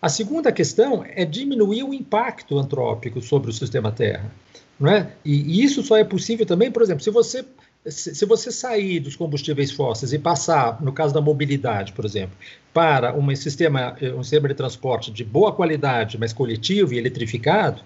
A 0.00 0.08
segunda 0.08 0.52
questão 0.52 1.04
é 1.08 1.24
diminuir 1.24 1.82
o 1.82 1.92
impacto 1.92 2.58
antrópico 2.58 3.20
sobre 3.20 3.50
o 3.50 3.52
sistema 3.52 3.90
Terra. 3.90 4.30
Não 4.78 4.90
é? 4.90 5.12
e, 5.24 5.34
e 5.34 5.64
isso 5.64 5.82
só 5.82 5.96
é 5.96 6.04
possível 6.04 6.46
também, 6.46 6.70
por 6.70 6.82
exemplo, 6.82 7.02
se 7.02 7.10
você 7.10 7.44
se 7.90 8.26
você 8.26 8.50
sair 8.50 9.00
dos 9.00 9.16
combustíveis 9.16 9.70
fósseis 9.70 10.12
e 10.12 10.18
passar, 10.18 10.82
no 10.82 10.92
caso 10.92 11.14
da 11.14 11.20
mobilidade, 11.20 11.92
por 11.92 12.04
exemplo, 12.04 12.36
para 12.72 13.16
um 13.16 13.34
sistema, 13.34 13.96
um 14.16 14.22
sistema 14.22 14.48
de 14.48 14.54
transporte 14.54 15.10
de 15.10 15.24
boa 15.24 15.52
qualidade, 15.52 16.18
mas 16.18 16.32
coletivo 16.32 16.92
e 16.92 16.98
eletrificado, 16.98 17.82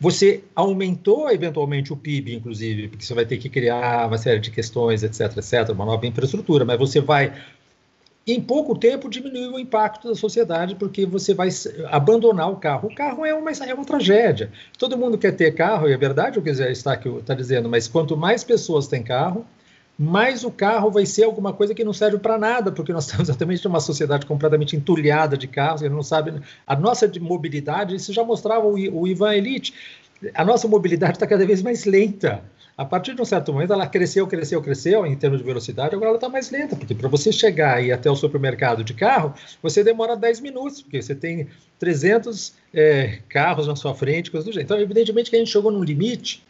você 0.00 0.44
aumentou 0.54 1.30
eventualmente 1.30 1.92
o 1.92 1.96
PIB, 1.96 2.34
inclusive, 2.34 2.88
porque 2.88 3.04
você 3.04 3.14
vai 3.14 3.26
ter 3.26 3.38
que 3.38 3.48
criar 3.48 4.06
uma 4.06 4.18
série 4.18 4.38
de 4.38 4.50
questões, 4.50 5.02
etc, 5.02 5.36
etc, 5.36 5.70
uma 5.70 5.84
nova 5.84 6.06
infraestrutura, 6.06 6.64
mas 6.64 6.78
você 6.78 7.00
vai 7.00 7.32
em 8.26 8.40
pouco 8.40 8.76
tempo 8.76 9.08
diminuir 9.08 9.48
o 9.48 9.58
impacto 9.58 10.08
da 10.08 10.14
sociedade, 10.14 10.74
porque 10.74 11.06
você 11.06 11.32
vai 11.32 11.48
abandonar 11.86 12.50
o 12.50 12.56
carro. 12.56 12.88
O 12.88 12.94
carro 12.94 13.24
é 13.24 13.32
uma, 13.32 13.50
é 13.50 13.74
uma 13.74 13.84
tragédia. 13.84 14.50
Todo 14.76 14.98
mundo 14.98 15.16
quer 15.16 15.32
ter 15.32 15.52
carro, 15.52 15.88
e 15.88 15.92
é 15.92 15.96
verdade 15.96 16.38
o 16.38 16.42
que 16.42 16.50
está 16.50 16.94
está 16.94 17.34
dizendo, 17.34 17.68
mas 17.68 17.88
quanto 17.88 18.16
mais 18.16 18.44
pessoas 18.44 18.86
têm 18.86 19.02
carro, 19.02 19.46
mais 19.98 20.44
o 20.44 20.50
carro 20.50 20.90
vai 20.90 21.04
ser 21.04 21.24
alguma 21.24 21.52
coisa 21.52 21.74
que 21.74 21.82
não 21.82 21.92
serve 21.92 22.18
para 22.18 22.38
nada, 22.38 22.70
porque 22.70 22.92
nós 22.92 23.04
estamos 23.06 23.28
exatamente 23.28 23.64
numa 23.64 23.80
sociedade 23.80 24.26
completamente 24.26 24.76
entulhada 24.76 25.36
de 25.36 25.48
carros, 25.48 25.82
que 25.82 25.88
não 25.88 26.02
sabe. 26.02 26.40
A 26.66 26.76
nossa 26.76 27.10
mobilidade, 27.20 27.96
isso 27.96 28.12
já 28.12 28.22
mostrava 28.22 28.66
o, 28.66 28.74
o 28.74 29.08
Ivan 29.08 29.34
Elite, 29.34 29.74
a 30.34 30.44
nossa 30.44 30.68
mobilidade 30.68 31.14
está 31.14 31.26
cada 31.26 31.44
vez 31.44 31.62
mais 31.62 31.84
lenta. 31.84 32.42
A 32.76 32.84
partir 32.84 33.12
de 33.12 33.20
um 33.20 33.24
certo 33.24 33.52
momento, 33.52 33.72
ela 33.72 33.88
cresceu, 33.88 34.24
cresceu, 34.28 34.62
cresceu 34.62 35.04
em 35.04 35.16
termos 35.16 35.40
de 35.40 35.44
velocidade, 35.44 35.96
agora 35.96 36.10
ela 36.10 36.16
está 36.16 36.28
mais 36.28 36.48
lenta, 36.48 36.76
porque 36.76 36.94
para 36.94 37.08
você 37.08 37.32
chegar 37.32 37.82
e 37.82 37.88
ir 37.88 37.92
até 37.92 38.08
o 38.08 38.14
supermercado 38.14 38.84
de 38.84 38.94
carro, 38.94 39.34
você 39.60 39.82
demora 39.82 40.16
10 40.16 40.38
minutos, 40.38 40.80
porque 40.80 41.02
você 41.02 41.12
tem 41.12 41.48
300 41.80 42.54
é, 42.72 43.18
carros 43.28 43.66
na 43.66 43.74
sua 43.74 43.96
frente, 43.96 44.30
coisas 44.30 44.46
do 44.46 44.52
jeito. 44.52 44.66
Então, 44.66 44.80
evidentemente 44.80 45.28
que 45.28 45.34
a 45.34 45.40
gente 45.40 45.50
chegou 45.50 45.72
num 45.72 45.82
limite 45.82 46.46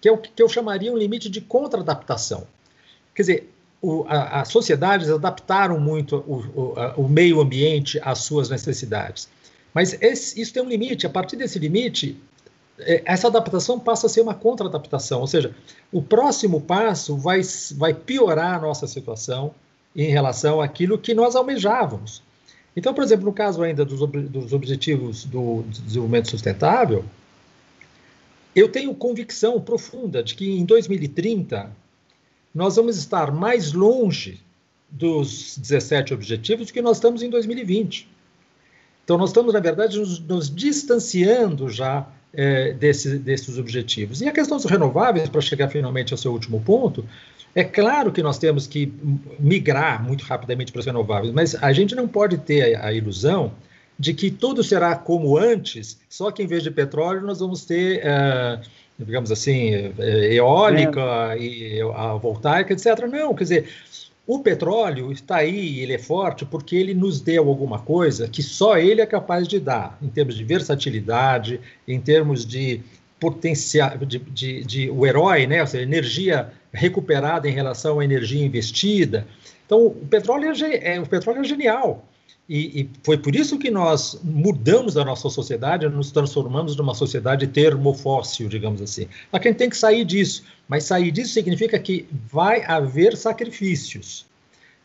que 0.00 0.08
é 0.08 0.12
o 0.12 0.18
que 0.18 0.42
eu 0.42 0.48
chamaria 0.48 0.92
um 0.92 0.96
limite 0.96 1.28
de 1.28 1.40
contra-adaptação. 1.40 2.46
Quer 3.18 3.22
dizer, 3.22 3.50
as 4.06 4.46
sociedades 4.46 5.10
adaptaram 5.10 5.80
muito 5.80 6.18
o, 6.18 6.36
o, 6.54 6.78
a, 6.78 6.94
o, 6.94 7.08
meio 7.08 7.40
ambiente 7.40 7.98
às 8.04 8.18
suas 8.20 8.48
necessidades. 8.48 9.28
Mas 9.74 10.00
esse, 10.00 10.40
isso 10.40 10.52
tem 10.52 10.62
um 10.62 10.68
limite. 10.68 11.04
A 11.04 11.10
partir 11.10 11.34
desse 11.34 11.58
limite, 11.58 12.16
é, 12.78 13.02
essa 13.04 13.26
adaptação 13.26 13.76
passa 13.80 14.06
a 14.06 14.08
ser 14.08 14.20
uma 14.20 14.34
contra-adaptação, 14.34 15.20
ou 15.20 15.26
seja, 15.26 15.52
o 15.90 16.00
próximo 16.00 16.60
passo 16.60 17.16
vai, 17.16 17.40
vai 17.74 17.92
piorar 17.92 18.54
a 18.54 18.60
nossa 18.60 18.86
situação 18.86 19.52
em 19.96 20.08
relação 20.12 20.60
àquilo 20.60 20.96
que 20.96 21.12
nós 21.12 21.34
almejávamos. 21.34 22.22
Então, 22.76 22.94
por 22.94 23.02
exemplo, 23.02 23.24
no 23.24 23.32
caso 23.32 23.64
ainda 23.64 23.84
dos, 23.84 23.98
dos 24.30 24.52
objetivos 24.52 25.24
do 25.24 25.64
desenvolvimento 25.68 26.30
sustentável, 26.30 27.04
eu 28.54 28.68
tenho 28.68 28.94
convicção 28.94 29.60
profunda 29.60 30.22
de 30.22 30.36
que 30.36 30.48
em 30.48 30.64
2030 30.64 31.68
nós 32.54 32.76
vamos 32.76 32.96
estar 32.96 33.32
mais 33.32 33.72
longe 33.72 34.40
dos 34.90 35.58
17 35.58 36.14
objetivos 36.14 36.68
do 36.68 36.72
que 36.72 36.82
nós 36.82 36.96
estamos 36.96 37.22
em 37.22 37.30
2020. 37.30 38.08
Então, 39.04 39.16
nós 39.16 39.30
estamos, 39.30 39.54
na 39.54 39.60
verdade, 39.60 39.98
nos, 39.98 40.18
nos 40.20 40.54
distanciando 40.54 41.68
já 41.68 42.06
é, 42.32 42.72
desse, 42.72 43.18
desses 43.18 43.58
objetivos. 43.58 44.20
E 44.20 44.28
a 44.28 44.32
questão 44.32 44.56
dos 44.56 44.66
renováveis, 44.66 45.28
para 45.28 45.40
chegar 45.40 45.68
finalmente 45.68 46.12
ao 46.12 46.18
seu 46.18 46.32
último 46.32 46.60
ponto, 46.60 47.04
é 47.54 47.64
claro 47.64 48.12
que 48.12 48.22
nós 48.22 48.38
temos 48.38 48.66
que 48.66 48.92
migrar 49.38 50.02
muito 50.02 50.24
rapidamente 50.24 50.70
para 50.70 50.80
os 50.80 50.86
renováveis, 50.86 51.32
mas 51.32 51.54
a 51.56 51.72
gente 51.72 51.94
não 51.94 52.06
pode 52.06 52.38
ter 52.38 52.76
a, 52.76 52.86
a 52.86 52.92
ilusão 52.92 53.52
de 53.98 54.14
que 54.14 54.30
tudo 54.30 54.62
será 54.62 54.94
como 54.94 55.36
antes, 55.36 55.98
só 56.08 56.30
que 56.30 56.42
em 56.42 56.46
vez 56.46 56.62
de 56.62 56.70
petróleo 56.70 57.22
nós 57.22 57.40
vamos 57.40 57.64
ter, 57.64 58.00
é, 58.04 58.60
digamos 58.98 59.30
assim, 59.30 59.92
é, 59.98 60.34
eólica 60.34 61.34
é. 61.34 61.38
e 61.38 61.80
a 61.94 62.14
voltaica, 62.14 62.72
etc. 62.72 63.06
Não, 63.10 63.34
quer 63.34 63.44
dizer, 63.44 63.68
o 64.26 64.40
petróleo 64.40 65.10
está 65.12 65.36
aí, 65.36 65.80
ele 65.80 65.94
é 65.94 65.98
forte 65.98 66.44
porque 66.44 66.76
ele 66.76 66.92
nos 66.94 67.20
deu 67.20 67.48
alguma 67.48 67.78
coisa 67.78 68.28
que 68.28 68.42
só 68.42 68.76
ele 68.76 69.00
é 69.00 69.06
capaz 69.06 69.46
de 69.46 69.58
dar, 69.58 69.96
em 70.02 70.08
termos 70.08 70.36
de 70.36 70.44
versatilidade, 70.44 71.60
em 71.86 72.00
termos 72.00 72.44
de 72.44 72.82
potencial, 73.20 73.96
de, 73.98 74.18
de, 74.18 74.64
de, 74.64 74.90
o 74.90 75.06
herói, 75.06 75.46
né? 75.46 75.60
ou 75.60 75.66
seja, 75.66 75.82
energia 75.82 76.52
recuperada 76.72 77.48
em 77.48 77.52
relação 77.52 78.00
à 78.00 78.04
energia 78.04 78.44
investida. 78.44 79.26
Então, 79.64 79.86
o 79.86 79.90
petróleo 79.90 80.52
é, 80.64 80.94
é 80.94 81.00
o 81.00 81.06
petróleo 81.06 81.40
é 81.40 81.44
genial. 81.44 82.07
E, 82.48 82.80
e, 82.80 82.90
foi 83.02 83.18
por 83.18 83.36
isso 83.36 83.58
que 83.58 83.70
nós 83.70 84.18
mudamos 84.24 84.96
a 84.96 85.04
nossa 85.04 85.28
sociedade, 85.28 85.86
nos 85.88 86.10
transformamos 86.10 86.74
numa 86.76 86.94
sociedade 86.94 87.46
termofóssil, 87.46 88.48
digamos 88.48 88.80
assim. 88.80 89.06
Mas 89.30 89.42
quem 89.42 89.52
tem 89.52 89.68
que 89.68 89.76
sair 89.76 90.04
disso. 90.04 90.44
Mas 90.66 90.84
sair 90.84 91.10
disso 91.10 91.34
significa 91.34 91.78
que 91.78 92.08
vai 92.32 92.64
haver 92.64 93.16
sacrifícios. 93.16 94.24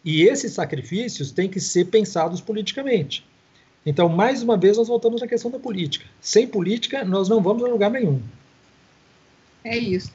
E 0.03 0.24
esses 0.24 0.51
sacrifícios 0.51 1.32
têm 1.32 1.47
que 1.47 1.61
ser 1.61 1.86
pensados 1.86 2.41
politicamente. 2.41 3.26
Então, 3.86 4.09
mais 4.09 4.43
uma 4.43 4.57
vez, 4.57 4.78
nós 4.78 4.89
voltamos 4.89 5.22
à 5.22 5.28
questão 5.28 5.49
da 5.49 5.59
política. 5.59 6.05
Sem 6.20 6.45
política, 6.45 7.05
nós 7.05 7.30
não 7.30 7.41
vamos 7.41 7.64
a 7.64 7.68
lugar 7.68 7.91
nenhum. 7.91 8.22
É 9.64 9.78
isso. 9.78 10.11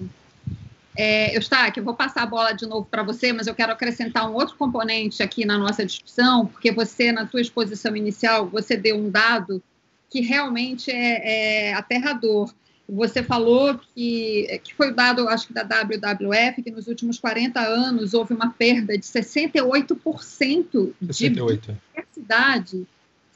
É, 1.01 1.37
Eustáquio, 1.37 1.81
eu 1.81 1.85
vou 1.85 1.95
passar 1.95 2.25
a 2.25 2.27
bola 2.27 2.51
de 2.51 2.67
novo 2.67 2.85
para 2.91 3.05
você, 3.05 3.33
mas 3.33 3.47
eu 3.47 3.55
quero 3.55 3.71
acrescentar 3.71 4.29
um 4.29 4.35
outro 4.35 4.57
componente 4.57 5.23
aqui 5.23 5.45
na 5.45 5.57
nossa 5.57 5.87
discussão, 5.87 6.47
porque 6.47 6.73
você, 6.73 7.13
na 7.13 7.25
tua 7.25 7.41
exposição 7.41 7.95
inicial, 7.95 8.49
você 8.49 8.77
deu 8.77 8.97
um 8.97 9.09
dado 9.09 9.63
que 10.11 10.21
realmente 10.21 10.91
é, 10.91 11.69
é 11.69 11.75
aterrador. 11.75 12.53
Você 12.89 13.23
falou 13.23 13.79
que, 13.95 14.61
que 14.65 14.75
foi 14.75 14.91
o 14.91 14.95
dado, 14.95 15.29
acho 15.29 15.47
que 15.47 15.53
da 15.53 15.63
WWF, 15.63 16.63
que 16.65 16.71
nos 16.73 16.89
últimos 16.89 17.17
40 17.21 17.61
anos 17.61 18.13
houve 18.13 18.35
uma 18.35 18.51
perda 18.51 18.99
de 18.99 19.05
68% 19.05 20.95
de 21.01 21.15
68. 21.15 21.77
diversidade. 21.95 22.87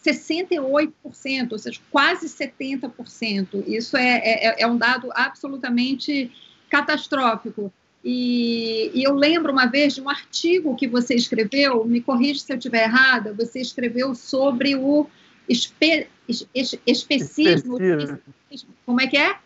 68%, 0.05 1.53
ou 1.53 1.59
seja, 1.61 1.81
quase 1.93 2.27
70%. 2.27 3.63
Isso 3.69 3.97
é, 3.97 4.19
é, 4.19 4.63
é 4.63 4.67
um 4.67 4.77
dado 4.77 5.11
absolutamente 5.13 6.33
catastrófico. 6.73 7.71
E, 8.03 8.91
e, 8.95 9.05
eu 9.05 9.15
lembro 9.15 9.53
uma 9.53 9.67
vez 9.67 9.95
de 9.95 10.01
um 10.01 10.09
artigo 10.09 10.75
que 10.75 10.89
você 10.89 11.15
escreveu, 11.15 11.85
me 11.85 12.01
corrija 12.01 12.41
se 12.41 12.53
eu 12.53 12.57
estiver 12.57 12.85
errada, 12.85 13.33
você 13.35 13.61
escreveu 13.61 14.15
sobre 14.15 14.75
o 14.75 15.07
espe, 15.49 16.09
es, 16.27 16.49
es, 16.55 16.77
especismo. 16.87 17.77
especismo. 17.79 18.75
Como 18.87 19.01
é 19.01 19.07
que 19.07 19.19
é? 19.19 19.37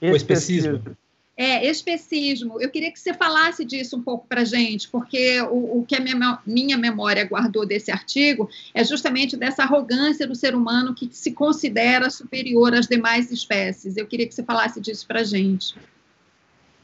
O 0.00 0.16
especismo. 0.16 0.82
É, 1.36 1.68
especismo. 1.68 2.58
Eu 2.60 2.70
queria 2.70 2.90
que 2.90 2.98
você 2.98 3.12
falasse 3.12 3.62
disso 3.62 3.94
um 3.98 4.02
pouco 4.02 4.26
para 4.26 4.40
a 4.40 4.44
gente, 4.44 4.88
porque 4.88 5.38
o, 5.42 5.80
o 5.80 5.84
que 5.86 5.94
a 5.94 6.00
minha, 6.00 6.38
minha 6.46 6.78
memória 6.78 7.24
guardou 7.24 7.66
desse 7.66 7.92
artigo 7.92 8.48
é 8.72 8.82
justamente 8.82 9.36
dessa 9.36 9.62
arrogância 9.62 10.26
do 10.26 10.34
ser 10.34 10.54
humano 10.54 10.94
que 10.94 11.10
se 11.12 11.32
considera 11.32 12.08
superior 12.08 12.74
às 12.74 12.86
demais 12.86 13.30
espécies. 13.30 13.96
Eu 13.98 14.06
queria 14.06 14.26
que 14.26 14.34
você 14.34 14.42
falasse 14.42 14.80
disso 14.80 15.06
para 15.06 15.20
a 15.20 15.24
gente. 15.24 15.74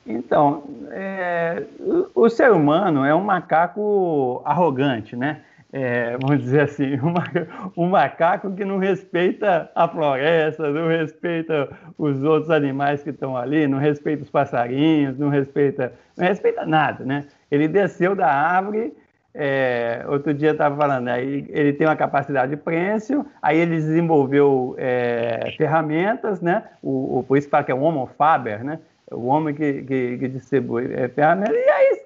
Então, 0.06 0.64
é, 0.90 1.64
o, 1.78 2.24
o, 2.24 2.28
ser 2.28 2.50
humano 2.50 3.04
é 3.04 3.14
um 3.14 3.22
macaco 3.22 4.42
arrogante, 4.44 5.14
né? 5.14 5.42
É, 5.72 6.18
vamos 6.20 6.42
dizer 6.42 6.62
assim, 6.62 6.98
um, 7.00 7.84
um 7.84 7.88
macaco 7.88 8.52
que 8.52 8.64
não 8.64 8.78
respeita 8.78 9.70
a 9.74 9.88
floresta, 9.88 10.70
não 10.70 10.88
respeita 10.88 11.68
os 11.96 12.22
outros 12.24 12.50
animais 12.50 13.02
que 13.02 13.10
estão 13.10 13.36
ali, 13.36 13.66
não 13.66 13.78
respeita 13.78 14.22
os 14.22 14.30
passarinhos, 14.30 15.16
não 15.18 15.28
respeita, 15.28 15.92
não 16.16 16.26
respeita 16.26 16.66
nada, 16.66 17.04
né? 17.04 17.26
Ele 17.50 17.68
desceu 17.68 18.14
da 18.14 18.30
árvore 18.30 18.92
é, 19.34 20.04
outro 20.08 20.34
dia 20.34 20.50
estava 20.50 20.76
falando, 20.76 21.04
né, 21.04 21.22
ele 21.24 21.72
tem 21.72 21.86
uma 21.86 21.96
capacidade 21.96 22.50
de 22.50 22.56
prênsil, 22.56 23.26
aí 23.40 23.58
ele 23.58 23.76
desenvolveu 23.76 24.74
é, 24.76 25.54
ferramentas, 25.56 26.42
né, 26.42 26.64
o, 26.82 27.18
o, 27.18 27.22
por 27.22 27.38
isso 27.38 27.48
fala 27.48 27.64
que 27.64 27.72
é 27.72 27.74
o 27.74 27.80
homo 27.80 28.10
faber, 28.18 28.62
né, 28.62 28.78
o 29.12 29.26
homem 29.26 29.54
que, 29.54 29.82
que, 29.82 30.18
que 30.18 30.28
distribui 30.28 30.92
é, 30.92 31.08
ferramentas, 31.08 31.54
e 31.54 31.68
aí, 31.70 32.00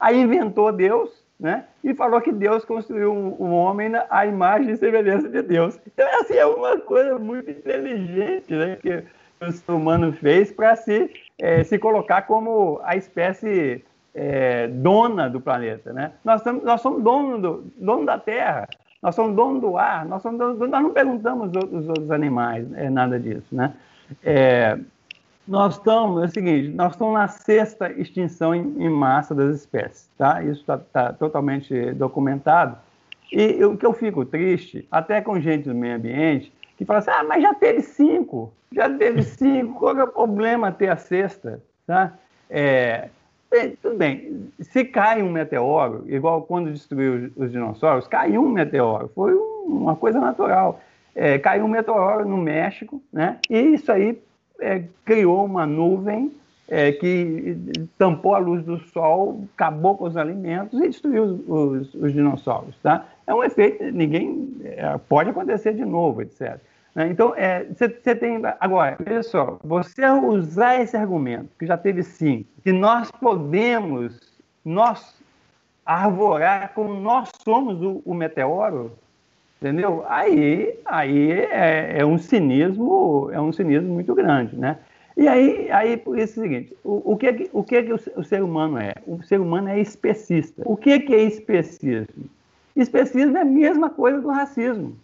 aí 0.00 0.20
inventou 0.20 0.72
Deus, 0.72 1.24
né, 1.38 1.64
e 1.84 1.94
falou 1.94 2.20
que 2.20 2.32
Deus 2.32 2.64
construiu 2.64 3.12
um, 3.12 3.36
um 3.38 3.52
homem 3.52 3.92
à 4.10 4.26
imagem 4.26 4.72
e 4.72 4.76
semelhança 4.76 5.28
de 5.28 5.40
Deus. 5.42 5.78
Então, 5.86 6.06
assim, 6.20 6.34
é 6.34 6.46
uma 6.46 6.78
coisa 6.78 7.18
muito 7.18 7.50
inteligente, 7.50 8.52
né, 8.52 8.76
que 8.80 9.04
o 9.40 9.52
ser 9.52 9.72
humano 9.72 10.12
fez 10.12 10.50
para 10.50 10.74
se, 10.74 11.10
é, 11.38 11.62
se 11.62 11.78
colocar 11.78 12.22
como 12.22 12.80
a 12.82 12.96
espécie 12.96 13.84
é, 14.14 14.66
dona 14.66 15.28
do 15.28 15.40
planeta, 15.40 15.92
né? 15.92 16.12
Nós, 16.24 16.42
somos, 16.42 16.64
nós 16.64 16.80
somos 16.80 17.02
dono, 17.02 17.38
do, 17.38 17.64
dono 17.76 18.04
da 18.04 18.18
Terra, 18.18 18.68
nós 19.00 19.14
somos 19.14 19.36
dono 19.36 19.60
do 19.60 19.76
ar, 19.76 20.04
nós, 20.06 20.22
somos 20.22 20.38
dono, 20.38 20.66
nós 20.66 20.82
não 20.82 20.90
perguntamos 20.90 21.50
os 21.50 21.88
outros 21.88 22.10
animais, 22.10 22.66
é, 22.74 22.90
nada 22.90 23.18
disso, 23.18 23.54
né? 23.54 23.74
É, 24.24 24.76
nós 25.48 25.76
estamos, 25.76 26.22
é 26.22 26.26
o 26.26 26.28
seguinte, 26.28 26.68
nós 26.68 26.92
estamos 26.92 27.14
na 27.14 27.26
sexta 27.26 27.90
extinção 27.92 28.54
em, 28.54 28.74
em 28.78 28.90
massa 28.90 29.34
das 29.34 29.56
espécies, 29.56 30.10
tá? 30.18 30.42
Isso 30.42 30.60
está 30.60 30.76
tá 30.76 31.12
totalmente 31.12 31.92
documentado. 31.92 32.76
E 33.32 33.64
o 33.64 33.76
que 33.76 33.86
eu 33.86 33.94
fico 33.94 34.26
triste, 34.26 34.86
até 34.90 35.20
com 35.22 35.40
gente 35.40 35.68
do 35.68 35.74
meio 35.74 35.96
ambiente, 35.96 36.52
que 36.76 36.84
fala 36.84 36.98
assim, 36.98 37.10
ah, 37.10 37.24
mas 37.24 37.42
já 37.42 37.54
teve 37.54 37.80
cinco, 37.80 38.52
já 38.70 38.90
teve 38.90 39.22
cinco, 39.24 39.78
qual 39.78 39.98
é 39.98 40.04
o 40.04 40.08
problema 40.08 40.70
ter 40.70 40.90
a 40.90 40.96
sexta, 40.96 41.62
tá? 41.86 42.12
É, 42.50 43.08
tudo 43.82 43.96
bem. 43.96 44.50
Se 44.60 44.84
cai 44.84 45.22
um 45.22 45.30
meteoro, 45.30 46.04
igual 46.08 46.42
quando 46.42 46.70
destruiu 46.70 47.32
os 47.34 47.50
dinossauros, 47.50 48.06
caiu 48.06 48.42
um 48.42 48.50
meteoro. 48.50 49.10
Foi 49.14 49.34
uma 49.34 49.96
coisa 49.96 50.20
natural. 50.20 50.80
É, 51.14 51.38
caiu 51.38 51.64
um 51.64 51.68
meteoro 51.68 52.28
no 52.28 52.36
México, 52.36 53.02
né? 53.10 53.38
E 53.48 53.58
isso 53.58 53.90
aí 53.90 54.18
é, 54.60 54.84
criou 55.04 55.44
uma 55.44 55.66
nuvem 55.66 56.32
é, 56.68 56.92
que 56.92 57.56
tampou 57.96 58.34
a 58.34 58.38
luz 58.38 58.62
do 58.64 58.78
sol, 58.78 59.44
acabou 59.54 59.96
com 59.96 60.04
os 60.04 60.16
alimentos 60.16 60.78
e 60.80 60.88
destruiu 60.88 61.24
os, 61.24 61.40
os, 61.48 61.94
os 61.94 62.12
dinossauros, 62.12 62.76
tá? 62.82 63.06
É 63.26 63.34
um 63.34 63.42
efeito, 63.42 63.82
ninguém 63.84 64.54
é, 64.64 64.98
pode 65.08 65.30
acontecer 65.30 65.72
de 65.74 65.84
novo, 65.84 66.22
etc. 66.22 66.60
Né? 66.94 67.08
Então, 67.08 67.32
você 67.74 68.10
é, 68.10 68.14
tem. 68.14 68.42
Agora, 68.60 68.96
veja 69.00 69.22
só, 69.22 69.58
você 69.62 70.04
usar 70.10 70.80
esse 70.80 70.96
argumento, 70.96 71.48
que 71.58 71.66
já 71.66 71.76
teve 71.76 72.02
sim, 72.02 72.44
que 72.62 72.72
nós 72.72 73.10
podemos, 73.10 74.20
nós 74.64 75.16
arvorar 75.86 76.74
como 76.74 77.00
nós 77.00 77.30
somos 77.42 77.80
o, 77.80 78.02
o 78.04 78.12
meteoro, 78.12 78.92
entendeu? 79.60 80.04
Aí, 80.08 80.78
aí 80.84 81.32
é, 81.32 81.98
é, 81.98 82.06
um 82.06 82.18
cinismo, 82.18 83.28
é 83.32 83.40
um 83.40 83.52
cinismo 83.52 83.92
muito 83.92 84.14
grande, 84.14 84.56
né? 84.56 84.78
E 85.16 85.26
aí, 85.26 85.70
aí 85.72 85.96
por 85.96 86.16
isso 86.16 86.38
é 86.38 86.42
o 86.42 86.48
seguinte, 86.48 86.76
o, 86.84 87.12
o 87.12 87.16
que, 87.16 87.26
é 87.26 87.32
que, 87.32 87.50
o 87.52 87.64
que, 87.64 87.76
é 87.76 87.82
que 87.82 87.92
o, 87.92 87.98
o, 88.16 88.22
ser 88.22 88.42
humano 88.42 88.78
é? 88.78 88.94
O 89.04 89.20
ser 89.22 89.40
humano 89.40 89.68
é 89.68 89.80
especista. 89.80 90.62
O 90.64 90.76
que, 90.76 90.90
é 90.90 90.98
que 91.00 91.12
é 91.12 91.22
especismo? 91.22 92.26
Especismo 92.76 93.36
é 93.36 93.40
a 93.40 93.44
mesma 93.44 93.90
coisa 93.90 94.20
do 94.20 94.28
racismo. 94.28 94.96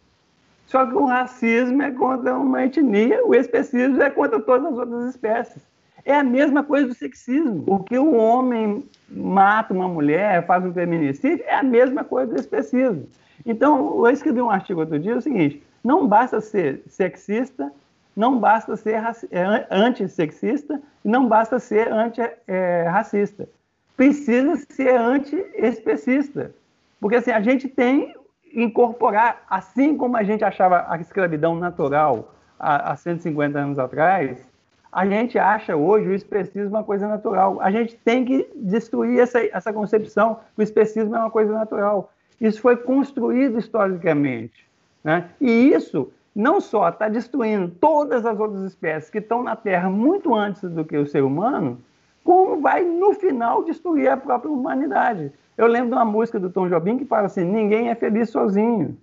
Só 0.66 0.86
que 0.86 0.94
o 0.94 1.04
racismo 1.04 1.82
é 1.82 1.90
contra 1.90 2.36
uma 2.36 2.64
etnia, 2.64 3.26
o 3.26 3.34
especismo 3.34 4.00
é 4.00 4.08
contra 4.08 4.40
todas 4.40 4.72
as 4.72 4.78
outras 4.78 5.10
espécies. 5.10 5.62
É 6.04 6.14
a 6.14 6.22
mesma 6.22 6.62
coisa 6.62 6.86
do 6.86 6.94
sexismo. 6.94 7.64
O 7.66 7.80
que 7.80 7.98
o 7.98 8.14
homem 8.14 8.84
mata 9.08 9.74
uma 9.74 9.88
mulher, 9.88 10.46
faz 10.46 10.64
um 10.64 10.72
feminicídio, 10.72 11.44
é 11.46 11.54
a 11.54 11.62
mesma 11.62 12.04
coisa 12.04 12.32
do 12.32 12.40
especismo. 12.40 13.06
Então, 13.44 14.04
eu 14.04 14.10
escrevi 14.10 14.40
um 14.40 14.50
artigo 14.50 14.80
outro 14.80 14.98
dia, 14.98 15.12
é 15.12 15.16
o 15.16 15.20
seguinte, 15.20 15.62
não 15.82 16.06
basta 16.06 16.40
ser 16.40 16.82
sexista, 16.86 17.70
não 18.16 18.38
basta 18.38 18.76
ser 18.76 19.02
é, 19.30 19.66
antissexista, 19.70 20.80
não 21.04 21.26
basta 21.26 21.58
ser 21.58 21.92
antirracista. 21.92 23.42
É, 23.42 23.64
Precisa 23.96 24.56
ser 24.70 24.96
anti-especista. 24.96 26.52
Porque 27.00 27.16
assim, 27.16 27.30
a 27.30 27.40
gente 27.40 27.68
tem 27.68 28.14
incorporar, 28.54 29.42
assim 29.50 29.96
como 29.96 30.16
a 30.16 30.22
gente 30.22 30.44
achava 30.44 30.86
a 30.88 30.96
escravidão 30.98 31.56
natural 31.56 32.32
há, 32.58 32.92
há 32.92 32.96
150 32.96 33.58
anos 33.58 33.78
atrás, 33.78 34.48
a 34.92 35.04
gente 35.06 35.36
acha 35.36 35.74
hoje 35.76 36.08
o 36.08 36.14
especismo 36.14 36.70
uma 36.70 36.84
coisa 36.84 37.08
natural. 37.08 37.60
A 37.60 37.70
gente 37.70 37.96
tem 37.96 38.24
que 38.24 38.48
destruir 38.54 39.18
essa, 39.18 39.44
essa 39.44 39.72
concepção 39.72 40.36
que 40.54 40.60
o 40.60 40.62
especismo 40.62 41.16
é 41.16 41.18
uma 41.18 41.30
coisa 41.30 41.52
natural. 41.52 42.12
Isso 42.44 42.60
foi 42.60 42.76
construído 42.76 43.58
historicamente. 43.58 44.66
Né? 45.02 45.30
E 45.40 45.50
isso 45.72 46.12
não 46.34 46.60
só 46.60 46.90
está 46.90 47.08
destruindo 47.08 47.68
todas 47.80 48.26
as 48.26 48.38
outras 48.38 48.62
espécies 48.64 49.08
que 49.08 49.18
estão 49.18 49.42
na 49.42 49.56
Terra 49.56 49.88
muito 49.88 50.34
antes 50.34 50.60
do 50.62 50.84
que 50.84 50.96
o 50.98 51.06
ser 51.06 51.22
humano, 51.22 51.80
como 52.22 52.60
vai, 52.60 52.84
no 52.84 53.14
final, 53.14 53.64
destruir 53.64 54.08
a 54.08 54.16
própria 54.16 54.50
humanidade. 54.50 55.32
Eu 55.56 55.66
lembro 55.66 55.90
de 55.90 55.94
uma 55.94 56.04
música 56.04 56.38
do 56.38 56.50
Tom 56.50 56.68
Jobim 56.68 56.98
que 56.98 57.06
fala 57.06 57.26
assim: 57.26 57.44
ninguém 57.44 57.88
é 57.88 57.94
feliz 57.94 58.28
sozinho. 58.28 58.94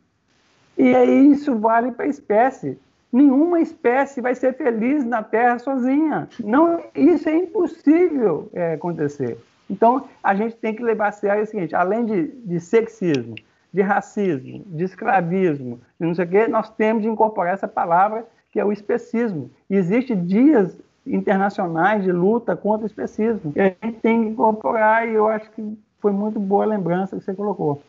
E 0.78 0.96
aí 0.96 1.32
isso 1.32 1.58
vale 1.58 1.92
para 1.92 2.06
a 2.06 2.10
espécie. 2.10 2.78
Nenhuma 3.12 3.60
espécie 3.60 4.22
vai 4.22 4.36
ser 4.36 4.54
feliz 4.54 5.04
na 5.04 5.24
Terra 5.24 5.58
sozinha. 5.58 6.30
Não, 6.44 6.80
isso 6.94 7.28
é 7.28 7.36
impossível 7.36 8.50
é, 8.54 8.74
acontecer. 8.74 9.38
Então, 9.72 10.06
a 10.22 10.36
gente 10.36 10.58
tem 10.58 10.76
que 10.76 10.84
levar 10.84 11.08
a 11.08 11.12
sério 11.14 11.44
o 11.44 11.46
seguinte: 11.46 11.74
além 11.74 12.06
de, 12.06 12.28
de 12.28 12.60
sexismo, 12.60 13.36
de 13.74 13.82
racismo, 13.82 14.66
de 14.68 14.84
escravismo, 14.84 15.80
de 15.98 16.06
não 16.06 16.14
sei 16.14 16.26
o 16.26 16.28
quê, 16.28 16.48
nós 16.48 16.70
temos 16.70 17.02
de 17.04 17.08
incorporar 17.08 17.54
essa 17.54 17.70
palavra 17.70 18.28
que 18.52 18.60
é 18.60 18.66
o 18.66 18.74
especismo. 18.74 19.50
Existem 19.70 20.26
dias 20.26 20.78
internacionais 21.08 22.04
de 22.04 22.12
luta 22.12 22.54
contra 22.56 22.84
o 22.84 22.88
especismo. 22.88 23.54
E 23.56 23.62
a 23.62 23.74
gente 23.82 24.00
tem 24.02 24.24
que 24.24 24.30
incorporar, 24.32 25.08
e 25.08 25.14
eu 25.14 25.26
acho 25.28 25.50
que 25.52 25.78
foi 26.00 26.12
muito 26.12 26.38
boa 26.38 26.66
a 26.66 26.68
lembrança 26.68 27.16
que 27.16 27.24
você 27.24 27.34
colocou. 27.34 27.82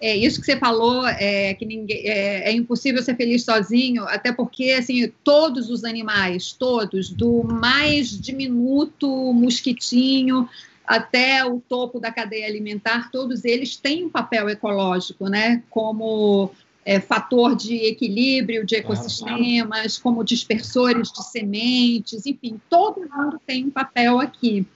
É 0.00 0.16
isso 0.16 0.40
que 0.40 0.46
você 0.46 0.56
falou, 0.56 1.06
é 1.06 1.54
que 1.54 1.66
ninguém, 1.66 2.06
é, 2.06 2.50
é, 2.50 2.52
impossível 2.52 3.02
ser 3.02 3.16
feliz 3.16 3.44
sozinho, 3.44 4.04
até 4.04 4.32
porque 4.32 4.70
assim 4.78 5.12
todos 5.24 5.70
os 5.70 5.84
animais, 5.84 6.52
todos, 6.52 7.10
do 7.10 7.42
mais 7.42 8.08
diminuto 8.10 9.08
mosquitinho 9.32 10.48
até 10.86 11.44
o 11.44 11.60
topo 11.60 11.98
da 11.98 12.12
cadeia 12.12 12.46
alimentar, 12.46 13.10
todos 13.10 13.44
eles 13.44 13.76
têm 13.76 14.06
um 14.06 14.08
papel 14.08 14.48
ecológico, 14.48 15.28
né? 15.28 15.62
Como 15.68 16.50
é, 16.84 17.00
fator 17.00 17.54
de 17.54 17.74
equilíbrio 17.74 18.64
de 18.64 18.76
ecossistemas, 18.76 19.98
como 19.98 20.24
dispersores 20.24 21.12
de 21.12 21.22
sementes, 21.24 22.24
enfim, 22.24 22.58
todo 22.70 23.00
mundo 23.00 23.38
tem 23.46 23.66
um 23.66 23.70
papel 23.70 24.18
aqui. 24.18 24.66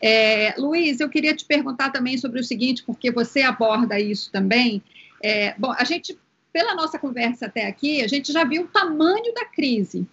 É, 0.00 0.54
Luiz, 0.58 1.00
eu 1.00 1.08
queria 1.08 1.34
te 1.34 1.44
perguntar 1.44 1.90
também 1.90 2.18
sobre 2.18 2.40
o 2.40 2.44
seguinte, 2.44 2.82
porque 2.84 3.10
você 3.10 3.42
aborda 3.42 3.98
isso 3.98 4.30
também. 4.30 4.82
É, 5.22 5.54
bom, 5.58 5.72
a 5.72 5.84
gente, 5.84 6.18
pela 6.52 6.74
nossa 6.74 6.98
conversa 6.98 7.46
até 7.46 7.66
aqui, 7.66 8.02
a 8.02 8.08
gente 8.08 8.32
já 8.32 8.44
viu 8.44 8.64
o 8.64 8.68
tamanho 8.68 9.32
da 9.34 9.46
crise. 9.46 10.06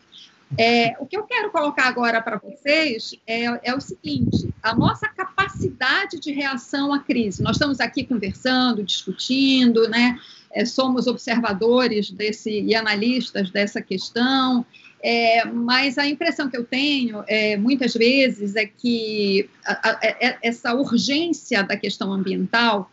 É, 0.57 0.95
o 0.99 1.05
que 1.05 1.17
eu 1.17 1.23
quero 1.23 1.49
colocar 1.51 1.87
agora 1.87 2.21
para 2.21 2.37
vocês 2.37 3.15
é, 3.25 3.69
é, 3.69 3.75
o 3.75 3.81
seguinte: 3.81 4.53
a 4.61 4.75
nossa 4.75 5.07
capacidade 5.07 6.19
de 6.19 6.31
reação 6.31 6.93
à 6.93 6.99
crise. 6.99 7.41
Nós 7.41 7.55
estamos 7.55 7.79
aqui 7.79 8.03
conversando, 8.03 8.83
discutindo, 8.83 9.89
né? 9.89 10.19
É, 10.51 10.65
somos 10.65 11.07
observadores 11.07 12.11
desse 12.11 12.61
e 12.61 12.75
analistas 12.75 13.49
dessa 13.49 13.81
questão. 13.81 14.63
É, 15.05 15.43
mas 15.43 15.97
a 15.97 16.07
impressão 16.07 16.49
que 16.49 16.55
eu 16.55 16.63
tenho, 16.63 17.25
é, 17.27 17.57
muitas 17.57 17.93
vezes, 17.93 18.55
é 18.55 18.65
que 18.65 19.49
a, 19.65 19.73
a, 19.73 19.91
a, 19.91 19.99
é, 20.01 20.37
essa 20.41 20.73
urgência 20.73 21.61
da 21.61 21.75
questão 21.75 22.13
ambiental 22.13 22.89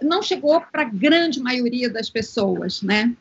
não 0.00 0.22
chegou 0.22 0.58
para 0.72 0.82
a 0.82 0.88
grande 0.88 1.38
maioria 1.38 1.90
das 1.90 2.08
pessoas, 2.08 2.80
né? 2.80 3.14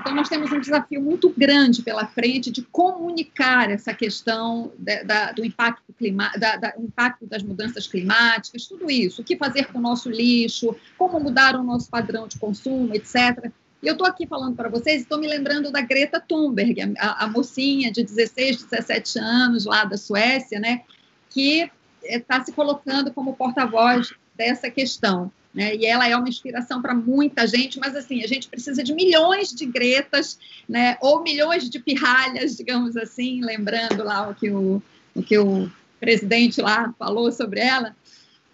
Então, 0.00 0.14
nós 0.14 0.28
temos 0.28 0.50
um 0.50 0.58
desafio 0.58 1.02
muito 1.02 1.28
grande 1.36 1.82
pela 1.82 2.06
frente 2.06 2.50
de 2.50 2.62
comunicar 2.62 3.70
essa 3.70 3.92
questão 3.92 4.72
da, 4.78 5.02
da, 5.02 5.32
do 5.32 5.44
impacto, 5.44 5.92
clima, 5.92 6.32
da, 6.38 6.56
da, 6.56 6.74
impacto 6.78 7.26
das 7.26 7.42
mudanças 7.42 7.86
climáticas, 7.86 8.66
tudo 8.66 8.90
isso. 8.90 9.20
O 9.20 9.24
que 9.24 9.36
fazer 9.36 9.66
com 9.66 9.78
o 9.78 9.82
nosso 9.82 10.10
lixo, 10.10 10.74
como 10.96 11.20
mudar 11.20 11.54
o 11.54 11.62
nosso 11.62 11.90
padrão 11.90 12.26
de 12.26 12.38
consumo, 12.38 12.94
etc. 12.94 13.52
E 13.82 13.86
eu 13.88 13.92
estou 13.92 14.06
aqui 14.06 14.26
falando 14.26 14.54
para 14.54 14.68
vocês, 14.68 15.02
estou 15.02 15.18
me 15.18 15.26
lembrando 15.26 15.72
da 15.72 15.80
Greta 15.80 16.20
Thunberg, 16.20 16.94
a, 16.98 17.24
a, 17.24 17.26
mocinha 17.26 17.90
de 17.90 18.04
16, 18.04 18.62
17 18.62 19.18
anos 19.18 19.64
lá 19.64 19.84
da 19.84 19.96
Suécia, 19.96 20.60
né, 20.60 20.82
que 21.28 21.68
está 22.04 22.44
se 22.44 22.52
colocando 22.52 23.12
como 23.12 23.34
porta-voz 23.34 24.12
dessa 24.36 24.70
questão. 24.70 25.32
Né? 25.52 25.74
E 25.76 25.84
ela 25.84 26.08
é 26.08 26.16
uma 26.16 26.28
inspiração 26.28 26.80
para 26.80 26.94
muita 26.94 27.46
gente, 27.46 27.78
mas 27.78 27.96
assim, 27.96 28.22
a 28.22 28.26
gente 28.26 28.48
precisa 28.48 28.82
de 28.84 28.94
milhões 28.94 29.52
de 29.52 29.66
Gretas, 29.66 30.38
né? 30.68 30.96
ou 31.00 31.22
milhões 31.22 31.68
de 31.68 31.78
pirralhas, 31.78 32.56
digamos 32.56 32.96
assim, 32.96 33.44
lembrando 33.44 34.02
lá 34.04 34.28
o 34.28 34.34
que 34.34 34.48
o, 34.48 34.80
o 35.14 35.22
que 35.22 35.36
o 35.36 35.70
presidente 36.00 36.62
lá 36.62 36.94
falou 36.98 37.30
sobre 37.32 37.60
ela. 37.60 37.94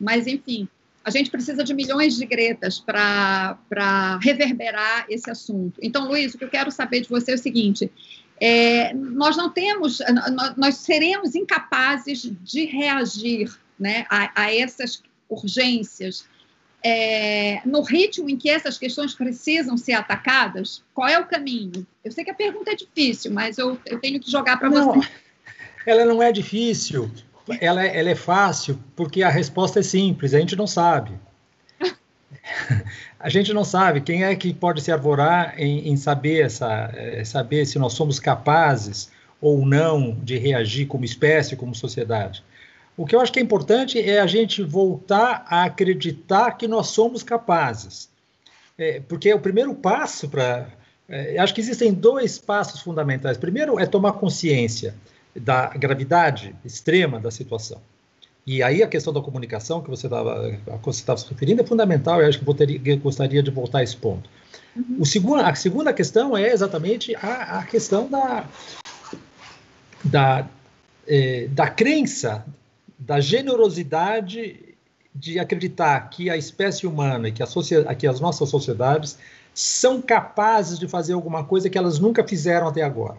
Mas, 0.00 0.26
enfim, 0.26 0.68
a 1.08 1.10
gente 1.10 1.30
precisa 1.30 1.64
de 1.64 1.74
milhões 1.74 2.16
de 2.16 2.26
Gretas 2.26 2.78
para 2.78 4.18
reverberar 4.22 5.06
esse 5.08 5.30
assunto. 5.30 5.78
Então, 5.82 6.06
Luiz, 6.06 6.34
o 6.34 6.38
que 6.38 6.44
eu 6.44 6.50
quero 6.50 6.70
saber 6.70 7.00
de 7.00 7.08
você 7.08 7.32
é 7.32 7.34
o 7.34 7.38
seguinte: 7.38 7.90
é, 8.40 8.92
nós 8.94 9.36
não 9.36 9.50
temos, 9.50 9.98
nós 10.56 10.76
seremos 10.76 11.34
incapazes 11.34 12.30
de 12.42 12.64
reagir 12.66 13.50
né, 13.78 14.06
a, 14.10 14.42
a 14.42 14.54
essas 14.54 15.02
urgências 15.28 16.26
é, 16.84 17.60
no 17.64 17.82
ritmo 17.82 18.28
em 18.28 18.36
que 18.36 18.48
essas 18.48 18.78
questões 18.78 19.14
precisam 19.14 19.76
ser 19.76 19.94
atacadas? 19.94 20.82
Qual 20.94 21.08
é 21.08 21.18
o 21.18 21.26
caminho? 21.26 21.86
Eu 22.04 22.12
sei 22.12 22.24
que 22.24 22.30
a 22.30 22.34
pergunta 22.34 22.70
é 22.70 22.74
difícil, 22.74 23.32
mas 23.32 23.58
eu, 23.58 23.78
eu 23.86 23.98
tenho 23.98 24.20
que 24.20 24.30
jogar 24.30 24.58
para 24.58 24.68
você. 24.68 25.08
Ela 25.86 26.04
não 26.04 26.22
é 26.22 26.30
difícil, 26.30 27.10
ela, 27.60 27.84
é, 27.84 27.98
ela 27.98 28.10
é 28.10 28.14
fácil, 28.14 28.78
porque 28.94 29.22
a 29.22 29.28
resposta 29.28 29.80
é 29.80 29.82
simples, 29.82 30.34
a 30.34 30.40
gente 30.40 30.56
não 30.56 30.66
sabe. 30.66 31.12
a 33.18 33.28
gente 33.28 33.52
não 33.52 33.64
sabe 33.64 34.00
quem 34.00 34.24
é 34.24 34.34
que 34.34 34.52
pode 34.52 34.80
se 34.82 34.92
arvorar 34.92 35.54
em, 35.58 35.88
em 35.88 35.96
saber, 35.96 36.44
essa, 36.44 36.90
é, 36.94 37.24
saber 37.24 37.66
se 37.66 37.78
nós 37.78 37.92
somos 37.92 38.18
capazes 38.20 39.10
ou 39.40 39.64
não 39.64 40.16
de 40.22 40.36
reagir 40.36 40.86
como 40.86 41.04
espécie, 41.04 41.56
como 41.56 41.74
sociedade. 41.74 42.42
O 42.96 43.06
que 43.06 43.14
eu 43.14 43.20
acho 43.20 43.32
que 43.32 43.38
é 43.38 43.42
importante 43.42 44.00
é 44.00 44.18
a 44.18 44.26
gente 44.26 44.62
voltar 44.62 45.46
a 45.48 45.64
acreditar 45.64 46.52
que 46.52 46.66
nós 46.66 46.88
somos 46.88 47.22
capazes. 47.22 48.10
É, 48.76 49.00
porque 49.00 49.28
é 49.28 49.34
o 49.34 49.40
primeiro 49.40 49.74
passo 49.74 50.28
para. 50.28 50.68
É, 51.08 51.38
acho 51.38 51.54
que 51.54 51.60
existem 51.60 51.92
dois 51.92 52.38
passos 52.38 52.80
fundamentais. 52.80 53.36
Primeiro 53.36 53.78
é 53.78 53.86
tomar 53.86 54.12
consciência 54.14 54.94
da 55.40 55.68
gravidade 55.68 56.54
extrema 56.64 57.20
da 57.20 57.30
situação. 57.30 57.80
E 58.46 58.62
aí 58.62 58.82
a 58.82 58.88
questão 58.88 59.12
da 59.12 59.20
comunicação 59.20 59.82
que 59.82 59.90
você 59.90 60.06
estava 60.06 61.16
se 61.16 61.28
referindo 61.28 61.60
é 61.60 61.66
fundamental, 61.66 62.22
eu 62.22 62.28
acho 62.28 62.38
que 62.38 62.90
eu 62.90 62.98
gostaria 62.98 63.42
de 63.42 63.50
voltar 63.50 63.80
a 63.80 63.82
esse 63.82 63.96
ponto. 63.96 64.28
Uhum. 64.74 65.04
Segundo, 65.04 65.40
a 65.42 65.54
segunda 65.54 65.92
questão 65.92 66.36
é 66.36 66.50
exatamente 66.50 67.14
a, 67.16 67.58
a 67.58 67.64
questão 67.64 68.08
da, 68.08 68.46
da, 70.02 70.48
é, 71.06 71.48
da 71.48 71.68
crença, 71.68 72.46
da 72.98 73.20
generosidade 73.20 74.76
de 75.14 75.38
acreditar 75.38 76.08
que 76.08 76.30
a 76.30 76.36
espécie 76.36 76.86
humana, 76.86 77.30
que, 77.30 77.42
a 77.42 77.94
que 77.94 78.06
as 78.06 78.20
nossas 78.20 78.48
sociedades 78.48 79.18
são 79.52 80.00
capazes 80.00 80.78
de 80.78 80.86
fazer 80.86 81.12
alguma 81.12 81.44
coisa 81.44 81.68
que 81.68 81.76
elas 81.76 81.98
nunca 81.98 82.26
fizeram 82.26 82.68
até 82.68 82.82
agora. 82.82 83.16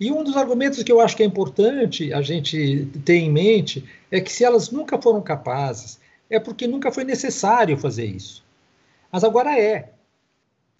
E 0.00 0.12
um 0.12 0.22
dos 0.22 0.36
argumentos 0.36 0.82
que 0.82 0.92
eu 0.92 1.00
acho 1.00 1.16
que 1.16 1.22
é 1.22 1.26
importante 1.26 2.12
a 2.12 2.22
gente 2.22 2.86
ter 3.04 3.16
em 3.16 3.30
mente 3.30 3.84
é 4.10 4.20
que 4.20 4.32
se 4.32 4.44
elas 4.44 4.70
nunca 4.70 5.00
foram 5.00 5.20
capazes, 5.20 5.98
é 6.30 6.38
porque 6.38 6.66
nunca 6.66 6.92
foi 6.92 7.04
necessário 7.04 7.76
fazer 7.76 8.06
isso. 8.06 8.44
Mas 9.10 9.24
agora 9.24 9.58
é. 9.58 9.90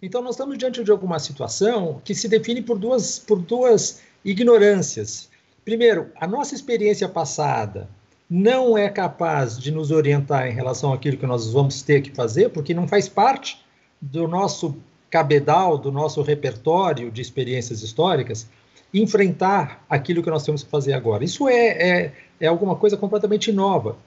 Então 0.01 0.21
nós 0.21 0.35
estamos 0.35 0.57
diante 0.57 0.83
de 0.83 0.91
alguma 0.91 1.19
situação 1.19 2.01
que 2.05 2.15
se 2.15 2.29
define 2.29 2.61
por 2.61 2.79
duas, 2.79 3.19
por 3.19 3.39
duas 3.39 4.01
ignorâncias. 4.23 5.29
Primeiro, 5.65 6.09
a 6.15 6.25
nossa 6.25 6.55
experiência 6.55 7.09
passada 7.09 7.89
não 8.29 8.77
é 8.77 8.87
capaz 8.87 9.59
de 9.59 9.71
nos 9.71 9.91
orientar 9.91 10.47
em 10.47 10.53
relação 10.53 10.93
àquilo 10.93 11.17
que 11.17 11.25
nós 11.25 11.51
vamos 11.51 11.81
ter 11.81 12.01
que 12.01 12.11
fazer, 12.11 12.49
porque 12.49 12.73
não 12.73 12.87
faz 12.87 13.09
parte 13.09 13.59
do 13.99 14.27
nosso 14.27 14.77
cabedal, 15.09 15.77
do 15.77 15.91
nosso 15.91 16.21
repertório 16.21 17.11
de 17.11 17.21
experiências 17.21 17.81
históricas 17.81 18.47
enfrentar 18.93 19.83
aquilo 19.89 20.23
que 20.23 20.29
nós 20.29 20.43
temos 20.43 20.63
que 20.63 20.69
fazer 20.69 20.93
agora. 20.93 21.23
Isso 21.23 21.47
é, 21.47 21.67
é, 21.67 22.13
é 22.39 22.47
alguma 22.47 22.75
coisa 22.75 22.97
completamente 22.97 23.51
nova. 23.51 23.97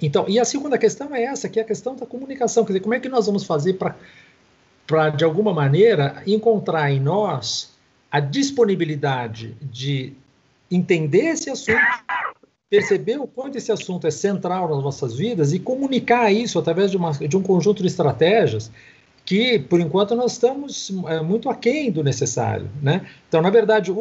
Então, 0.00 0.24
e 0.28 0.38
a 0.38 0.44
segunda 0.44 0.78
questão 0.78 1.14
é 1.14 1.22
essa, 1.22 1.48
que 1.48 1.58
é 1.58 1.62
a 1.62 1.66
questão 1.66 1.94
da 1.94 2.06
comunicação. 2.06 2.64
Quer 2.64 2.72
dizer, 2.72 2.80
como 2.80 2.94
é 2.94 3.00
que 3.00 3.08
nós 3.08 3.26
vamos 3.26 3.44
fazer 3.44 3.74
para, 3.74 5.10
de 5.10 5.24
alguma 5.24 5.52
maneira, 5.52 6.22
encontrar 6.26 6.90
em 6.90 7.00
nós 7.00 7.72
a 8.10 8.20
disponibilidade 8.20 9.56
de 9.62 10.12
entender 10.70 11.26
esse 11.26 11.50
assunto, 11.50 11.78
perceber 12.68 13.18
o 13.18 13.26
quanto 13.26 13.56
esse 13.56 13.70
assunto 13.70 14.06
é 14.06 14.10
central 14.10 14.68
nas 14.68 14.82
nossas 14.82 15.14
vidas 15.14 15.52
e 15.52 15.58
comunicar 15.58 16.32
isso 16.32 16.58
através 16.58 16.90
de, 16.90 16.96
uma, 16.96 17.12
de 17.12 17.36
um 17.36 17.42
conjunto 17.42 17.82
de 17.82 17.88
estratégias 17.88 18.70
que, 19.24 19.58
por 19.58 19.80
enquanto, 19.80 20.14
nós 20.14 20.32
estamos 20.32 20.92
é, 21.06 21.20
muito 21.20 21.48
aquém 21.48 21.90
do 21.90 22.02
necessário. 22.02 22.68
Né? 22.80 23.06
Então, 23.28 23.40
na 23.40 23.50
verdade, 23.50 23.92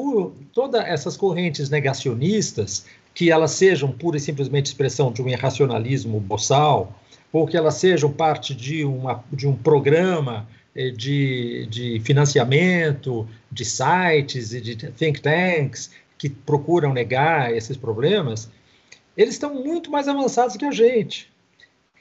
todas 0.52 0.84
essas 0.86 1.16
correntes 1.16 1.70
negacionistas, 1.70 2.86
que 3.14 3.30
elas 3.30 3.52
sejam 3.52 3.92
pura 3.92 4.18
e 4.18 4.20
simplesmente 4.20 4.68
expressão 4.68 5.12
de 5.12 5.22
um 5.22 5.28
irracionalismo 5.28 6.20
boçal, 6.20 6.98
ou 7.32 7.46
que 7.48 7.56
elas 7.56 7.76
sejam 7.76 8.12
parte 8.12 8.54
de, 8.54 8.84
uma, 8.84 9.24
de 9.32 9.48
um 9.48 9.56
programa 9.56 10.48
é, 10.76 10.90
de, 10.90 11.68
de 11.70 12.00
financiamento, 12.02 13.28
de 13.52 13.64
sites 13.64 14.54
e 14.54 14.62
de 14.62 14.76
think 14.76 15.22
tanks 15.22 15.92
que 16.18 16.30
procuram 16.30 16.94
negar 16.94 17.56
esses 17.56 17.76
problemas, 17.76 18.50
eles 19.16 19.34
estão 19.34 19.56
muito 19.56 19.90
mais 19.90 20.08
avançados 20.08 20.56
que 20.56 20.66
a 20.66 20.72
gente. 20.72 21.31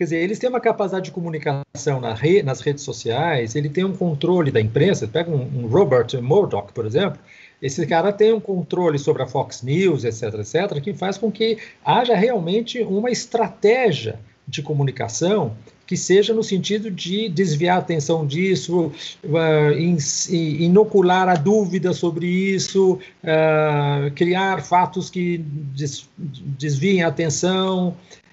Quer 0.00 0.04
dizer, 0.04 0.16
eles 0.22 0.38
têm 0.38 0.48
uma 0.48 0.62
capacidade 0.62 1.04
de 1.04 1.10
comunicação 1.10 2.00
na 2.00 2.14
re, 2.14 2.42
nas 2.42 2.62
redes 2.62 2.82
sociais, 2.82 3.54
ele 3.54 3.68
tem 3.68 3.84
um 3.84 3.94
controle 3.94 4.50
da 4.50 4.58
imprensa. 4.58 5.06
Pega 5.06 5.30
um, 5.30 5.42
um, 5.42 5.66
Robert 5.66 6.06
Murdoch, 6.22 6.72
por 6.72 6.86
exemplo, 6.86 7.18
esse 7.60 7.86
cara 7.86 8.10
tem 8.10 8.32
um 8.32 8.40
controle 8.40 8.98
sobre 8.98 9.22
a 9.22 9.26
Fox 9.26 9.60
News, 9.60 10.04
etc., 10.04 10.40
etc., 10.40 10.80
que 10.80 10.94
faz 10.94 11.18
com 11.18 11.30
que 11.30 11.58
haja 11.84 12.16
realmente 12.16 12.80
uma 12.80 13.10
estratégia 13.10 14.18
de 14.48 14.62
comunicação 14.62 15.54
que 15.86 15.98
seja 15.98 16.32
no 16.32 16.42
sentido 16.42 16.90
de 16.90 17.28
desviar 17.28 17.76
a 17.76 17.80
atenção 17.80 18.26
disso, 18.26 18.90
uh, 19.22 20.30
inocular 20.30 21.28
a 21.28 21.34
dúvida 21.34 21.92
sobre 21.92 22.26
isso, 22.26 22.94
uh, 23.22 24.10
criar 24.14 24.62
fatos 24.62 25.10
que 25.10 25.36
des, 25.36 26.08
desviem 26.16 27.02
a 27.02 27.08
atenção, 27.08 27.88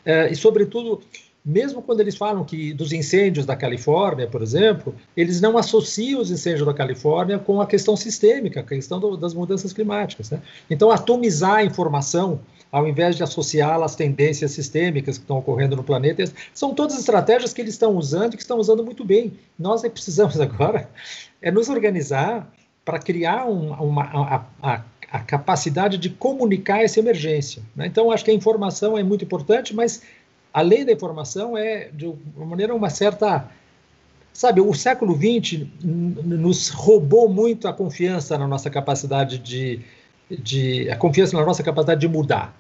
uh, 0.06 0.32
e, 0.32 0.36
sobretudo, 0.36 1.02
mesmo 1.48 1.82
quando 1.82 2.02
eles 2.02 2.18
falam 2.18 2.44
que 2.44 2.74
dos 2.74 2.92
incêndios 2.92 3.46
da 3.46 3.56
Califórnia, 3.56 4.28
por 4.28 4.42
exemplo, 4.42 4.94
eles 5.16 5.40
não 5.40 5.58
associam 5.58 6.20
os 6.20 6.30
incêndios 6.30 6.66
da 6.66 6.74
Califórnia 6.74 7.40
com 7.40 7.62
a 7.62 7.66
questão 7.66 7.96
sistêmica, 7.96 8.60
a 8.60 8.64
questão 8.64 9.00
do, 9.00 9.16
das 9.16 9.34
mudanças 9.34 9.72
climáticas. 9.72 10.30
Né? 10.30 10.42
Então, 10.70 10.92
atomizar 10.92 11.56
a 11.56 11.64
informação, 11.64 12.42
ao 12.70 12.86
invés 12.86 13.16
de 13.16 13.24
associá-la 13.24 13.86
às 13.86 13.96
tendências 13.96 14.52
sistêmicas 14.52 15.18
que 15.18 15.24
estão 15.24 15.38
ocorrendo 15.38 15.74
no 15.74 15.86
planeta, 15.86 16.26
são 16.54 16.74
todas 16.74 17.00
estratégias 17.00 17.54
que 17.54 17.62
eles 17.62 17.76
estão 17.76 17.96
usando 17.96 18.34
e 18.34 18.36
que 18.36 18.44
estão 18.44 18.60
usando 18.60 18.84
muito 18.84 19.06
bem. 19.06 19.32
Nós 19.58 19.84
precisamos 19.84 20.38
agora 20.42 20.90
é 21.42 21.50
nos 21.50 21.70
organizar 21.70 22.52
para 22.84 23.00
criar 23.00 23.46
um, 23.46 23.72
uma, 23.72 24.04
a, 24.04 24.46
a, 24.62 24.82
a, 25.12 25.20
capacidade 25.20 25.98
de 25.98 26.10
comunicar 26.10 26.84
essa 26.84 27.00
emergência. 27.00 27.62
Né? 27.74 27.88
Então, 27.88 28.12
acho 28.12 28.26
que 28.26 28.32
a 28.32 28.34
informação 28.34 28.98
é 28.98 29.04
muito 29.04 29.24
importante, 29.24 29.74
mas 29.74 30.02
além 30.58 30.84
da 30.84 30.92
informação, 30.92 31.56
é 31.56 31.90
de 31.94 32.08
uma 32.36 32.48
maneira 32.48 32.74
uma 32.74 32.90
certa. 32.90 33.48
Sabe, 34.34 34.60
o 34.60 34.74
século 34.74 35.16
XX 35.16 35.68
nos 35.84 36.70
roubou 36.70 37.30
muito 37.30 37.68
a 37.68 37.74
confiança 37.74 38.38
na 38.40 38.48
nossa 38.48 38.68
capacidade 38.68 39.38
de, 39.38 39.82
de. 40.32 40.90
a 40.90 40.96
confiança 40.96 41.38
na 41.38 41.46
nossa 41.46 41.62
capacidade 41.62 42.02
de 42.02 42.08
mudar. 42.08 42.58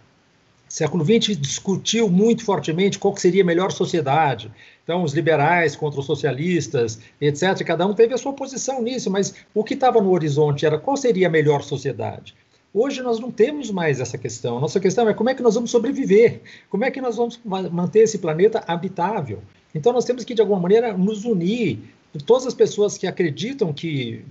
O 0.70 0.74
século 0.74 1.04
XX 1.04 1.36
discutiu 1.38 2.08
muito 2.08 2.46
fortemente 2.46 3.00
qual 3.00 3.18
seria 3.18 3.42
a 3.42 3.46
melhor 3.46 3.72
sociedade. 3.72 4.52
Então, 4.84 5.02
os 5.02 5.14
liberais 5.14 5.76
contra 5.76 6.00
os 6.00 6.06
socialistas, 6.06 7.00
etc. 7.20 7.64
Cada 7.66 7.88
um 7.88 7.96
teve 7.96 8.14
a 8.14 8.18
sua 8.18 8.34
posição 8.34 8.80
nisso, 8.80 9.10
mas 9.10 9.34
o 9.56 9.64
que 9.64 9.74
estava 9.74 10.00
no 10.00 10.12
horizonte 10.12 10.68
era 10.68 10.78
qual 10.78 10.98
seria 10.98 11.28
a 11.28 11.32
melhor 11.32 11.64
sociedade. 11.64 12.36
Hoje 12.80 13.02
nós 13.02 13.20
não 13.20 13.32
temos 13.32 13.72
mais 13.72 14.00
essa 14.00 14.20
questão. 14.20 14.60
Nossa 14.60 14.80
questão 14.80 15.10
é 15.10 15.14
como 15.14 15.32
é 15.32 15.34
que 15.34 15.42
nós 15.42 15.56
vamos 15.56 15.72
sobreviver, 15.72 16.42
como 16.70 16.86
é 16.86 16.92
que 16.92 17.02
nós 17.02 17.16
vamos 17.16 17.40
manter 17.44 18.02
esse 18.02 18.20
planeta 18.20 18.64
habitável. 18.68 19.42
Então 19.74 19.92
nós 19.92 20.06
temos 20.06 20.24
que, 20.24 20.36
de 20.36 20.42
alguma 20.42 20.60
maneira, 20.60 20.96
nos 20.96 21.26
unir. 21.26 21.80
Todas 22.24 22.46
as 22.46 22.54
pessoas 22.54 22.96
que 22.96 23.08
acreditam 23.08 23.74
que 23.74 24.24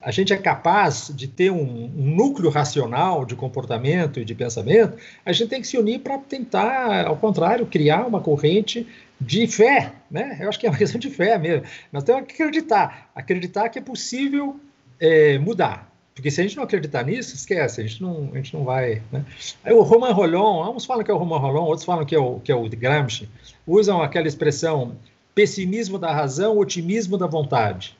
a 0.00 0.10
gente 0.10 0.32
é 0.32 0.38
capaz 0.38 1.12
de 1.14 1.28
ter 1.28 1.52
um, 1.52 1.84
um, 1.84 2.14
núcleo 2.16 2.48
racional 2.48 3.26
de 3.26 3.36
comportamento 3.36 4.18
e 4.18 4.24
de 4.24 4.34
pensamento, 4.34 4.96
a 5.22 5.32
gente 5.34 5.50
tem 5.50 5.60
que 5.60 5.66
se 5.66 5.76
unir 5.76 6.00
para 6.00 6.16
tentar, 6.16 7.06
ao 7.06 7.18
contrário, 7.18 7.66
criar 7.66 8.06
uma 8.06 8.22
corrente 8.22 8.86
de 9.20 9.46
fé, 9.46 9.92
né? 10.10 10.38
Eu 10.40 10.48
acho 10.48 10.58
que 10.58 10.66
é 10.66 10.70
uma 10.70 10.78
questão 10.78 10.98
de 10.98 11.10
fé 11.10 11.36
mesmo. 11.36 11.66
Nós 11.92 12.04
temos 12.04 12.24
que 12.26 12.32
acreditar, 12.42 13.10
acreditar 13.14 13.68
que 13.68 13.78
é 13.78 13.82
possível 13.82 14.58
é, 14.98 15.38
mudar, 15.38 15.91
porque 16.14 16.30
se 16.30 16.40
a 16.40 16.44
gente 16.44 16.56
não 16.56 16.64
acreditar 16.64 17.04
nisso, 17.04 17.34
esquece, 17.34 17.80
a 17.80 17.86
gente 17.86 18.02
não, 18.02 18.30
a 18.32 18.36
gente 18.36 18.54
não 18.54 18.64
vai. 18.64 19.02
Né? 19.10 19.24
Aí 19.64 19.72
o 19.72 19.82
Roman 19.82 20.12
Rolon, 20.12 20.74
uns 20.74 20.84
falam 20.84 21.02
que 21.02 21.10
é 21.10 21.14
o 21.14 21.16
Roman 21.16 21.38
Rolon, 21.38 21.64
outros 21.64 21.84
falam 21.84 22.04
que 22.04 22.14
é 22.14 22.18
o, 22.18 22.38
que 22.40 22.52
é 22.52 22.54
o 22.54 22.68
Gramsci, 22.68 23.28
usam 23.66 24.02
aquela 24.02 24.28
expressão 24.28 24.96
pessimismo 25.34 25.98
da 25.98 26.12
razão, 26.12 26.58
otimismo 26.58 27.16
da 27.16 27.26
vontade. 27.26 27.96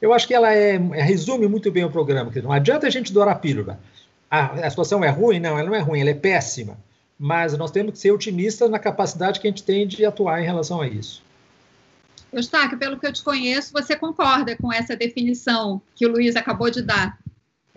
Eu 0.00 0.12
acho 0.12 0.28
que 0.28 0.34
ela 0.34 0.52
é, 0.52 0.76
resume 0.76 1.48
muito 1.48 1.70
bem 1.72 1.84
o 1.84 1.90
programa. 1.90 2.30
Não 2.42 2.52
adianta 2.52 2.86
a 2.86 2.90
gente 2.90 3.12
dourar 3.12 3.34
a 3.34 3.38
pílula. 3.38 3.80
A, 4.30 4.66
a 4.66 4.70
situação 4.70 5.02
é 5.02 5.08
ruim? 5.08 5.40
Não, 5.40 5.58
ela 5.58 5.68
não 5.68 5.74
é 5.74 5.80
ruim, 5.80 6.00
ela 6.00 6.10
é 6.10 6.14
péssima. 6.14 6.76
mas 7.18 7.56
nós 7.56 7.70
temos 7.70 7.92
que 7.92 7.98
ser 7.98 8.12
otimistas 8.12 8.70
na 8.70 8.78
capacidade 8.78 9.40
que 9.40 9.46
a 9.46 9.50
gente 9.50 9.62
tem 9.62 9.86
de 9.86 10.04
atuar 10.04 10.40
em 10.40 10.44
relação 10.44 10.80
a 10.80 10.86
isso. 10.86 11.22
Eustáquio, 12.32 12.78
pelo 12.78 12.98
que 12.98 13.06
eu 13.06 13.12
te 13.12 13.22
conheço, 13.22 13.72
você 13.72 13.96
concorda 13.96 14.56
com 14.56 14.72
essa 14.72 14.94
definição 14.94 15.80
que 15.94 16.06
o 16.06 16.10
Luiz 16.10 16.36
acabou 16.36 16.70
de 16.70 16.82
dar? 16.82 17.18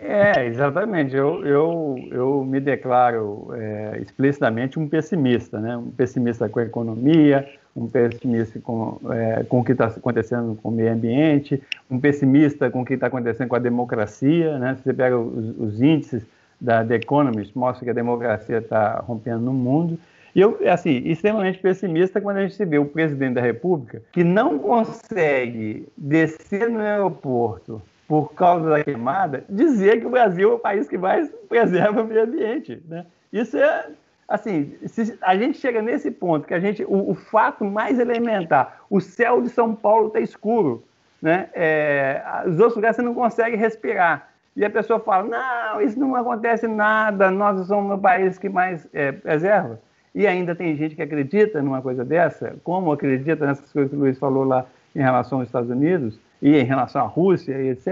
É, 0.02 0.46
exatamente. 0.46 1.14
Eu, 1.14 1.44
eu, 1.44 2.08
eu 2.10 2.44
me 2.44 2.58
declaro 2.58 3.48
é, 3.54 3.98
explicitamente 4.00 4.78
um 4.78 4.88
pessimista, 4.88 5.60
né? 5.60 5.76
um 5.76 5.90
pessimista 5.90 6.48
com 6.48 6.58
a 6.58 6.62
economia, 6.62 7.46
um 7.76 7.86
pessimista 7.86 8.58
com, 8.60 8.98
é, 9.12 9.44
com 9.44 9.60
o 9.60 9.64
que 9.64 9.72
está 9.72 9.86
acontecendo 9.86 10.58
com 10.62 10.70
o 10.70 10.72
meio 10.72 10.92
ambiente, 10.92 11.62
um 11.90 12.00
pessimista 12.00 12.70
com 12.70 12.80
o 12.80 12.84
que 12.84 12.94
está 12.94 13.08
acontecendo 13.08 13.48
com 13.48 13.56
a 13.56 13.60
democracia. 13.60 14.58
Né? 14.58 14.74
Se 14.76 14.84
você 14.84 14.94
pega 14.94 15.18
os, 15.18 15.58
os 15.58 15.82
índices 15.82 16.24
da 16.58 16.82
The 16.82 16.94
Economist, 16.94 17.56
mostra 17.56 17.84
que 17.84 17.90
a 17.90 17.94
democracia 17.94 18.58
está 18.58 19.00
rompendo 19.00 19.40
no 19.40 19.52
mundo. 19.52 19.98
E 20.34 20.40
eu, 20.40 20.58
assim, 20.70 21.02
extremamente 21.04 21.58
pessimista 21.58 22.20
quando 22.20 22.38
a 22.38 22.46
gente 22.46 22.64
vê 22.64 22.78
o 22.78 22.86
presidente 22.86 23.34
da 23.34 23.40
República 23.42 24.00
que 24.12 24.24
não 24.24 24.58
consegue 24.58 25.86
descer 25.96 26.70
no 26.70 26.80
aeroporto 26.80 27.82
por 28.10 28.34
causa 28.34 28.68
da 28.68 28.82
queimada, 28.82 29.44
dizer 29.48 30.00
que 30.00 30.06
o 30.06 30.10
Brasil 30.10 30.50
é 30.50 30.54
o 30.54 30.58
país 30.58 30.88
que 30.88 30.98
mais 30.98 31.30
preserva 31.48 32.02
o 32.02 32.04
meio 32.04 32.24
ambiente. 32.24 32.82
Né? 32.88 33.06
Isso 33.32 33.56
é, 33.56 33.86
assim, 34.26 34.74
se 34.84 35.16
a 35.22 35.36
gente 35.36 35.58
chega 35.58 35.80
nesse 35.80 36.10
ponto 36.10 36.44
que 36.44 36.52
a 36.52 36.58
gente, 36.58 36.82
o, 36.82 37.10
o 37.10 37.14
fato 37.14 37.64
mais 37.64 38.00
elementar, 38.00 38.80
o 38.90 39.00
céu 39.00 39.40
de 39.40 39.48
São 39.48 39.76
Paulo 39.76 40.08
está 40.08 40.18
escuro, 40.18 40.82
né? 41.22 41.50
É, 41.54 42.20
os 42.46 42.58
outros 42.58 42.74
lugares 42.74 42.96
você 42.96 43.02
não 43.02 43.14
consegue 43.14 43.54
respirar. 43.54 44.30
E 44.56 44.64
a 44.64 44.70
pessoa 44.70 44.98
fala, 44.98 45.28
não, 45.28 45.80
isso 45.80 45.96
não 45.96 46.16
acontece 46.16 46.66
nada, 46.66 47.30
nós 47.30 47.64
somos 47.68 47.96
o 47.96 47.98
país 47.98 48.38
que 48.38 48.48
mais 48.48 48.88
é, 48.92 49.12
preserva. 49.12 49.78
E 50.12 50.26
ainda 50.26 50.52
tem 50.56 50.74
gente 50.74 50.96
que 50.96 51.02
acredita 51.02 51.62
numa 51.62 51.80
coisa 51.80 52.04
dessa, 52.04 52.56
como 52.64 52.90
acredita 52.90 53.46
nessas 53.46 53.72
coisas 53.72 53.88
que 53.88 53.96
o 53.96 54.00
Luiz 54.00 54.18
falou 54.18 54.42
lá 54.42 54.66
em 54.96 54.98
relação 54.98 55.38
aos 55.38 55.46
Estados 55.46 55.70
Unidos 55.70 56.18
e 56.40 56.56
em 56.56 56.64
relação 56.64 57.02
à 57.02 57.06
Rússia 57.06 57.60
e 57.60 57.68
etc. 57.70 57.88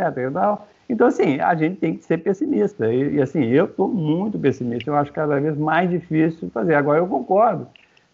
Então, 0.89 1.07
assim, 1.07 1.39
a 1.41 1.55
gente 1.55 1.77
tem 1.77 1.97
que 1.97 2.05
ser 2.05 2.19
pessimista. 2.19 2.93
E, 2.93 3.17
e 3.17 3.23
assim, 3.23 3.45
eu 3.45 3.67
estou 3.67 3.89
muito 3.89 4.39
pessimista. 4.39 4.91
Eu 4.91 4.97
acho 4.97 5.13
cada 5.13 5.39
vez 5.39 5.57
mais 5.57 5.91
difícil 5.91 6.51
fazer. 6.51 6.75
Agora, 6.75 6.99
eu 6.99 7.07
concordo. 7.07 7.69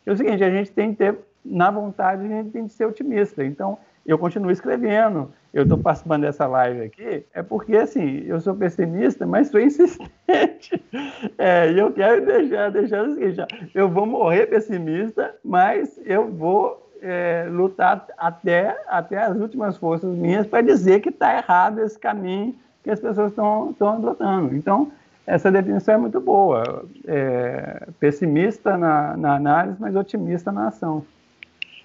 É 0.05 0.13
o 0.13 0.17
seguinte, 0.17 0.43
a 0.43 0.51
gente 0.51 0.73
tem 0.73 0.91
que 0.91 0.99
ter, 0.99 1.17
na 1.45 1.71
vontade, 1.71 2.25
a 2.25 2.29
gente 2.29 2.51
tem 2.51 2.67
que 2.67 2.73
ser 2.73 2.85
otimista. 2.85 3.45
Então, 3.45 3.79
eu 4.05 4.19
continuo 4.19 4.51
escrevendo. 4.51 5.33
Eu 5.53 5.63
estou 5.63 5.79
participando 5.79 6.23
dessa 6.23 6.49
live 6.49 6.83
aqui, 6.83 7.25
é 7.33 7.41
porque, 7.41 7.77
assim, 7.77 8.25
eu 8.27 8.41
sou 8.41 8.57
pessimista, 8.57 9.25
mas 9.25 9.49
sou 9.49 9.61
insistente. 9.63 10.85
É, 11.39 11.71
e 11.71 11.79
eu 11.79 11.93
quero 11.93 12.27
deixar, 12.27 12.71
deixar 12.71 13.07
o 13.07 13.15
seguinte, 13.15 13.39
eu 13.73 13.89
vou 13.89 14.05
morrer 14.05 14.47
pessimista, 14.47 15.33
mas 15.45 15.97
eu 16.05 16.29
vou 16.29 16.84
é, 17.05 17.47
lutar 17.51 18.07
até, 18.17 18.83
até 18.89 19.23
as 19.23 19.37
últimas 19.37 19.77
forças 19.77 20.11
minhas 20.17 20.47
para 20.47 20.63
dizer 20.63 21.01
que 21.01 21.11
está 21.11 21.37
errado 21.37 21.81
esse 21.81 21.99
caminho 21.99 22.55
que 22.83 22.91
as 22.91 22.99
pessoas 22.99 23.31
estão 23.31 23.75
adotando. 23.81 24.57
Então, 24.57 24.91
essa 25.27 25.51
definição 25.51 25.95
é 25.95 25.99
muito 25.99 26.21
boa. 26.21 26.85
É, 27.07 27.89
pessimista 28.01 28.77
na, 28.77 29.17
na 29.17 29.37
análise, 29.37 29.77
mas 29.79 29.95
otimista 29.95 30.51
na 30.51 30.69
ação. 30.69 31.05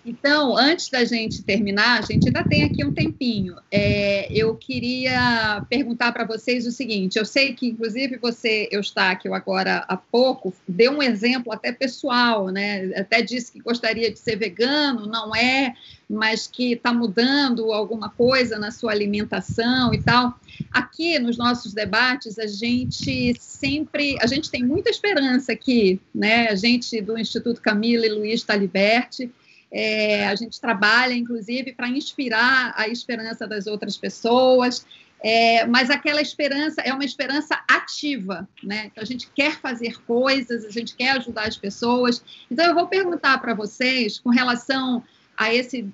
Então, 0.05 0.57
antes 0.57 0.89
da 0.89 1.03
gente 1.03 1.43
terminar, 1.43 1.99
a 1.99 2.01
gente 2.01 2.27
ainda 2.27 2.43
tem 2.43 2.63
aqui 2.63 2.85
um 2.85 2.93
tempinho. 2.93 3.55
É, 3.69 4.31
eu 4.31 4.55
queria 4.55 5.65
perguntar 5.69 6.13
para 6.13 6.23
vocês 6.23 6.65
o 6.65 6.71
seguinte: 6.71 7.19
eu 7.19 7.25
sei 7.25 7.53
que, 7.53 7.67
inclusive, 7.67 8.17
você, 8.17 8.69
Eustáquio, 8.71 9.33
agora 9.33 9.83
há 9.87 9.97
pouco, 9.97 10.53
deu 10.67 10.93
um 10.93 11.03
exemplo 11.03 11.51
até 11.51 11.71
pessoal, 11.71 12.47
né? 12.47 12.91
Até 12.95 13.21
disse 13.21 13.51
que 13.51 13.59
gostaria 13.59 14.09
de 14.09 14.17
ser 14.17 14.37
vegano, 14.37 15.05
não 15.05 15.35
é, 15.35 15.75
mas 16.09 16.47
que 16.47 16.73
está 16.73 16.93
mudando 16.93 17.73
alguma 17.73 18.09
coisa 18.09 18.57
na 18.57 18.71
sua 18.71 18.91
alimentação 18.91 19.93
e 19.93 20.01
tal. 20.01 20.39
Aqui 20.71 21.19
nos 21.19 21.37
nossos 21.37 21.73
debates, 21.73 22.39
a 22.39 22.47
gente 22.47 23.35
sempre, 23.37 24.17
a 24.21 24.27
gente 24.27 24.49
tem 24.49 24.63
muita 24.63 24.89
esperança 24.89 25.51
aqui, 25.51 25.99
né? 26.15 26.47
A 26.47 26.55
gente 26.55 27.01
do 27.01 27.17
Instituto 27.17 27.61
Camila 27.61 28.05
e 28.05 28.09
Luiz 28.09 28.43
Taliberti 28.43 29.29
é, 29.71 30.27
a 30.27 30.35
gente 30.35 30.59
trabalha, 30.59 31.13
inclusive, 31.13 31.73
para 31.73 31.87
inspirar 31.87 32.73
a 32.75 32.87
esperança 32.87 33.47
das 33.47 33.67
outras 33.67 33.97
pessoas, 33.97 34.85
é, 35.21 35.65
mas 35.65 35.89
aquela 35.89 36.21
esperança 36.21 36.81
é 36.81 36.93
uma 36.93 37.03
esperança 37.03 37.61
ativa, 37.67 38.47
né? 38.63 38.85
Então, 38.85 39.03
a 39.03 39.05
gente 39.05 39.29
quer 39.35 39.59
fazer 39.59 40.01
coisas, 40.05 40.65
a 40.65 40.69
gente 40.69 40.95
quer 40.95 41.11
ajudar 41.11 41.47
as 41.47 41.57
pessoas. 41.57 42.23
Então, 42.49 42.65
eu 42.65 42.73
vou 42.73 42.87
perguntar 42.87 43.37
para 43.39 43.53
vocês, 43.53 44.17
com 44.17 44.29
relação 44.29 45.03
a 45.37 45.53
esse 45.53 45.87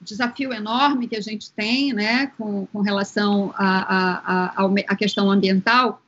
desafio 0.00 0.52
enorme 0.52 1.06
que 1.06 1.16
a 1.16 1.20
gente 1.20 1.52
tem, 1.52 1.92
né, 1.92 2.32
com, 2.36 2.66
com 2.66 2.80
relação 2.80 3.54
à 3.56 4.96
questão 4.98 5.30
ambiental, 5.30 6.02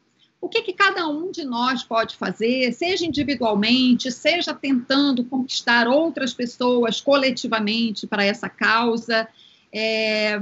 o 0.44 0.48
que, 0.48 0.60
que 0.60 0.74
cada 0.74 1.08
um 1.08 1.30
de 1.30 1.42
nós 1.42 1.82
pode 1.82 2.16
fazer, 2.16 2.70
seja 2.74 3.06
individualmente, 3.06 4.12
seja 4.12 4.52
tentando 4.52 5.24
conquistar 5.24 5.88
outras 5.88 6.34
pessoas 6.34 7.00
coletivamente 7.00 8.06
para 8.06 8.26
essa 8.26 8.46
causa. 8.46 9.26
É, 9.72 10.38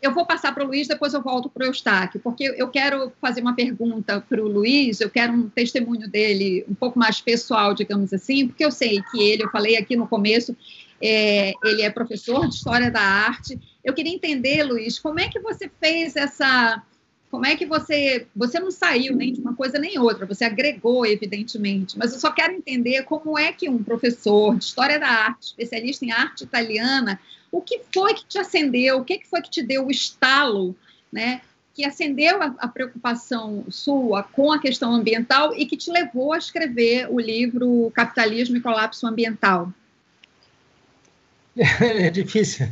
eu 0.00 0.14
vou 0.14 0.24
passar 0.24 0.54
para 0.54 0.64
o 0.64 0.68
Luiz, 0.68 0.88
depois 0.88 1.12
eu 1.12 1.20
volto 1.20 1.50
para 1.50 1.64
o 1.64 1.66
Eustáquio, 1.66 2.18
porque 2.24 2.44
eu 2.56 2.66
quero 2.68 3.12
fazer 3.20 3.42
uma 3.42 3.54
pergunta 3.54 4.22
para 4.26 4.42
o 4.42 4.48
Luiz, 4.48 5.02
eu 5.02 5.10
quero 5.10 5.34
um 5.34 5.50
testemunho 5.50 6.08
dele 6.08 6.64
um 6.66 6.74
pouco 6.74 6.98
mais 6.98 7.20
pessoal, 7.20 7.74
digamos 7.74 8.10
assim, 8.10 8.48
porque 8.48 8.64
eu 8.64 8.70
sei 8.70 9.02
que 9.10 9.22
ele, 9.22 9.44
eu 9.44 9.50
falei 9.50 9.76
aqui 9.76 9.94
no 9.94 10.08
começo, 10.08 10.56
é, 10.98 11.52
ele 11.62 11.82
é 11.82 11.90
professor 11.90 12.48
de 12.48 12.54
História 12.54 12.90
da 12.90 13.02
Arte. 13.02 13.60
Eu 13.84 13.92
queria 13.92 14.14
entender, 14.14 14.62
Luiz, 14.62 14.98
como 14.98 15.20
é 15.20 15.28
que 15.28 15.40
você 15.40 15.70
fez 15.78 16.16
essa 16.16 16.82
como 17.32 17.46
é 17.46 17.56
que 17.56 17.64
você. 17.64 18.26
Você 18.36 18.60
não 18.60 18.70
saiu 18.70 19.16
nem 19.16 19.32
de 19.32 19.40
uma 19.40 19.56
coisa 19.56 19.78
nem 19.78 19.98
outra, 19.98 20.26
você 20.26 20.44
agregou, 20.44 21.06
evidentemente, 21.06 21.96
mas 21.98 22.12
eu 22.12 22.20
só 22.20 22.30
quero 22.30 22.52
entender 22.52 23.04
como 23.04 23.38
é 23.38 23.50
que 23.50 23.70
um 23.70 23.82
professor 23.82 24.54
de 24.54 24.64
História 24.64 25.00
da 25.00 25.08
Arte, 25.08 25.46
especialista 25.46 26.04
em 26.04 26.12
arte 26.12 26.44
italiana, 26.44 27.18
o 27.50 27.62
que 27.62 27.80
foi 27.90 28.12
que 28.12 28.26
te 28.26 28.38
acendeu, 28.38 28.98
o 28.98 29.04
que 29.04 29.22
foi 29.24 29.40
que 29.40 29.50
te 29.50 29.62
deu 29.62 29.86
o 29.86 29.90
estalo, 29.90 30.76
né? 31.10 31.40
Que 31.72 31.86
acendeu 31.86 32.42
a, 32.42 32.54
a 32.58 32.68
preocupação 32.68 33.64
sua 33.70 34.22
com 34.22 34.52
a 34.52 34.58
questão 34.58 34.92
ambiental 34.92 35.54
e 35.56 35.64
que 35.64 35.76
te 35.76 35.90
levou 35.90 36.34
a 36.34 36.38
escrever 36.38 37.10
o 37.10 37.18
livro 37.18 37.90
Capitalismo 37.94 38.58
e 38.58 38.60
Colapso 38.60 39.06
Ambiental. 39.06 39.72
É 41.80 42.10
difícil. 42.10 42.66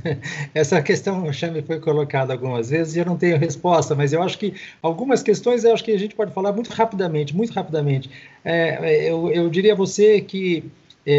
Essa 0.54 0.80
questão 0.82 1.30
já 1.32 1.50
me 1.50 1.62
foi 1.62 1.78
colocada 1.80 2.32
algumas 2.32 2.70
vezes 2.70 2.96
e 2.96 2.98
eu 3.00 3.04
não 3.04 3.16
tenho 3.16 3.38
resposta, 3.38 3.94
mas 3.94 4.12
eu 4.12 4.22
acho 4.22 4.38
que 4.38 4.54
algumas 4.82 5.22
questões 5.22 5.64
eu 5.64 5.72
acho 5.74 5.84
que 5.84 5.92
a 5.92 5.98
gente 5.98 6.14
pode 6.14 6.32
falar 6.32 6.52
muito 6.52 6.70
rapidamente, 6.70 7.36
muito 7.36 7.52
rapidamente. 7.52 8.10
É, 8.44 9.10
eu, 9.10 9.30
eu 9.30 9.50
diria 9.50 9.72
a 9.74 9.76
você 9.76 10.20
que 10.20 10.64
é, 10.64 10.64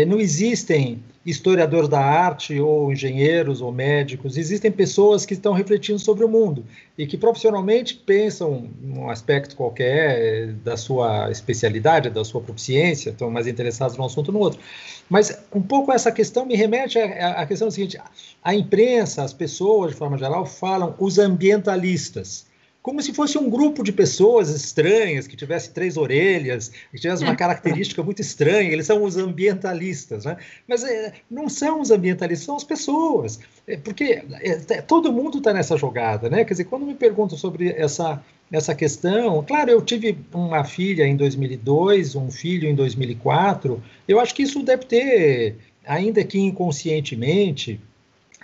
não 0.07 0.19
existem 0.19 1.01
historiadores 1.25 1.87
da 1.87 1.99
arte, 1.99 2.59
ou 2.59 2.91
engenheiros, 2.91 3.61
ou 3.61 3.71
médicos, 3.71 4.37
existem 4.37 4.71
pessoas 4.71 5.25
que 5.25 5.33
estão 5.33 5.53
refletindo 5.53 5.99
sobre 5.99 6.25
o 6.25 6.27
mundo 6.27 6.65
e 6.97 7.05
que 7.05 7.17
profissionalmente 7.17 7.93
pensam 7.93 8.69
num 8.81 9.09
aspecto 9.09 9.55
qualquer 9.55 10.53
da 10.63 10.75
sua 10.75 11.29
especialidade, 11.29 12.09
da 12.09 12.23
sua 12.23 12.41
proficiência, 12.41 13.11
estão 13.11 13.29
mais 13.29 13.45
interessados 13.45 13.97
num 13.97 14.05
assunto 14.05 14.29
ou 14.29 14.33
no 14.33 14.39
outro. 14.39 14.59
Mas 15.07 15.37
um 15.53 15.61
pouco 15.61 15.91
essa 15.91 16.11
questão 16.11 16.45
me 16.45 16.55
remete 16.55 16.97
à, 16.97 17.41
à 17.41 17.45
questão 17.45 17.69
seguinte: 17.69 17.99
a 18.43 18.55
imprensa, 18.55 19.23
as 19.23 19.33
pessoas, 19.33 19.91
de 19.91 19.97
forma 19.97 20.17
geral, 20.17 20.45
falam 20.45 20.95
os 20.97 21.19
ambientalistas 21.19 22.49
como 22.81 23.01
se 23.01 23.13
fosse 23.13 23.37
um 23.37 23.49
grupo 23.49 23.83
de 23.83 23.91
pessoas 23.91 24.49
estranhas, 24.49 25.27
que 25.27 25.35
tivesse 25.35 25.71
três 25.71 25.97
orelhas, 25.97 26.69
que 26.91 26.99
tivesse 26.99 27.23
uma 27.23 27.35
característica 27.37 28.01
muito 28.01 28.21
estranha, 28.21 28.71
eles 28.71 28.87
são 28.87 29.03
os 29.03 29.17
ambientalistas, 29.17 30.25
né? 30.25 30.37
Mas 30.67 30.83
é, 30.83 31.13
não 31.29 31.47
são 31.47 31.81
os 31.81 31.91
ambientalistas, 31.91 32.45
são 32.45 32.55
as 32.55 32.63
pessoas, 32.63 33.39
é, 33.67 33.77
porque 33.77 34.23
é, 34.41 34.81
todo 34.81 35.13
mundo 35.13 35.37
está 35.37 35.53
nessa 35.53 35.77
jogada, 35.77 36.29
né? 36.29 36.43
Quer 36.43 36.53
dizer, 36.53 36.63
quando 36.65 36.85
me 36.85 36.95
perguntam 36.95 37.37
sobre 37.37 37.69
essa, 37.69 38.23
essa 38.51 38.73
questão, 38.73 39.43
claro, 39.43 39.69
eu 39.69 39.81
tive 39.81 40.17
uma 40.33 40.63
filha 40.63 41.05
em 41.05 41.15
2002, 41.15 42.15
um 42.15 42.31
filho 42.31 42.67
em 42.67 42.73
2004, 42.73 43.81
eu 44.07 44.19
acho 44.19 44.33
que 44.33 44.41
isso 44.41 44.63
deve 44.63 44.85
ter, 44.85 45.57
ainda 45.85 46.23
que 46.23 46.39
inconscientemente, 46.39 47.79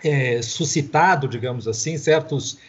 é, 0.03 0.41
suscitado, 0.41 1.27
digamos 1.27 1.67
assim, 1.67 1.97
certos 1.97 2.59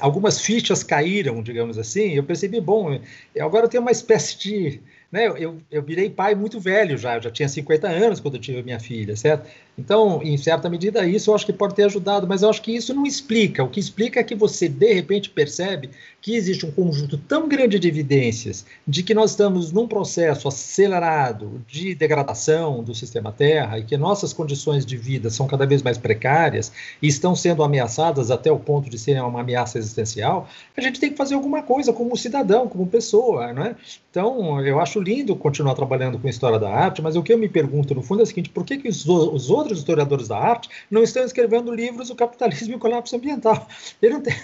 algumas 0.00 0.40
fichas 0.40 0.82
caíram, 0.82 1.42
digamos 1.42 1.78
assim. 1.78 2.12
Eu 2.12 2.22
percebi, 2.22 2.60
bom, 2.60 3.00
agora 3.40 3.66
eu 3.66 3.68
tenho 3.68 3.82
uma 3.82 3.90
espécie 3.90 4.38
de, 4.38 4.80
né? 5.10 5.26
Eu, 5.26 5.60
eu 5.70 5.82
virei 5.82 6.08
pai 6.08 6.34
muito 6.34 6.60
velho 6.60 6.96
já, 6.96 7.16
eu 7.16 7.22
já 7.22 7.30
tinha 7.30 7.48
50 7.48 7.88
anos 7.88 8.20
quando 8.20 8.36
eu 8.36 8.40
tive 8.40 8.60
a 8.60 8.62
minha 8.62 8.80
filha, 8.80 9.16
certo? 9.16 9.48
Então, 9.76 10.20
em 10.22 10.36
certa 10.36 10.68
medida, 10.68 11.06
isso 11.06 11.30
eu 11.30 11.34
acho 11.34 11.46
que 11.46 11.52
pode 11.52 11.74
ter 11.74 11.84
ajudado, 11.84 12.26
mas 12.26 12.42
eu 12.42 12.50
acho 12.50 12.60
que 12.60 12.76
isso 12.76 12.92
não 12.92 13.06
explica. 13.06 13.64
O 13.64 13.68
que 13.68 13.80
explica 13.80 14.20
é 14.20 14.24
que 14.24 14.34
você, 14.34 14.68
de 14.68 14.92
repente, 14.92 15.30
percebe 15.30 15.90
que 16.20 16.36
existe 16.36 16.64
um 16.64 16.70
conjunto 16.70 17.16
tão 17.16 17.48
grande 17.48 17.78
de 17.78 17.88
evidências 17.88 18.64
de 18.86 19.02
que 19.02 19.14
nós 19.14 19.30
estamos 19.30 19.72
num 19.72 19.88
processo 19.88 20.46
acelerado 20.46 21.64
de 21.66 21.94
degradação 21.94 22.84
do 22.84 22.94
sistema 22.94 23.32
Terra 23.32 23.78
e 23.78 23.84
que 23.84 23.96
nossas 23.96 24.32
condições 24.32 24.86
de 24.86 24.96
vida 24.96 25.30
são 25.30 25.46
cada 25.46 25.66
vez 25.66 25.82
mais 25.82 25.98
precárias 25.98 26.70
e 27.00 27.08
estão 27.08 27.34
sendo 27.34 27.64
ameaçadas 27.64 28.30
até 28.30 28.52
o 28.52 28.58
ponto 28.58 28.88
de 28.88 28.98
serem 28.98 29.22
uma 29.22 29.40
ameaça 29.40 29.78
existencial, 29.78 30.48
a 30.76 30.80
gente 30.80 31.00
tem 31.00 31.10
que 31.10 31.16
fazer 31.16 31.34
alguma 31.34 31.62
coisa 31.62 31.92
como 31.92 32.16
cidadão, 32.16 32.68
como 32.68 32.86
pessoa, 32.86 33.52
não 33.52 33.64
é? 33.64 33.76
Então, 34.10 34.60
eu 34.60 34.78
acho 34.78 35.00
lindo 35.00 35.34
continuar 35.34 35.74
trabalhando 35.74 36.18
com 36.18 36.28
história 36.28 36.58
da 36.58 36.70
arte, 36.70 37.00
mas 37.00 37.16
o 37.16 37.22
que 37.22 37.32
eu 37.32 37.38
me 37.38 37.48
pergunto, 37.48 37.94
no 37.94 38.02
fundo, 38.02 38.20
é 38.20 38.22
o 38.24 38.26
seguinte: 38.26 38.50
por 38.50 38.64
que, 38.64 38.76
que 38.76 38.88
os, 38.88 39.06
os 39.06 39.50
outros 39.62 39.78
historiadores 39.78 40.28
da 40.28 40.38
arte 40.38 40.68
não 40.90 41.02
estão 41.02 41.24
escrevendo 41.24 41.72
livros 41.72 42.10
O 42.10 42.14
Capitalismo 42.14 42.74
e 42.74 42.76
o 42.76 42.78
Colapso 42.78 43.16
Ambiental? 43.16 43.66
Ele 44.00 44.20
tem, 44.20 44.34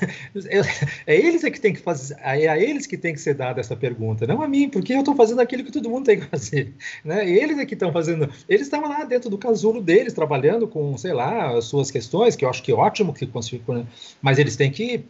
é, 0.46 0.60
é, 1.06 1.16
eles 1.16 1.44
é 1.44 1.50
que 1.50 1.60
tem 1.60 1.74
que 1.74 1.80
fazer, 1.80 2.16
é 2.20 2.48
a 2.48 2.58
eles 2.58 2.86
que 2.86 2.96
tem 2.96 3.12
que 3.12 3.20
ser 3.20 3.34
dada 3.34 3.60
essa 3.60 3.76
pergunta, 3.76 4.26
não 4.26 4.42
a 4.42 4.48
mim, 4.48 4.68
porque 4.68 4.92
eu 4.94 5.00
estou 5.00 5.14
fazendo 5.14 5.40
aquilo 5.40 5.64
que 5.64 5.72
todo 5.72 5.90
mundo 5.90 6.06
tem 6.06 6.20
que 6.20 6.26
fazer. 6.26 6.72
Né? 7.04 7.28
Eles 7.28 7.58
é 7.58 7.66
que 7.66 7.74
estão 7.74 7.92
fazendo. 7.92 8.30
Eles 8.48 8.62
estavam 8.62 8.88
lá 8.88 9.04
dentro 9.04 9.28
do 9.28 9.38
casulo 9.38 9.80
deles, 9.80 10.12
trabalhando 10.12 10.66
com, 10.66 10.96
sei 10.96 11.12
lá, 11.12 11.56
as 11.56 11.64
suas 11.64 11.90
questões, 11.90 12.36
que 12.36 12.44
eu 12.44 12.50
acho 12.50 12.62
que 12.62 12.72
é 12.72 12.74
ótimo 12.74 13.12
que 13.12 13.26
consigam, 13.26 13.86
mas 14.22 14.38
eles 14.38 14.56
têm 14.56 14.70
que 14.70 15.04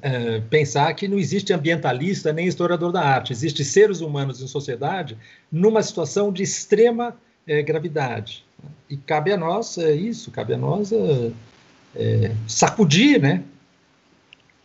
é, 0.00 0.40
pensar 0.40 0.92
que 0.94 1.08
não 1.08 1.18
existe 1.18 1.52
ambientalista 1.52 2.32
nem 2.32 2.46
historiador 2.46 2.92
da 2.92 3.02
arte, 3.02 3.32
existe 3.32 3.64
seres 3.64 4.00
humanos 4.00 4.40
em 4.40 4.46
sociedade 4.46 5.18
numa 5.50 5.82
situação 5.82 6.32
de 6.32 6.42
extrema 6.42 7.16
é, 7.46 7.62
gravidade. 7.62 8.44
E 8.88 8.96
cabe 8.96 9.32
a 9.32 9.36
nós 9.36 9.78
é, 9.78 9.92
isso, 9.92 10.30
cabe 10.30 10.54
a 10.54 10.58
nós 10.58 10.92
é, 10.92 11.30
é, 11.96 12.32
sacudir, 12.46 13.20
né? 13.20 13.42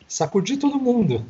Sacudir 0.08 0.58
todo 0.58 0.80
mundo. 0.80 1.26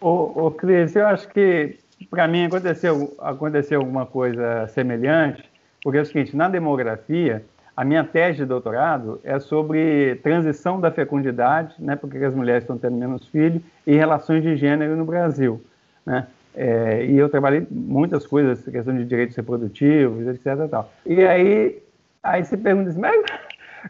Ô, 0.00 0.46
ô 0.46 0.50
Cris, 0.50 0.94
eu 0.96 1.06
acho 1.06 1.28
que 1.28 1.78
para 2.10 2.28
mim 2.28 2.44
aconteceu, 2.44 3.14
aconteceu 3.18 3.80
alguma 3.80 4.06
coisa 4.06 4.66
semelhante, 4.68 5.44
porque 5.82 5.98
é 5.98 6.02
o 6.02 6.06
seguinte, 6.06 6.36
na 6.36 6.48
demografia, 6.48 7.44
a 7.76 7.84
minha 7.84 8.04
tese 8.04 8.38
de 8.38 8.44
doutorado 8.44 9.20
é 9.24 9.38
sobre 9.40 10.16
transição 10.22 10.80
da 10.80 10.90
fecundidade, 10.90 11.74
né, 11.78 11.96
porque 11.96 12.18
as 12.18 12.34
mulheres 12.34 12.62
estão 12.62 12.78
tendo 12.78 12.96
menos 12.96 13.26
filhos, 13.28 13.62
e 13.86 13.94
relações 13.94 14.42
de 14.42 14.56
gênero 14.56 14.96
no 14.96 15.04
Brasil. 15.04 15.60
Né? 16.06 16.26
É, 16.54 17.04
e 17.04 17.16
eu 17.16 17.28
trabalhei 17.28 17.66
muitas 17.68 18.26
coisas, 18.26 18.64
questão 18.64 18.96
de 18.96 19.04
direitos 19.04 19.36
reprodutivos, 19.36 20.26
etc. 20.28 20.68
Tal. 20.70 20.92
E 21.04 21.24
aí, 21.24 21.82
aí 22.24 22.44
você 22.44 22.56
pergunta 22.56 22.90
assim, 22.90 23.00
mas 23.00 23.24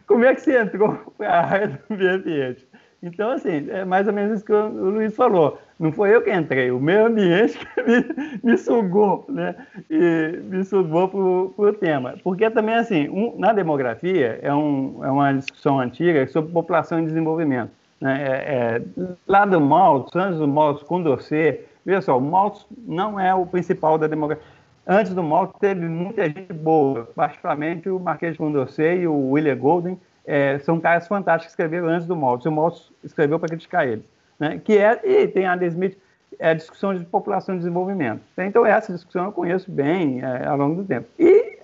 como 0.05 0.25
é 0.25 0.35
que 0.35 0.41
você 0.41 0.59
entrou 0.59 1.13
para 1.17 1.29
a 1.29 1.45
área 1.45 1.67
do 1.89 1.97
meio 1.97 2.15
ambiente? 2.15 2.67
Então, 3.01 3.31
assim, 3.31 3.69
é 3.69 3.85
mais 3.85 4.07
ou 4.07 4.13
menos 4.13 4.37
isso 4.37 4.45
que 4.45 4.51
o 4.51 4.89
Luiz 4.89 5.15
falou. 5.15 5.59
Não 5.79 5.91
foi 5.91 6.15
eu 6.15 6.23
que 6.23 6.33
entrei, 6.33 6.71
o 6.71 6.79
meio 6.79 7.05
ambiente 7.05 7.59
que 7.75 7.83
me, 7.83 8.41
me 8.43 8.57
sugou, 8.57 9.25
né? 9.29 9.55
E 9.89 10.39
me 10.43 10.63
sugou 10.63 11.07
para 11.07 11.65
o 11.65 11.73
tema. 11.73 12.15
Porque 12.23 12.49
também, 12.49 12.75
assim, 12.75 13.07
um, 13.09 13.37
na 13.37 13.53
demografia, 13.53 14.39
é, 14.41 14.53
um, 14.53 15.01
é 15.03 15.11
uma 15.11 15.33
discussão 15.33 15.79
antiga 15.79 16.25
sobre 16.27 16.51
população 16.51 16.99
e 16.99 17.05
desenvolvimento. 17.05 17.71
Né? 18.01 18.23
É, 18.23 18.31
é, 18.53 18.81
lá 19.27 19.45
do 19.45 19.61
Malthus, 19.61 20.15
antes 20.15 20.39
do 20.39 20.47
Malthus, 20.47 20.83
Condorcet, 20.83 21.61
veja 21.85 22.01
só, 22.01 22.17
o 22.17 22.21
Malthus 22.21 22.65
não 22.87 23.19
é 23.19 23.35
o 23.35 23.45
principal 23.45 23.97
da 23.97 24.07
demografia. 24.07 24.43
Antes 24.87 25.13
do 25.13 25.23
Malthus, 25.23 25.59
teve 25.59 25.87
muita 25.87 26.25
gente 26.25 26.53
boa, 26.53 27.09
particularmente 27.15 27.89
o 27.89 27.99
Marquês 27.99 28.37
Condorcet 28.37 28.99
e 28.99 29.07
o 29.07 29.31
William 29.31 29.57
Golden, 29.57 29.99
é, 30.23 30.59
são 30.59 30.79
caras 30.79 31.07
fantásticos 31.07 31.55
que 31.55 31.61
escreveram 31.61 31.87
antes 31.87 32.07
do 32.07 32.15
Malthus. 32.15 32.45
O 32.45 32.51
Malthus 32.51 32.93
escreveu 33.03 33.39
para 33.39 33.49
criticar 33.49 33.87
eles. 33.87 34.05
Né? 34.39 34.61
Que 34.63 34.77
é, 34.77 34.99
e 35.03 35.27
tem 35.27 35.47
a 35.47 35.55
Smith, 35.65 35.97
é 36.37 36.49
a 36.49 36.53
discussão 36.53 36.93
de 36.93 37.03
população 37.05 37.55
e 37.55 37.57
desenvolvimento. 37.57 38.21
Então, 38.37 38.65
essa 38.65 38.93
discussão 38.93 39.25
eu 39.25 39.31
conheço 39.31 39.71
bem 39.71 40.21
é, 40.21 40.45
ao 40.45 40.57
longo 40.57 40.75
do 40.75 40.83
tempo. 40.83 41.07
E 41.17 41.57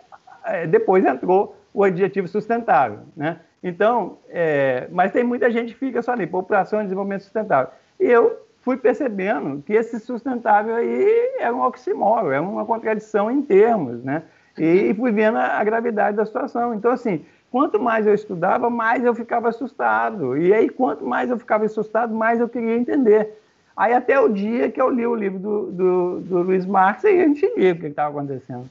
é, 0.46 0.66
depois 0.66 1.06
entrou 1.06 1.56
o 1.74 1.84
adjetivo 1.84 2.28
sustentável. 2.28 3.00
Né? 3.16 3.40
Então, 3.64 4.18
é, 4.30 4.88
mas 4.92 5.12
tem 5.12 5.24
muita 5.24 5.52
gente 5.52 5.74
que 5.74 5.80
fica 5.80 6.02
só 6.02 6.14
ali, 6.14 6.26
população 6.26 6.80
e 6.80 6.84
desenvolvimento 6.84 7.22
sustentável. 7.22 7.72
E 8.00 8.06
eu 8.06 8.40
fui 8.62 8.78
percebendo 8.78 9.62
que 9.64 9.74
esse 9.74 10.00
sustentável 10.00 10.76
aí 10.76 11.36
é 11.40 11.52
um 11.52 11.62
oxímoro, 11.62 12.32
é 12.32 12.40
uma 12.40 12.66
contradição 12.66 13.30
em 13.30 13.42
termos, 13.42 14.04
né? 14.04 14.24
E 14.58 14.94
fui 14.94 15.12
vendo 15.12 15.38
a 15.38 15.64
gravidade 15.64 16.18
da 16.18 16.26
situação. 16.26 16.74
Então, 16.74 16.92
assim, 16.92 17.26
Quanto 17.52 17.78
mais 17.78 18.08
eu 18.08 18.14
estudava, 18.14 18.70
mais 18.70 19.04
eu 19.04 19.14
ficava 19.14 19.50
assustado. 19.50 20.38
E 20.38 20.54
aí, 20.54 20.70
quanto 20.70 21.06
mais 21.06 21.30
eu 21.30 21.38
ficava 21.38 21.66
assustado, 21.66 22.16
mais 22.16 22.40
eu 22.40 22.48
queria 22.48 22.78
entender. 22.78 23.38
Aí, 23.76 23.94
até 23.94 24.18
o 24.18 24.30
dia 24.30 24.72
que 24.72 24.82
eu 24.82 24.90
li 24.90 25.06
o 25.06 25.14
livro 25.14 25.38
do, 25.38 25.72
do, 25.72 26.20
do 26.22 26.42
Luiz 26.44 26.66
Marx, 26.66 27.04
aí 27.04 27.20
a 27.20 27.28
gente 27.28 27.46
viu 27.54 27.74
o 27.74 27.78
que 27.78 27.88
estava 27.88 28.18
acontecendo. 28.18 28.70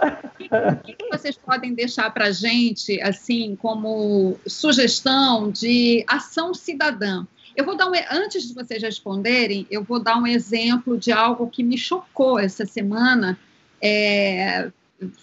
O 0.00 0.76
que, 0.82 0.92
que 0.92 1.08
vocês 1.08 1.36
podem 1.36 1.72
deixar 1.72 2.12
para 2.12 2.26
a 2.26 2.32
gente, 2.32 3.00
assim, 3.00 3.56
como 3.60 4.36
sugestão 4.44 5.48
de 5.48 6.04
ação 6.08 6.54
cidadã? 6.54 7.24
Eu 7.58 7.64
vou 7.64 7.76
dar 7.76 7.88
um, 7.88 7.92
antes 8.12 8.46
de 8.46 8.54
vocês 8.54 8.80
responderem, 8.80 9.66
eu 9.68 9.82
vou 9.82 9.98
dar 9.98 10.16
um 10.16 10.28
exemplo 10.28 10.96
de 10.96 11.10
algo 11.10 11.50
que 11.50 11.64
me 11.64 11.76
chocou 11.76 12.38
essa 12.38 12.64
semana. 12.64 13.36
É, 13.82 14.70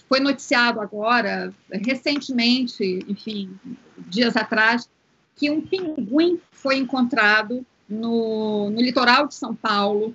foi 0.09 0.19
noticiado 0.19 0.81
agora, 0.81 1.53
recentemente, 1.71 2.99
enfim, 3.07 3.57
dias 4.09 4.35
atrás, 4.35 4.89
que 5.33 5.49
um 5.49 5.61
pinguim 5.61 6.37
foi 6.51 6.75
encontrado 6.75 7.65
no, 7.87 8.69
no 8.69 8.81
litoral 8.81 9.29
de 9.29 9.35
São 9.35 9.55
Paulo 9.55 10.13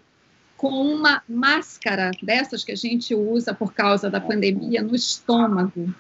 com 0.58 0.68
uma 0.68 1.22
máscara 1.26 2.10
dessas 2.22 2.62
que 2.62 2.72
a 2.72 2.76
gente 2.76 3.14
usa 3.14 3.54
por 3.54 3.72
causa 3.72 4.10
da 4.10 4.20
pandemia 4.20 4.82
no 4.82 4.94
estômago. 4.94 5.94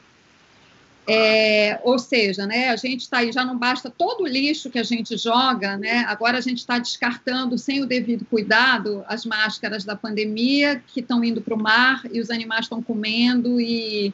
É, 1.06 1.80
ou 1.82 1.98
seja, 1.98 2.46
né, 2.46 2.68
a 2.68 2.76
gente 2.76 3.00
está 3.00 3.18
aí, 3.18 3.32
já 3.32 3.44
não 3.44 3.58
basta 3.58 3.90
todo 3.90 4.22
o 4.22 4.26
lixo 4.26 4.70
que 4.70 4.78
a 4.78 4.82
gente 4.82 5.16
joga, 5.16 5.76
né, 5.76 6.04
agora 6.06 6.38
a 6.38 6.40
gente 6.40 6.58
está 6.58 6.78
descartando 6.78 7.58
sem 7.58 7.82
o 7.82 7.86
devido 7.86 8.24
cuidado 8.26 9.02
as 9.08 9.24
máscaras 9.24 9.82
da 9.82 9.96
pandemia 9.96 10.80
que 10.86 11.00
estão 11.00 11.24
indo 11.24 11.40
para 11.40 11.54
o 11.54 11.60
mar 11.60 12.02
e 12.12 12.20
os 12.20 12.30
animais 12.30 12.66
estão 12.66 12.82
comendo 12.82 13.60
e 13.60 14.12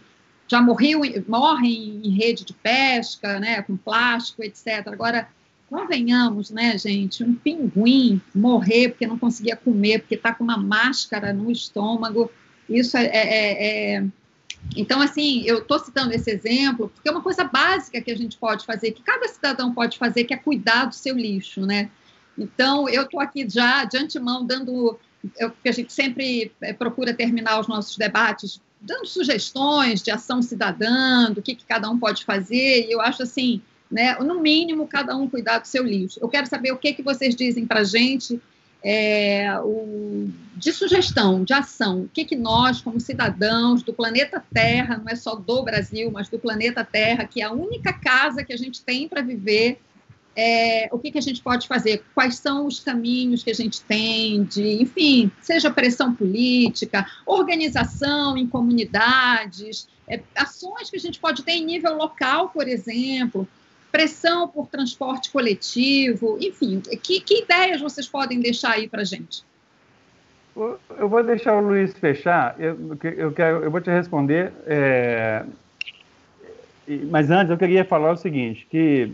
já 0.48 0.62
morriam, 0.62 1.02
morrem 1.26 2.00
em 2.04 2.10
rede 2.10 2.44
de 2.44 2.52
pesca, 2.52 3.40
né, 3.40 3.62
com 3.62 3.76
plástico, 3.76 4.42
etc. 4.42 4.86
Agora, 4.86 5.28
convenhamos, 5.68 6.50
né, 6.50 6.78
gente, 6.78 7.24
um 7.24 7.34
pinguim 7.34 8.20
morrer 8.34 8.90
porque 8.90 9.06
não 9.06 9.18
conseguia 9.18 9.56
comer, 9.56 10.00
porque 10.00 10.14
está 10.14 10.32
com 10.32 10.44
uma 10.44 10.56
máscara 10.56 11.32
no 11.32 11.50
estômago, 11.50 12.30
isso 12.68 12.96
é, 12.96 13.06
é, 13.06 13.94
é 13.96 14.04
então, 14.74 15.00
assim, 15.00 15.42
eu 15.44 15.58
estou 15.58 15.78
citando 15.78 16.12
esse 16.12 16.30
exemplo 16.30 16.90
porque 16.94 17.08
é 17.08 17.12
uma 17.12 17.22
coisa 17.22 17.44
básica 17.44 18.00
que 18.00 18.10
a 18.10 18.16
gente 18.16 18.36
pode 18.36 18.64
fazer, 18.64 18.92
que 18.92 19.02
cada 19.02 19.28
cidadão 19.28 19.72
pode 19.72 19.98
fazer, 19.98 20.24
que 20.24 20.34
é 20.34 20.36
cuidar 20.36 20.86
do 20.86 20.94
seu 20.94 21.14
lixo, 21.14 21.60
né? 21.60 21.90
Então, 22.36 22.88
eu 22.88 23.02
estou 23.02 23.20
aqui 23.20 23.48
já, 23.48 23.84
de 23.84 23.96
antemão, 23.96 24.44
dando, 24.44 24.98
porque 25.22 25.68
a 25.68 25.72
gente 25.72 25.92
sempre 25.92 26.52
é, 26.60 26.72
procura 26.72 27.14
terminar 27.14 27.58
os 27.60 27.66
nossos 27.66 27.96
debates 27.96 28.60
dando 28.80 29.06
sugestões 29.06 30.02
de 30.02 30.10
ação 30.10 30.42
cidadã, 30.42 31.30
do 31.32 31.42
que, 31.42 31.54
que 31.54 31.64
cada 31.64 31.90
um 31.90 31.98
pode 31.98 32.24
fazer, 32.24 32.86
e 32.86 32.92
eu 32.92 33.00
acho 33.00 33.22
assim, 33.22 33.62
né, 33.90 34.14
no 34.16 34.40
mínimo, 34.40 34.86
cada 34.86 35.16
um 35.16 35.28
cuidar 35.28 35.58
do 35.58 35.66
seu 35.66 35.84
lixo. 35.84 36.20
Eu 36.20 36.28
quero 36.28 36.46
saber 36.46 36.72
o 36.72 36.76
que, 36.76 36.92
que 36.92 37.02
vocês 37.02 37.34
dizem 37.34 37.66
para 37.66 37.80
a 37.80 37.84
gente 37.84 38.40
é, 38.82 39.58
o, 39.60 40.28
de 40.56 40.72
sugestão, 40.72 41.44
de 41.44 41.52
ação. 41.52 42.02
O 42.02 42.08
que, 42.08 42.24
que 42.24 42.36
nós, 42.36 42.80
como 42.80 43.00
cidadãos 43.00 43.82
do 43.82 43.92
planeta 43.92 44.42
Terra, 44.52 44.98
não 44.98 45.08
é 45.08 45.14
só 45.14 45.34
do 45.34 45.62
Brasil, 45.62 46.10
mas 46.10 46.28
do 46.28 46.38
planeta 46.38 46.84
Terra, 46.84 47.24
que 47.24 47.42
é 47.42 47.44
a 47.44 47.52
única 47.52 47.92
casa 47.92 48.44
que 48.44 48.52
a 48.52 48.56
gente 48.56 48.82
tem 48.82 49.08
para 49.08 49.22
viver, 49.22 49.80
é, 50.36 50.88
o 50.92 50.98
que, 50.98 51.10
que 51.10 51.18
a 51.18 51.22
gente 51.22 51.42
pode 51.42 51.66
fazer? 51.66 52.04
Quais 52.14 52.36
são 52.36 52.66
os 52.66 52.78
caminhos 52.78 53.42
que 53.42 53.50
a 53.50 53.54
gente 53.54 53.80
tem 53.80 54.44
de, 54.44 54.82
enfim, 54.82 55.32
seja 55.40 55.70
pressão 55.70 56.14
política, 56.14 57.06
organização 57.24 58.36
em 58.36 58.46
comunidades, 58.46 59.88
é, 60.06 60.20
ações 60.34 60.90
que 60.90 60.96
a 60.96 61.00
gente 61.00 61.18
pode 61.18 61.42
ter 61.42 61.52
em 61.52 61.64
nível 61.64 61.96
local, 61.96 62.50
por 62.50 62.68
exemplo, 62.68 63.48
pressão 63.96 64.46
por 64.46 64.66
transporte 64.66 65.30
coletivo, 65.30 66.36
enfim, 66.38 66.80
que, 67.02 67.18
que 67.18 67.42
ideias 67.42 67.80
vocês 67.80 68.06
podem 68.06 68.40
deixar 68.40 68.72
aí 68.72 68.86
para 68.86 69.02
gente? 69.04 69.42
Eu 70.54 71.08
vou 71.08 71.24
deixar 71.24 71.54
o 71.54 71.66
Luiz 71.66 71.94
fechar, 71.94 72.54
eu, 72.58 72.76
eu, 73.16 73.32
quero, 73.32 73.64
eu 73.64 73.70
vou 73.70 73.80
te 73.80 73.88
responder, 73.90 74.52
é, 74.66 75.44
mas 77.10 77.30
antes 77.30 77.50
eu 77.50 77.56
queria 77.56 77.86
falar 77.86 78.12
o 78.12 78.16
seguinte, 78.18 78.66
que, 78.70 79.10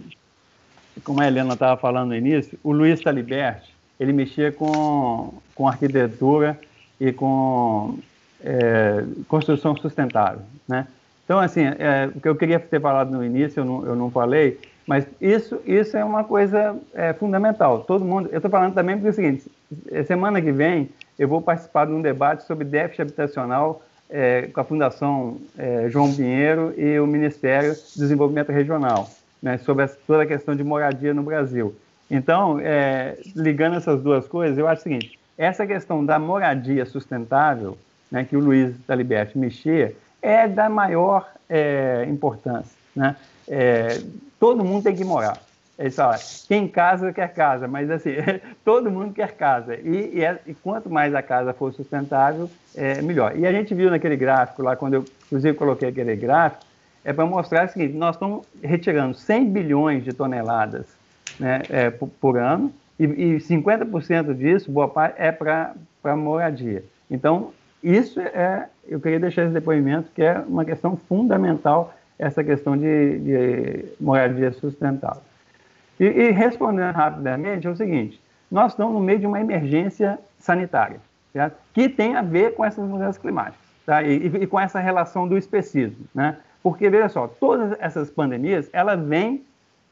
como 1.05 1.21
a 1.21 1.29
Helena 1.29 1.55
estava 1.55 1.81
falando 1.81 2.09
no 2.09 2.17
início, 2.17 2.59
o 2.65 2.73
Luiz 2.73 3.01
Taliberti, 3.01 3.73
ele 4.01 4.13
mexia 4.13 4.51
com, 4.51 5.33
com 5.55 5.69
arquitetura 5.69 6.59
e 7.01 7.13
com 7.13 8.01
é, 8.43 9.05
construção 9.29 9.77
sustentável, 9.77 10.43
né? 10.67 10.89
Então, 11.25 11.39
assim, 11.39 11.63
é, 11.63 12.11
o 12.13 12.21
que 12.21 12.29
eu 12.29 12.35
queria 12.35 12.59
ter 12.59 12.81
falado 12.81 13.13
no 13.13 13.25
início, 13.25 13.61
eu 13.61 13.65
não, 13.65 13.87
eu 13.87 13.97
não 13.97 14.11
falei, 14.11 14.59
mas 14.87 15.07
isso, 15.21 15.61
isso 15.65 15.97
é 15.97 16.05
uma 16.05 16.25
coisa 16.25 16.77
é, 16.95 17.13
fundamental. 17.13 17.81
Todo 17.81 18.05
mundo. 18.05 18.29
Eu 18.33 18.39
estou 18.39 18.51
falando 18.51 18.75
também 18.75 18.97
porque 18.97 19.09
é 19.09 19.11
o 19.11 19.15
seguinte: 19.15 19.45
semana 20.07 20.41
que 20.41 20.53
vem 20.53 20.89
eu 21.19 21.29
vou 21.29 21.41
participar 21.41 21.87
de 21.87 21.93
um 21.93 22.03
debate 22.03 22.45
sobre 22.45 22.65
déficit 22.65 23.03
habitacional 23.03 23.83
é, 24.11 24.49
com 24.53 24.61
a 24.61 24.65
Fundação 24.65 25.39
é, 25.57 25.89
João 25.89 26.13
Pinheiro 26.13 26.75
e 26.77 26.99
o 26.99 27.07
Ministério 27.07 27.73
do 27.73 28.01
Desenvolvimento 28.01 28.51
Regional, 28.51 29.09
né, 29.43 29.59
sobre 29.59 29.87
toda 30.07 30.25
a 30.25 30.27
questão 30.27 30.55
de 30.55 30.63
moradia 30.63 31.15
no 31.15 31.23
Brasil. 31.23 31.75
Então, 32.11 32.59
é, 32.61 33.17
ligando 33.35 33.77
essas 33.77 34.03
duas 34.03 34.29
coisas, 34.29 34.59
eu 34.59 34.69
acho 34.69 34.81
o 34.81 34.83
seguinte: 34.83 35.19
essa 35.39 35.67
questão 35.67 36.05
da 36.05 36.19
moradia 36.19 36.85
sustentável, 36.85 37.79
né, 38.11 38.25
que 38.25 38.37
o 38.37 38.41
Luiz 38.41 38.75
da 38.87 38.95
Liberty 38.95 39.39
mexia, 39.39 39.97
é 40.21 40.47
da 40.47 40.69
maior 40.69 41.27
é, 41.49 42.07
importância. 42.09 42.77
Né? 42.95 43.17
É, 44.43 44.49
todo 44.53 44.65
mundo 44.65 44.83
tem 44.83 44.97
que 44.97 45.05
morar. 45.05 45.39
Ele 45.79 45.91
fala, 45.91 46.17
quem 46.49 46.69
casa 46.69 47.13
quer 47.13 47.33
casa, 47.33 47.69
mas 47.69 47.91
assim, 47.91 48.11
todo 48.65 48.91
mundo 48.91 49.15
quer 49.15 49.33
casa. 49.33 49.77
E, 49.77 50.19
e, 50.19 50.25
é, 50.25 50.39
e, 50.47 50.53
quanto 50.53 50.91
mais 50.91 51.15
a 51.15 51.23
casa 51.23 51.53
for 51.53 51.73
sustentável, 51.73 52.51
é 52.75 53.01
melhor. 53.01 53.37
E 53.37 53.47
a 53.47 53.53
gente 53.53 53.75
viu 53.75 53.91
naquele 53.91 54.17
gráfico 54.17 54.63
lá, 54.63 54.77
quando 54.77 54.95
eu 54.95 55.05
inclusive 55.27 55.57
coloquei 55.57 55.89
aquele 55.89 56.17
gráfico, 56.17 56.65
é 57.05 57.13
para 57.13 57.25
mostrar 57.25 57.67
o 57.67 57.69
seguinte: 57.71 57.95
nós 57.95 58.17
estamos 58.17 58.45
retirando 58.63 59.15
100 59.15 59.51
bilhões 59.51 60.05
de 60.05 60.13
toneladas 60.13 60.87
né, 61.41 61.63
é, 61.71 61.91
por, 61.91 62.09
por, 62.21 62.37
ano, 62.37 62.73
e, 62.99 63.05
e 63.05 63.37
50% 63.37 64.35
disso, 64.35 64.71
boa 64.71 64.89
parte, 64.89 65.21
é 65.21 65.33
para 65.33 65.75
moradia. 66.17 66.85
Então, 67.11 67.53
isso 67.83 68.21
é, 68.21 68.69
eu 68.87 69.01
queria 69.01 69.19
deixar 69.19 69.45
esse 69.45 69.55
depoimento, 69.55 70.11
que 70.15 70.23
é 70.23 70.39
uma 70.47 70.65
questão 70.65 70.97
fundamental, 70.97 71.95
essa 72.23 72.45
questão 72.45 72.77
de, 72.77 73.19
de 73.19 73.85
moradia 74.01 74.53
sustentável. 74.53 75.23
E, 75.99 76.05
e, 76.05 76.31
respondendo 76.31 76.95
rapidamente, 76.95 77.67
é 77.67 77.71
o 77.71 77.77
seguinte: 77.77 78.21
nós 78.51 78.73
estamos 78.73 78.95
no 78.95 79.01
meio 79.01 79.19
de 79.19 79.27
uma 79.27 79.41
emergência 79.41 80.19
sanitária, 80.39 81.01
certo? 81.33 81.57
que 81.75 81.89
tem 81.89 82.15
a 82.15 82.23
ver 82.23 82.55
com 82.55 82.65
essas 82.65 82.89
mudanças 82.89 83.19
climáticas 83.19 83.61
tá? 83.85 84.03
e, 84.03 84.27
e, 84.27 84.47
com 84.47 84.59
essa 84.59 84.79
relação 84.79 85.27
do 85.27 85.37
especismo. 85.37 86.07
Né? 86.15 86.37
Porque, 86.63 86.89
veja 86.89 87.09
só, 87.09 87.27
todas 87.27 87.77
essas 87.81 88.09
pandemias, 88.09 88.71
ela 88.73 88.95
vêm 88.95 89.45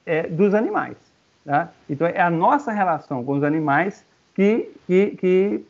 é, 0.07 0.23
dos 0.29 0.55
animais. 0.55 0.97
Tá? 1.45 1.71
Então, 1.89 2.07
é 2.07 2.21
a 2.21 2.31
nossa 2.31 2.71
relação 2.71 3.25
com 3.25 3.33
os 3.33 3.43
animais 3.43 4.07
que, 4.37 4.71
que, 4.87 5.17
que 5.17 5.67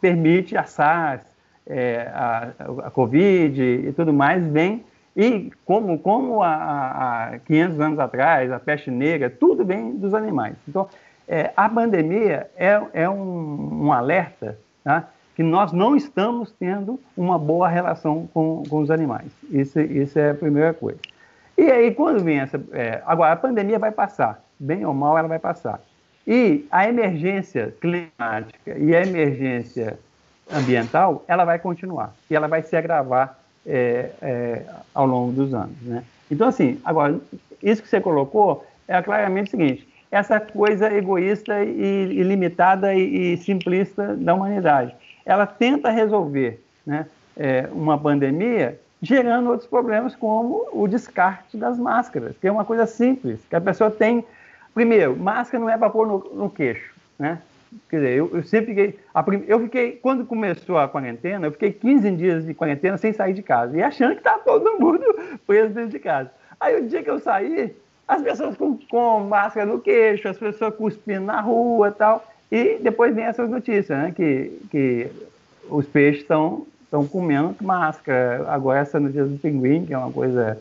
permite 0.00 0.56
a 0.56 0.64
SARS, 0.64 1.22
é, 1.66 2.08
a, 2.14 2.50
a 2.84 2.90
Covid 2.90 3.60
e 3.60 3.92
tudo 3.92 4.12
mais, 4.12 4.46
vem 4.46 4.84
e 5.16 5.52
como, 5.64 5.98
como 5.98 6.42
há, 6.42 7.34
há 7.34 7.38
500 7.40 7.80
anos 7.80 7.98
atrás, 7.98 8.50
a 8.50 8.58
peste 8.58 8.90
negra, 8.90 9.30
tudo 9.30 9.64
vem 9.64 9.96
dos 9.96 10.12
animais. 10.12 10.56
Então, 10.68 10.88
é, 11.28 11.52
a 11.56 11.68
pandemia 11.68 12.50
é, 12.56 12.80
é 12.92 13.08
um, 13.08 13.86
um 13.86 13.92
alerta 13.92 14.58
tá? 14.82 15.08
que 15.34 15.42
nós 15.42 15.72
não 15.72 15.96
estamos 15.96 16.52
tendo 16.52 17.00
uma 17.16 17.38
boa 17.38 17.68
relação 17.68 18.28
com, 18.34 18.62
com 18.68 18.80
os 18.80 18.90
animais. 18.90 19.30
Isso, 19.50 19.80
isso 19.80 20.18
é 20.18 20.30
a 20.30 20.34
primeira 20.34 20.74
coisa. 20.74 20.98
E 21.56 21.70
aí, 21.70 21.94
quando 21.94 22.22
vem 22.22 22.40
essa. 22.40 22.60
É, 22.72 23.00
agora, 23.06 23.32
a 23.32 23.36
pandemia 23.36 23.78
vai 23.78 23.92
passar, 23.92 24.42
bem 24.58 24.84
ou 24.84 24.92
mal, 24.92 25.16
ela 25.16 25.28
vai 25.28 25.38
passar. 25.38 25.80
E 26.26 26.66
a 26.70 26.88
emergência 26.88 27.74
climática 27.80 28.76
e 28.76 28.94
a 28.94 29.02
emergência 29.02 29.98
ambiental, 30.52 31.24
ela 31.28 31.44
vai 31.44 31.58
continuar 31.58 32.14
e 32.28 32.34
ela 32.34 32.48
vai 32.48 32.62
se 32.62 32.76
agravar 32.76 33.38
é, 33.66 34.10
é, 34.20 34.62
ao 34.94 35.06
longo 35.06 35.32
dos 35.32 35.54
anos. 35.54 35.76
Né? 35.82 36.04
Então, 36.30 36.48
assim, 36.48 36.80
agora, 36.84 37.18
isso 37.62 37.82
que 37.82 37.88
você 37.88 38.00
colocou 38.00 38.66
é 38.86 39.00
claramente 39.02 39.48
o 39.48 39.50
seguinte: 39.50 39.88
essa 40.10 40.38
coisa 40.38 40.92
egoísta 40.92 41.64
e, 41.64 42.18
e 42.18 42.22
limitada 42.22 42.94
e, 42.94 43.34
e, 43.34 43.36
simplista 43.38 44.14
da 44.16 44.34
humanidade. 44.34 44.94
Ela 45.24 45.46
tenta 45.46 45.90
resolver 45.90 46.62
né, 46.86 47.06
é, 47.36 47.68
uma 47.72 47.98
pandemia 47.98 48.78
gerando 49.02 49.50
outros 49.50 49.68
problemas, 49.68 50.14
como 50.14 50.66
o 50.72 50.88
descarte 50.88 51.56
das 51.56 51.78
máscaras, 51.78 52.36
que 52.40 52.46
é 52.46 52.52
uma 52.52 52.64
coisa 52.64 52.86
simples, 52.86 53.40
que 53.48 53.56
a 53.56 53.60
pessoa 53.60 53.90
tem. 53.90 54.24
Primeiro, 54.72 55.16
máscara 55.16 55.62
não 55.62 55.70
é 55.70 55.76
para 55.76 55.90
pôr 55.90 56.06
no, 56.06 56.18
no 56.34 56.50
queixo, 56.50 56.92
né? 57.18 57.38
Quer 57.88 57.96
dizer, 57.96 58.16
eu, 58.16 58.30
eu 58.32 58.42
sempre 58.42 58.74
fiquei. 58.74 58.98
eu 59.46 59.60
fiquei, 59.60 59.92
quando 59.92 60.24
começou 60.24 60.78
a 60.78 60.88
quarentena, 60.88 61.46
eu 61.46 61.52
fiquei 61.52 61.72
15 61.72 62.10
dias 62.12 62.46
de 62.46 62.54
quarentena 62.54 62.96
sem 62.98 63.12
sair 63.12 63.34
de 63.34 63.42
casa. 63.42 63.76
E 63.76 63.82
achando 63.82 64.12
que 64.12 64.20
estava 64.20 64.40
todo 64.40 64.78
mundo 64.78 65.04
preso 65.46 65.74
dentro 65.74 65.90
de 65.90 65.98
casa. 65.98 66.30
Aí 66.60 66.80
o 66.80 66.88
dia 66.88 67.02
que 67.02 67.10
eu 67.10 67.18
saí, 67.18 67.74
as 68.06 68.22
pessoas 68.22 68.56
com, 68.56 68.78
com 68.90 69.20
máscara 69.20 69.66
no 69.66 69.80
queixo, 69.80 70.28
as 70.28 70.38
pessoas 70.38 70.74
cuspindo 70.74 71.26
na 71.26 71.40
rua 71.40 71.88
e 71.88 71.92
tal. 71.92 72.24
E 72.50 72.78
depois 72.80 73.14
vem 73.14 73.24
essas 73.24 73.48
notícias, 73.48 73.98
né? 73.98 74.12
Que, 74.14 74.60
que 74.70 75.10
os 75.68 75.86
peixes 75.86 76.22
estão 76.22 76.66
estão 76.94 77.06
comendo 77.06 77.56
máscara. 77.60 78.46
Agora 78.48 78.78
essa 78.78 79.00
notícia 79.00 79.24
do 79.24 79.38
pinguim, 79.38 79.84
que 79.84 79.92
é 79.92 79.98
uma 79.98 80.12
coisa, 80.12 80.58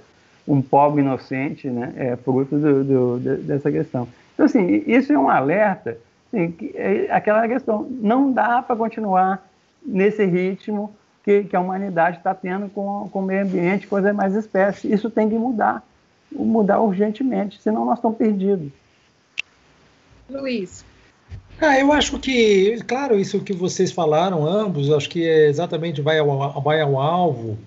um 0.48 0.62
pobre 0.62 1.02
inocente, 1.02 1.68
né? 1.70 1.94
É 1.96 2.16
fruto 2.16 2.58
do, 2.58 2.84
do, 2.84 3.20
dessa 3.20 3.72
questão. 3.72 4.08
Então, 4.34 4.48
assim, 4.48 4.84
isso 4.88 5.14
é 5.14 5.18
um 5.18 5.30
alerta 5.30 5.98
Assim, 6.34 6.56
é 6.74 7.08
aquela 7.12 7.48
questão, 7.48 7.88
não 7.92 8.32
dá 8.32 8.64
para 8.64 8.76
continuar 8.76 9.48
nesse 9.86 10.26
ritmo 10.26 10.96
que, 11.24 11.44
que 11.44 11.56
a 11.56 11.60
humanidade 11.60 12.18
está 12.18 12.34
tendo 12.34 12.70
com, 12.70 13.08
com 13.12 13.20
o 13.20 13.24
meio 13.24 13.44
ambiente, 13.44 13.86
com 13.86 13.98
as 13.98 14.04
demais 14.04 14.34
espécies. 14.34 14.92
Isso 14.92 15.12
tem 15.12 15.30
que 15.30 15.36
mudar, 15.36 15.84
mudar 16.32 16.80
urgentemente, 16.80 17.62
senão 17.62 17.86
nós 17.86 18.00
estamos 18.00 18.18
perdidos. 18.18 18.72
Luiz. 20.28 20.84
Ah, 21.62 21.80
eu 21.80 21.94
acho 21.94 22.18
que, 22.18 22.82
claro, 22.88 23.18
isso 23.20 23.40
que 23.42 23.54
vocês 23.54 23.92
falaram, 23.92 24.48
ambos, 24.48 24.92
acho 24.92 25.08
que 25.08 25.24
é 25.24 25.48
exatamente 25.48 26.02
vai 26.02 26.18
ao, 26.18 26.62
vai 26.64 26.82
ao 26.82 27.00
alvo. 27.00 27.60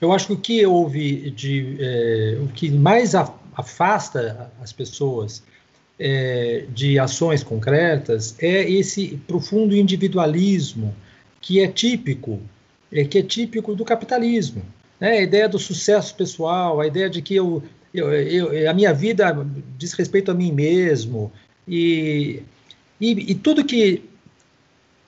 Eu 0.00 0.10
acho 0.10 0.28
que 0.28 0.32
o 0.32 0.38
que 0.38 0.66
houve 0.66 1.30
de. 1.30 1.76
É, 1.80 2.38
o 2.42 2.48
que 2.48 2.70
mais 2.70 3.14
afasta 3.14 4.50
as 4.62 4.72
pessoas 4.72 5.42
é, 5.98 6.66
de 6.68 6.98
ações 6.98 7.42
concretas 7.42 8.36
é 8.38 8.68
esse 8.70 9.18
profundo 9.26 9.74
individualismo 9.74 10.94
que 11.40 11.60
é 11.60 11.68
típico, 11.68 12.40
é, 12.92 13.04
que 13.04 13.18
é 13.18 13.22
típico 13.22 13.74
do 13.74 13.84
capitalismo. 13.84 14.62
Né? 15.00 15.18
A 15.18 15.22
ideia 15.22 15.48
do 15.48 15.58
sucesso 15.58 16.14
pessoal, 16.14 16.80
a 16.80 16.86
ideia 16.86 17.08
de 17.08 17.22
que 17.22 17.34
eu, 17.34 17.62
eu, 17.94 18.12
eu, 18.12 18.70
a 18.70 18.74
minha 18.74 18.92
vida 18.92 19.46
diz 19.78 19.92
respeito 19.92 20.30
a 20.30 20.34
mim 20.34 20.52
mesmo, 20.52 21.32
e, 21.66 22.42
e, 23.00 23.32
e 23.32 23.34
tudo 23.34 23.64
que, 23.64 24.04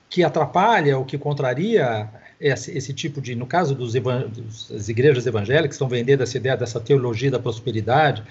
que 0.09 0.23
atrapalha 0.23 0.97
ou 0.97 1.05
que 1.05 1.17
contraria 1.17 2.09
esse, 2.39 2.75
esse, 2.77 2.93
tipo 2.93 3.21
de, 3.21 3.35
no 3.35 3.45
caso 3.45 3.75
das 3.75 4.89
igrejas 4.89 5.25
evangélicas, 5.25 5.75
estão 5.75 5.87
vendendo 5.87 6.23
essa 6.23 6.37
ideia 6.37 6.57
dessa 6.57 6.79
teologia 6.79 7.29
da 7.29 7.39
prosperidade, 7.39 8.23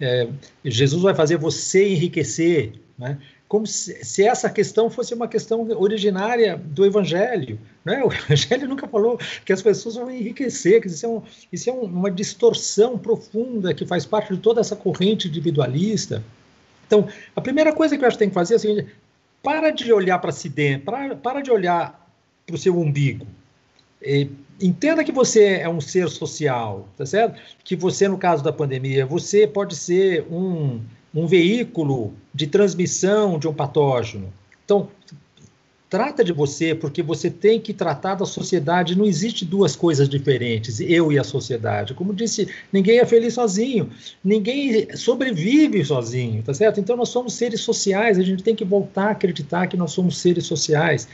é, 0.00 0.28
Jesus 0.64 1.02
vai 1.02 1.14
fazer 1.14 1.36
você 1.36 1.88
enriquecer, 1.88 2.72
né? 2.98 3.18
como 3.48 3.66
se, 3.66 4.04
se, 4.04 4.24
essa 4.24 4.50
questão 4.50 4.90
fosse 4.90 5.14
uma 5.14 5.26
questão 5.26 5.66
originária 5.78 6.56
do 6.56 6.84
Evangelho. 6.84 7.58
Né? 7.84 8.02
O 8.04 8.12
Evangelho 8.12 8.68
nunca 8.68 8.86
falou 8.86 9.18
que 9.44 9.52
as 9.52 9.62
pessoas 9.62 9.94
vão 9.94 10.10
enriquecer, 10.10 10.82
que 10.82 10.88
isso 10.88 11.06
é, 11.06 11.08
um, 11.08 11.22
isso 11.50 11.70
é 11.70 11.72
um, 11.72 11.82
uma 11.82 12.10
distorção 12.10 12.98
profunda 12.98 13.72
que 13.72 13.86
faz 13.86 14.04
parte 14.04 14.34
de 14.34 14.40
toda 14.40 14.60
essa 14.60 14.76
corrente 14.76 15.28
individualista. 15.28 16.22
Então, 16.86 17.08
a 17.34 17.40
primeira 17.40 17.72
coisa 17.72 17.96
que 17.96 18.04
eu 18.04 18.08
acho 18.08 18.16
que 18.16 18.20
tem 18.20 18.28
que 18.28 18.34
fazer 18.34 18.54
é 18.54 18.56
a 18.56 18.60
seguinte: 18.60 18.86
para 19.42 19.70
de 19.70 19.92
olhar 19.92 20.18
para 20.18 20.32
si 20.32 20.48
dentro, 20.48 20.84
para, 20.84 21.16
para 21.16 21.40
de 21.40 21.50
olhar 21.50 22.06
para 22.46 22.54
o 22.54 22.58
seu 22.58 22.78
umbigo. 22.78 23.26
E, 24.02 24.28
entenda 24.60 25.04
que 25.04 25.12
você 25.12 25.58
é 25.58 25.68
um 25.68 25.80
ser 25.80 26.08
social, 26.08 26.88
tá 26.96 27.06
certo? 27.06 27.40
Que 27.64 27.76
você, 27.76 28.08
no 28.08 28.18
caso 28.18 28.42
da 28.42 28.52
pandemia, 28.52 29.06
você 29.06 29.46
pode 29.46 29.76
ser 29.76 30.26
um, 30.30 30.80
um 31.14 31.26
veículo 31.26 32.14
de 32.34 32.46
transmissão 32.46 33.38
de 33.38 33.48
um 33.48 33.54
patógeno. 33.54 34.32
Então, 34.64 34.88
trata 35.88 36.22
de 36.22 36.32
você, 36.32 36.74
porque 36.74 37.02
você 37.02 37.30
tem 37.30 37.60
que 37.60 37.72
tratar 37.72 38.14
da 38.16 38.26
sociedade. 38.26 38.96
Não 38.96 39.04
existe 39.04 39.44
duas 39.44 39.74
coisas 39.74 40.08
diferentes, 40.08 40.80
eu 40.80 41.10
e 41.10 41.18
a 41.18 41.24
sociedade. 41.24 41.94
Como 41.94 42.14
disse, 42.14 42.48
ninguém 42.72 42.98
é 42.98 43.06
feliz 43.06 43.34
sozinho, 43.34 43.90
ninguém 44.22 44.94
sobrevive 44.96 45.84
sozinho, 45.84 46.42
tá 46.42 46.52
certo? 46.52 46.80
Então 46.80 46.96
nós 46.96 47.08
somos 47.08 47.34
seres 47.34 47.60
sociais, 47.60 48.18
a 48.18 48.22
gente 48.22 48.42
tem 48.42 48.54
que 48.54 48.64
voltar 48.64 49.08
a 49.08 49.10
acreditar 49.10 49.66
que 49.66 49.76
nós 49.76 49.92
somos 49.92 50.18
seres 50.18 50.46
sociais. 50.46 51.08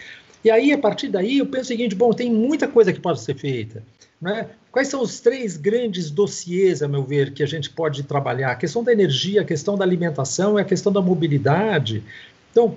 E 0.45 0.51
aí, 0.51 0.73
a 0.73 0.79
partir 0.79 1.09
daí, 1.09 1.39
eu 1.39 1.47
penso 1.47 1.65
o 1.65 1.69
seguinte: 1.69 1.95
bom, 1.95 2.13
tem 2.13 2.31
muita 2.31 2.69
coisa 2.69 2.93
que 2.93 3.01
pode 3.01 3.21
ser 3.21 3.35
feita. 3.35 3.83
Né? 4.21 4.49
Quais 4.71 4.89
são 4.89 5.01
os 5.01 5.21
três 5.21 5.57
grandes 5.57 6.11
dossiês, 6.11 6.83
a 6.83 6.89
meu 6.89 7.03
ver, 7.03 7.33
que 7.33 7.43
a 7.43 7.47
gente 7.47 7.71
pode 7.71 8.03
trabalhar? 8.03 8.51
A 8.51 8.57
questão 8.57 8.85
da 8.85 8.93
energia, 8.93 9.41
a 9.41 9.45
questão 9.45 9.77
da 9.77 9.85
alimentação 9.85 10.59
e 10.59 10.63
a 10.63 10.65
questão 10.65 10.93
da 10.93 11.01
mobilidade. 11.01 12.03
Então, 12.51 12.77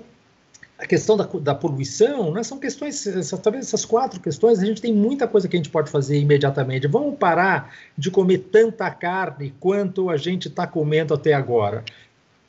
a 0.78 0.86
questão 0.86 1.16
da, 1.16 1.24
da 1.24 1.54
poluição, 1.54 2.32
né, 2.32 2.42
são 2.42 2.58
questões, 2.58 3.04
essas, 3.06 3.40
talvez 3.40 3.66
essas 3.66 3.84
quatro 3.84 4.20
questões, 4.20 4.60
a 4.60 4.64
gente 4.64 4.80
tem 4.80 4.92
muita 4.92 5.26
coisa 5.26 5.48
que 5.48 5.56
a 5.56 5.58
gente 5.58 5.70
pode 5.70 5.90
fazer 5.90 6.18
imediatamente. 6.18 6.86
Vamos 6.86 7.18
parar 7.18 7.74
de 7.96 8.10
comer 8.10 8.38
tanta 8.52 8.88
carne 8.90 9.52
quanto 9.58 10.08
a 10.08 10.16
gente 10.16 10.48
está 10.48 10.66
comendo 10.66 11.14
até 11.14 11.34
agora. 11.34 11.84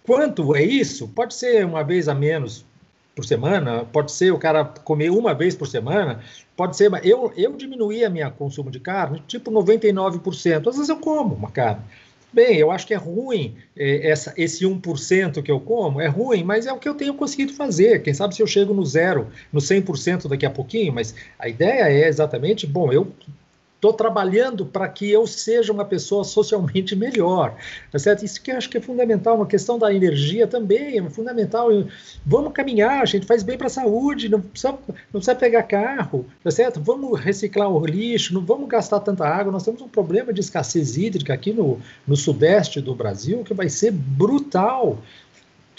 Quanto 0.04 0.56
é 0.56 0.64
isso? 0.64 1.08
Pode 1.08 1.34
ser 1.34 1.66
uma 1.66 1.84
vez 1.84 2.08
a 2.08 2.14
menos 2.14 2.66
por 3.20 3.26
semana, 3.26 3.84
pode 3.84 4.14
ser 4.14 4.32
o 4.32 4.38
cara 4.38 4.64
comer 4.64 5.10
uma 5.10 5.34
vez 5.34 5.54
por 5.54 5.68
semana, 5.68 6.22
pode 6.56 6.78
ser, 6.78 6.90
eu, 7.04 7.34
eu 7.36 7.52
diminuí 7.58 8.06
a 8.06 8.10
minha 8.10 8.32
consumo 8.32 8.72
de 8.72 8.80
carne, 8.80 9.22
tipo 9.28 9.52
99%. 9.52 10.68
Às 10.68 10.76
vezes 10.76 10.90
eu 10.90 10.98
como 10.98 11.36
uma 11.36 11.52
carne. 11.52 11.82
Bem, 12.32 12.56
eu 12.56 12.72
acho 12.72 12.88
que 12.88 12.94
é 12.94 12.98
ruim 12.98 13.56
é, 13.76 14.10
essa, 14.10 14.34
esse 14.38 14.64
1% 14.64 15.42
que 15.42 15.52
eu 15.52 15.60
como, 15.60 16.00
é 16.00 16.08
ruim, 16.08 16.44
mas 16.44 16.66
é 16.66 16.72
o 16.72 16.78
que 16.78 16.88
eu 16.88 16.94
tenho 16.94 17.14
conseguido 17.14 17.54
fazer. 17.54 18.02
Quem 18.04 18.14
sabe 18.14 18.36
se 18.36 18.42
eu 18.42 18.48
chego 18.48 18.74
no 18.74 18.86
zero, 18.86 19.28
no 19.52 19.60
100% 19.60 20.30
daqui 20.30 20.46
a 20.46 20.50
pouquinho, 20.50 20.94
mas 20.94 21.14
a 21.38 21.50
ideia 21.50 21.90
é 21.90 22.08
exatamente, 22.08 22.66
bom, 22.66 22.94
eu 22.94 23.12
estou 23.80 23.94
trabalhando 23.94 24.66
para 24.66 24.90
que 24.90 25.10
eu 25.10 25.26
seja 25.26 25.72
uma 25.72 25.86
pessoa 25.86 26.26
socialmente 26.26 26.98
melhor, 26.98 27.56
tá 27.90 27.98
certo? 27.98 28.26
Isso 28.26 28.42
que 28.42 28.52
eu 28.52 28.58
acho 28.58 28.70
que 28.70 28.78
é 28.78 28.82
fundamental, 28.82 29.38
uma 29.38 29.46
questão 29.46 29.80
da 29.80 29.94
energia 29.94 30.46
também 30.46 31.00
é 31.00 31.10
fundamental. 31.10 31.70
Vamos 32.26 32.52
caminhar, 32.52 33.02
a 33.02 33.06
gente 33.06 33.26
faz 33.26 33.42
bem 33.42 33.58
para 33.58 33.68
a 33.68 33.70
saúde, 33.70 34.28
não 34.28 34.42
precisa, 34.42 34.72
não 34.74 35.20
precisa 35.20 35.36
pegar 35.36 35.64
carro, 35.64 36.26
tá 36.44 36.52
certo? 36.52 36.82
Vamos 36.82 37.18
reciclar 37.18 37.70
o 37.70 37.86
lixo, 37.86 38.34
não 38.34 38.42
vamos 38.42 38.68
gastar 38.68 39.00
tanta 39.00 39.26
água. 39.26 39.52
Nós 39.52 39.64
temos 39.64 39.82
um 39.82 39.88
problema 39.88 40.34
de 40.34 40.42
escassez 40.42 40.98
hídrica 40.98 41.34
aqui 41.34 41.54
no, 41.54 41.80
no 42.06 42.18
sudeste 42.18 42.82
do 42.82 42.94
Brasil 42.94 43.44
que 43.46 43.54
vai 43.54 43.70
ser 43.70 43.92
brutal. 43.92 44.98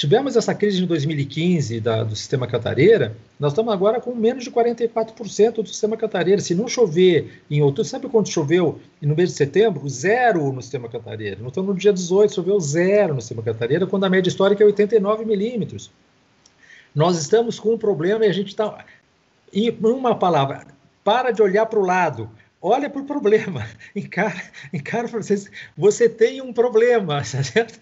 Tivemos 0.01 0.34
essa 0.34 0.55
crise 0.55 0.82
em 0.82 0.86
2015 0.86 1.78
da, 1.78 2.03
do 2.03 2.16
sistema 2.16 2.46
Cantareira, 2.46 3.14
nós 3.38 3.53
estamos 3.53 3.70
agora 3.70 4.01
com 4.01 4.14
menos 4.14 4.44
de 4.44 4.51
44% 4.51 5.57
do 5.57 5.66
sistema 5.66 5.94
Cantareira. 5.94 6.40
Se 6.40 6.55
não 6.55 6.66
chover 6.66 7.42
em 7.51 7.61
outubro, 7.61 7.84
sabe 7.84 8.09
quando 8.09 8.26
choveu 8.26 8.80
no 8.98 9.14
mês 9.14 9.28
de 9.28 9.36
setembro? 9.36 9.86
Zero 9.90 10.51
no 10.55 10.62
sistema 10.62 10.88
Cantareira. 10.88 11.36
Nós 11.40 11.48
estamos 11.48 11.74
no 11.74 11.78
dia 11.78 11.92
18, 11.92 12.34
choveu 12.34 12.59
zero 12.59 13.12
no 13.12 13.20
sistema 13.20 13.42
Cantareira, 13.42 13.86
quando 13.86 14.05
a 14.05 14.09
média 14.09 14.30
histórica 14.30 14.64
é 14.64 14.66
89 14.66 15.26
milímetros. 15.26 15.90
Nós 16.94 17.18
estamos 17.18 17.61
com 17.61 17.74
um 17.74 17.78
problema 17.78 18.24
e 18.24 18.28
a 18.30 18.32
gente 18.32 18.48
está. 18.48 18.82
Em 19.53 19.70
uma 19.82 20.14
palavra, 20.14 20.66
para 21.05 21.30
de 21.30 21.42
olhar 21.42 21.66
para 21.66 21.78
o 21.78 21.84
lado 21.84 22.30
olha 22.61 22.90
para 22.90 23.00
o 23.00 23.04
problema, 23.04 23.66
encara, 23.94 24.42
encara 24.72 25.06
vocês, 25.06 25.50
você 25.76 26.08
tem 26.08 26.40
um 26.42 26.52
problema, 26.52 27.22
tá 27.24 27.42
certo? 27.42 27.78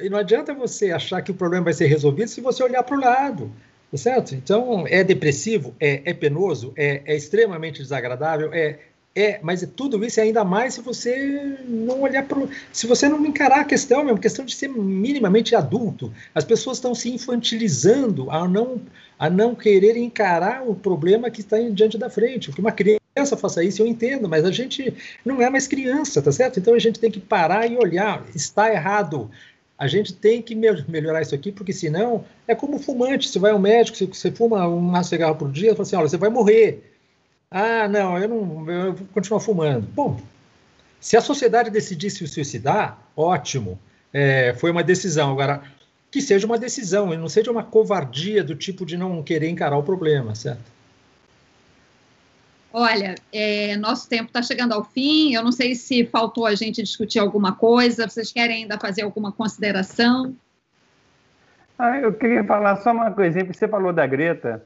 E 0.00 0.08
não 0.08 0.18
adianta 0.18 0.54
você 0.54 0.90
achar 0.90 1.22
que 1.22 1.30
o 1.30 1.34
problema 1.34 1.64
vai 1.64 1.74
ser 1.74 1.86
resolvido 1.86 2.28
se 2.28 2.40
você 2.40 2.62
olhar 2.62 2.82
para 2.82 2.96
o 2.96 3.00
lado, 3.00 3.52
tá 3.90 3.96
certo? 3.96 4.34
Então, 4.34 4.86
é 4.86 5.04
depressivo, 5.04 5.74
é, 5.78 6.02
é 6.04 6.14
penoso, 6.14 6.72
é, 6.76 7.02
é, 7.04 7.16
extremamente 7.16 7.82
desagradável, 7.82 8.52
é, 8.52 8.78
é, 9.14 9.38
mas 9.42 9.66
tudo 9.76 10.02
isso 10.02 10.20
é 10.20 10.22
ainda 10.22 10.42
mais 10.42 10.72
se 10.72 10.80
você 10.80 11.58
não 11.68 12.00
olhar 12.00 12.22
para 12.26 12.48
se 12.72 12.86
você 12.86 13.10
não 13.10 13.24
encarar 13.26 13.60
a 13.60 13.64
questão, 13.64 14.00
é 14.00 14.04
uma 14.04 14.18
questão 14.18 14.42
de 14.42 14.54
ser 14.54 14.68
minimamente 14.68 15.54
adulto. 15.54 16.10
As 16.34 16.44
pessoas 16.44 16.78
estão 16.78 16.94
se 16.94 17.10
infantilizando 17.10 18.30
a 18.30 18.48
não 18.48 18.80
a 19.18 19.28
não 19.28 19.54
querer 19.54 19.98
encarar 19.98 20.66
o 20.66 20.74
problema 20.74 21.30
que 21.30 21.42
está 21.42 21.58
diante 21.58 21.98
da 21.98 22.08
frente. 22.08 22.48
Porque 22.48 22.62
uma 22.62 22.72
criança 22.72 23.01
criança 23.14 23.36
faça 23.36 23.62
isso, 23.62 23.82
eu 23.82 23.86
entendo, 23.86 24.28
mas 24.28 24.44
a 24.44 24.50
gente 24.50 24.94
não 25.24 25.40
é 25.40 25.50
mais 25.50 25.66
criança, 25.66 26.22
tá 26.22 26.32
certo? 26.32 26.58
Então 26.58 26.74
a 26.74 26.78
gente 26.78 26.98
tem 26.98 27.10
que 27.10 27.20
parar 27.20 27.66
e 27.66 27.76
olhar, 27.76 28.24
está 28.34 28.72
errado. 28.72 29.30
A 29.78 29.86
gente 29.86 30.14
tem 30.14 30.40
que 30.40 30.54
melhorar 30.54 31.22
isso 31.22 31.34
aqui, 31.34 31.50
porque 31.50 31.72
senão 31.72 32.24
é 32.46 32.54
como 32.54 32.78
fumante. 32.78 33.28
Você 33.28 33.38
vai 33.38 33.50
ao 33.50 33.58
médico, 33.58 34.14
você 34.14 34.30
fuma 34.30 34.66
um 34.68 35.02
cigarro 35.02 35.34
por 35.34 35.50
dia, 35.50 35.72
fala 35.72 35.82
assim: 35.82 35.96
olha, 35.96 36.08
você 36.08 36.16
vai 36.16 36.30
morrer. 36.30 36.92
Ah, 37.50 37.88
não, 37.88 38.16
eu 38.16 38.28
não, 38.28 38.70
eu 38.70 38.92
vou 38.94 39.06
continuar 39.12 39.40
fumando. 39.40 39.86
Bom, 39.88 40.20
se 41.00 41.16
a 41.16 41.20
sociedade 41.20 41.68
decidisse 41.68 42.18
se 42.18 42.28
suicidar, 42.28 42.98
ótimo, 43.16 43.78
é, 44.12 44.54
foi 44.54 44.70
uma 44.70 44.84
decisão. 44.84 45.32
Agora, 45.32 45.62
que 46.10 46.22
seja 46.22 46.46
uma 46.46 46.58
decisão, 46.58 47.12
e 47.12 47.16
não 47.16 47.28
seja 47.28 47.50
uma 47.50 47.64
covardia 47.64 48.44
do 48.44 48.54
tipo 48.54 48.86
de 48.86 48.96
não 48.96 49.22
querer 49.22 49.48
encarar 49.48 49.76
o 49.76 49.82
problema, 49.82 50.34
certo? 50.34 50.70
Olha, 52.72 53.14
é, 53.32 53.76
nosso 53.76 54.08
tempo 54.08 54.26
está 54.26 54.42
chegando 54.42 54.72
ao 54.72 54.82
fim. 54.82 55.34
Eu 55.34 55.44
não 55.44 55.52
sei 55.52 55.74
se 55.74 56.06
faltou 56.06 56.46
a 56.46 56.54
gente 56.54 56.82
discutir 56.82 57.18
alguma 57.18 57.54
coisa. 57.54 58.08
Vocês 58.08 58.32
querem 58.32 58.62
ainda 58.62 58.78
fazer 58.78 59.02
alguma 59.02 59.30
consideração? 59.30 60.34
Ah, 61.78 61.98
eu 61.98 62.12
queria 62.12 62.44
falar 62.44 62.76
só 62.76 62.92
uma 62.92 63.10
coisinha, 63.10 63.44
porque 63.44 63.58
você 63.58 63.68
falou 63.68 63.92
da 63.92 64.06
Greta. 64.06 64.64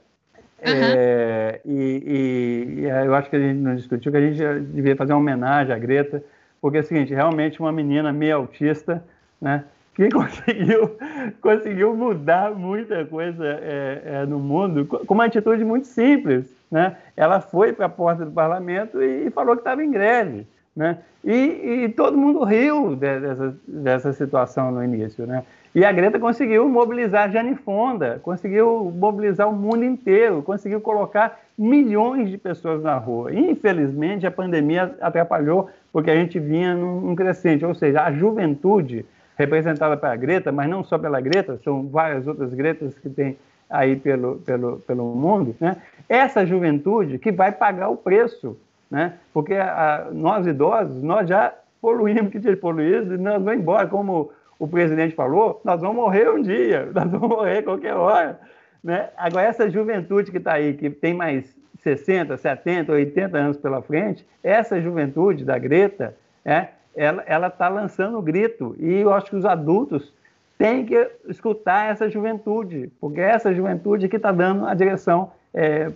Uhum. 0.64 0.72
É, 0.72 1.60
e, 1.64 2.02
e, 2.06 2.80
e, 2.80 2.84
eu 2.84 3.14
acho 3.14 3.28
que 3.28 3.36
a 3.36 3.40
gente 3.40 3.58
não 3.58 3.76
discutiu 3.76 4.10
que 4.10 4.18
a 4.18 4.20
gente 4.20 4.64
devia 4.72 4.96
fazer 4.96 5.12
uma 5.12 5.20
homenagem 5.20 5.74
à 5.74 5.78
Greta, 5.78 6.22
porque 6.60 6.78
é 6.78 6.80
o 6.80 6.84
seguinte, 6.84 7.12
realmente 7.12 7.60
uma 7.60 7.72
menina 7.72 8.12
meio 8.12 8.36
autista, 8.36 9.04
né, 9.40 9.64
que 9.96 10.08
conseguiu, 10.12 10.96
conseguiu 11.40 11.96
mudar 11.96 12.54
muita 12.54 13.04
coisa 13.04 13.44
é, 13.44 14.02
é, 14.04 14.26
no 14.26 14.38
mundo 14.38 14.86
com 14.86 15.14
uma 15.14 15.24
atitude 15.24 15.64
muito 15.64 15.88
simples 15.88 16.56
né? 16.70 16.96
ela 17.16 17.40
foi 17.40 17.72
para 17.72 17.86
a 17.86 17.88
porta 17.88 18.24
do 18.24 18.30
parlamento 18.30 19.02
e, 19.02 19.30
falou 19.30 19.54
que 19.54 19.60
estava 19.60 19.84
em 19.84 19.90
greve. 19.90 20.46
Né? 20.74 20.98
E, 21.24 21.84
e, 21.84 21.88
todo 21.88 22.18
mundo 22.18 22.44
riu 22.44 22.94
dessa, 22.94 23.56
dessa 23.66 24.12
situação 24.12 24.70
no 24.70 24.84
início. 24.84 25.26
Né? 25.26 25.42
E 25.74 25.84
a 25.84 25.92
Greta 25.92 26.18
conseguiu 26.18 26.68
mobilizar 26.68 27.30
Jane 27.30 27.54
Fonda, 27.54 28.20
conseguiu 28.22 28.92
mobilizar 28.94 29.48
o 29.48 29.54
mundo 29.54 29.84
inteiro, 29.84 30.42
conseguiu 30.42 30.80
colocar 30.80 31.40
milhões 31.56 32.28
de 32.28 32.36
pessoas 32.36 32.82
na 32.82 32.98
rua. 32.98 33.34
Infelizmente, 33.34 34.26
a 34.26 34.30
pandemia 34.30 34.94
atrapalhou, 35.00 35.70
porque 35.90 36.10
a 36.10 36.14
gente 36.14 36.38
vinha 36.38 36.74
num, 36.74 37.00
num 37.00 37.16
crescente, 37.16 37.64
ou 37.64 37.74
seja, 37.74 38.02
a 38.02 38.12
juventude 38.12 39.06
representada 39.36 39.96
pela 39.96 40.16
Greta, 40.16 40.50
mas 40.50 40.68
não 40.68 40.82
só 40.82 40.98
pela 40.98 41.20
Greta, 41.20 41.58
são 41.62 41.86
várias 41.86 42.26
outras 42.26 42.52
Gretas 42.54 42.98
que 42.98 43.08
têm 43.08 43.36
aí 43.68 43.96
pelo, 43.96 44.36
pelo, 44.36 44.78
pelo 44.78 45.14
mundo, 45.14 45.54
né? 45.60 45.76
essa 46.08 46.46
juventude 46.46 47.18
que 47.18 47.32
vai 47.32 47.52
pagar 47.52 47.88
o 47.88 47.96
preço, 47.96 48.56
né? 48.90 49.14
porque 49.32 49.54
a, 49.54 50.08
nós 50.12 50.46
idosos, 50.46 51.02
nós 51.02 51.28
já 51.28 51.52
poluímos 51.80 52.30
que 52.30 52.40
tinha 52.40 52.56
poluído 52.56 53.14
e 53.14 53.18
nós 53.18 53.42
vamos 53.42 53.60
embora, 53.60 53.86
como 53.86 54.30
o 54.58 54.66
presidente 54.66 55.14
falou, 55.14 55.60
nós 55.64 55.80
vamos 55.80 55.96
morrer 55.96 56.30
um 56.30 56.40
dia, 56.40 56.88
nós 56.94 57.10
vamos 57.10 57.28
morrer 57.28 57.62
qualquer 57.62 57.94
hora. 57.94 58.40
Né? 58.82 59.08
Agora, 59.16 59.46
essa 59.46 59.68
juventude 59.68 60.30
que 60.30 60.38
está 60.38 60.54
aí, 60.54 60.74
que 60.74 60.88
tem 60.88 61.12
mais 61.12 61.54
60, 61.82 62.36
70, 62.36 62.92
80 62.92 63.36
anos 63.36 63.56
pela 63.56 63.82
frente, 63.82 64.24
essa 64.42 64.80
juventude 64.80 65.44
da 65.44 65.58
Greta, 65.58 66.16
é, 66.44 66.68
ela 66.96 67.48
está 67.48 67.68
lançando 67.68 68.18
o 68.18 68.22
grito. 68.22 68.74
E 68.78 68.94
eu 68.94 69.12
acho 69.12 69.30
que 69.30 69.36
os 69.36 69.44
adultos 69.44 70.12
tem 70.58 70.86
que 70.86 71.10
escutar 71.28 71.90
essa 71.90 72.08
juventude, 72.08 72.90
porque 72.98 73.20
é 73.20 73.30
essa 73.30 73.54
juventude 73.54 74.08
que 74.08 74.16
está 74.16 74.32
dando 74.32 74.66
a 74.66 74.74
direção 74.74 75.30
é, 75.52 75.92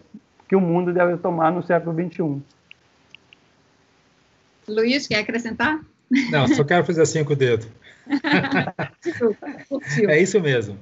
que 0.47 0.55
o 0.55 0.61
mundo 0.61 0.93
deve 0.93 1.17
tomar 1.17 1.51
no 1.51 1.63
século 1.63 1.95
XXI. 1.95 2.43
Luiz, 4.69 5.07
quer 5.07 5.21
acrescentar? 5.21 5.81
Não, 6.31 6.47
só 6.49 6.65
quero 6.65 6.85
fazer 6.85 7.03
assim 7.03 7.25
com 7.25 7.33
o 7.33 7.37
dedo. 7.37 7.67
é 10.09 10.21
isso 10.21 10.41
mesmo. 10.41 10.79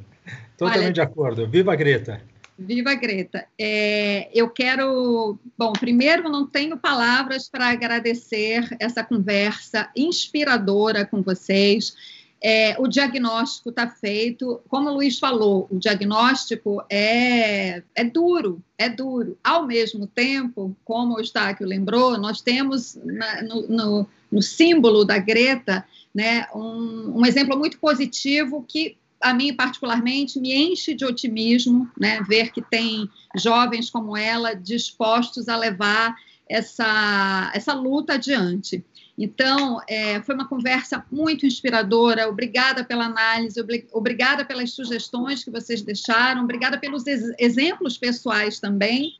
Totalmente 0.56 0.84
Olha, 0.84 0.92
de 0.92 1.00
acordo. 1.00 1.48
Viva 1.48 1.72
a 1.72 1.76
Greta! 1.76 2.20
Viva 2.58 2.92
Greta! 2.94 3.46
É, 3.56 4.28
eu 4.34 4.50
quero. 4.50 5.38
Bom, 5.56 5.72
primeiro, 5.72 6.28
não 6.28 6.44
tenho 6.44 6.76
palavras 6.76 7.48
para 7.48 7.68
agradecer 7.68 8.76
essa 8.80 9.04
conversa 9.04 9.88
inspiradora 9.94 11.06
com 11.06 11.22
vocês. 11.22 11.94
É, 12.40 12.76
o 12.78 12.86
diagnóstico 12.86 13.70
está 13.70 13.88
feito, 13.88 14.60
como 14.68 14.90
o 14.90 14.94
Luiz 14.94 15.18
falou, 15.18 15.66
o 15.70 15.78
diagnóstico 15.78 16.84
é, 16.88 17.82
é 17.94 18.04
duro, 18.04 18.62
é 18.76 18.88
duro. 18.88 19.36
Ao 19.42 19.66
mesmo 19.66 20.06
tempo, 20.06 20.76
como 20.84 21.16
o 21.16 21.20
Estáquio 21.20 21.66
lembrou, 21.66 22.16
nós 22.16 22.40
temos 22.40 22.96
na, 23.04 23.42
no, 23.42 23.68
no, 23.68 24.06
no, 24.30 24.42
símbolo 24.42 25.04
da 25.04 25.18
Greta 25.18 25.84
né, 26.14 26.46
um, 26.54 27.20
um, 27.20 27.26
exemplo 27.26 27.58
muito 27.58 27.78
positivo 27.78 28.64
que, 28.66 28.96
a 29.20 29.34
mim 29.34 29.54
particularmente, 29.54 30.40
me 30.40 30.54
enche 30.54 30.94
de 30.94 31.04
otimismo, 31.04 31.90
né, 31.98 32.20
ver 32.22 32.52
que 32.52 32.62
tem 32.62 33.08
jovens 33.36 33.90
como 33.90 34.16
ela 34.16 34.54
dispostos 34.54 35.48
a 35.48 35.56
levar 35.56 36.14
essa, 36.48 37.50
essa 37.54 37.74
luta 37.74 38.14
adiante. 38.14 38.84
Então, 39.16 39.80
é, 39.88 40.22
foi 40.22 40.34
uma 40.34 40.46
conversa 40.46 41.04
muito 41.10 41.44
inspiradora. 41.44 42.28
Obrigada 42.28 42.84
pela 42.84 43.06
análise, 43.06 43.60
obrigada 43.92 44.44
pelas 44.44 44.70
sugestões 44.70 45.42
que 45.42 45.50
vocês 45.50 45.82
deixaram, 45.82 46.44
obrigada 46.44 46.78
pelos 46.78 47.06
ex 47.06 47.32
exemplos 47.38 47.98
pessoais 47.98 48.60
também. 48.60 49.14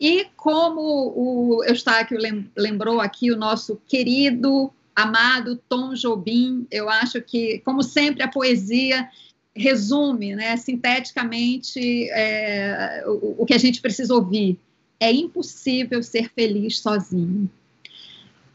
E 0.00 0.26
como 0.36 0.80
o 0.80 1.64
Eustáquio 1.64 2.16
lembrou 2.56 3.00
aqui, 3.00 3.30
o 3.30 3.36
nosso 3.36 3.76
querido, 3.86 4.72
amado 4.94 5.60
Tom 5.68 5.94
Jobim, 5.94 6.66
eu 6.70 6.88
acho 6.88 7.20
que, 7.20 7.58
como 7.64 7.82
sempre, 7.82 8.22
a 8.22 8.28
poesia 8.28 9.10
resume, 9.54 10.34
né, 10.34 10.56
sinteticamente, 10.56 12.08
é, 12.10 13.04
o, 13.06 13.42
o 13.42 13.46
que 13.46 13.54
a 13.54 13.58
gente 13.58 13.80
precisa 13.80 14.14
ouvir. 14.14 14.58
É 14.98 15.10
impossível 15.12 16.02
ser 16.02 16.30
feliz 16.34 16.78
sozinho. 16.78 17.50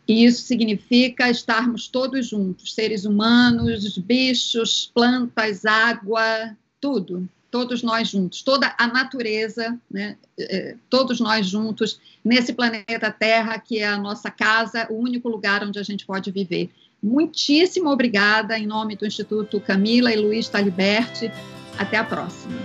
E 0.07 0.23
isso 0.23 0.43
significa 0.43 1.29
estarmos 1.29 1.87
todos 1.87 2.27
juntos, 2.27 2.73
seres 2.73 3.05
humanos, 3.05 3.97
bichos, 3.97 4.91
plantas, 4.93 5.65
água, 5.65 6.55
tudo, 6.79 7.27
todos 7.49 7.81
nós 7.81 8.09
juntos, 8.09 8.43
toda 8.43 8.75
a 8.77 8.85
natureza, 8.85 9.79
né, 9.89 10.17
é, 10.37 10.75
todos 10.89 11.19
nós 11.19 11.47
juntos 11.47 11.99
nesse 12.23 12.53
planeta 12.53 13.09
Terra, 13.09 13.57
que 13.57 13.79
é 13.79 13.87
a 13.87 13.97
nossa 13.97 14.29
casa, 14.29 14.87
o 14.91 14.95
único 14.95 15.27
lugar 15.27 15.63
onde 15.63 15.79
a 15.79 15.83
gente 15.83 16.05
pode 16.05 16.29
viver. 16.31 16.69
Muitíssimo 17.05 17.91
obrigada, 17.91 18.57
em 18.57 18.65
nome 18.65 18.95
do 18.95 19.05
Instituto 19.05 19.59
Camila 19.59 20.11
e 20.11 20.15
Luiz 20.15 20.49
Taliberti. 20.49 21.31
Até 21.77 21.97
a 21.97 22.03
próxima. 22.03 22.55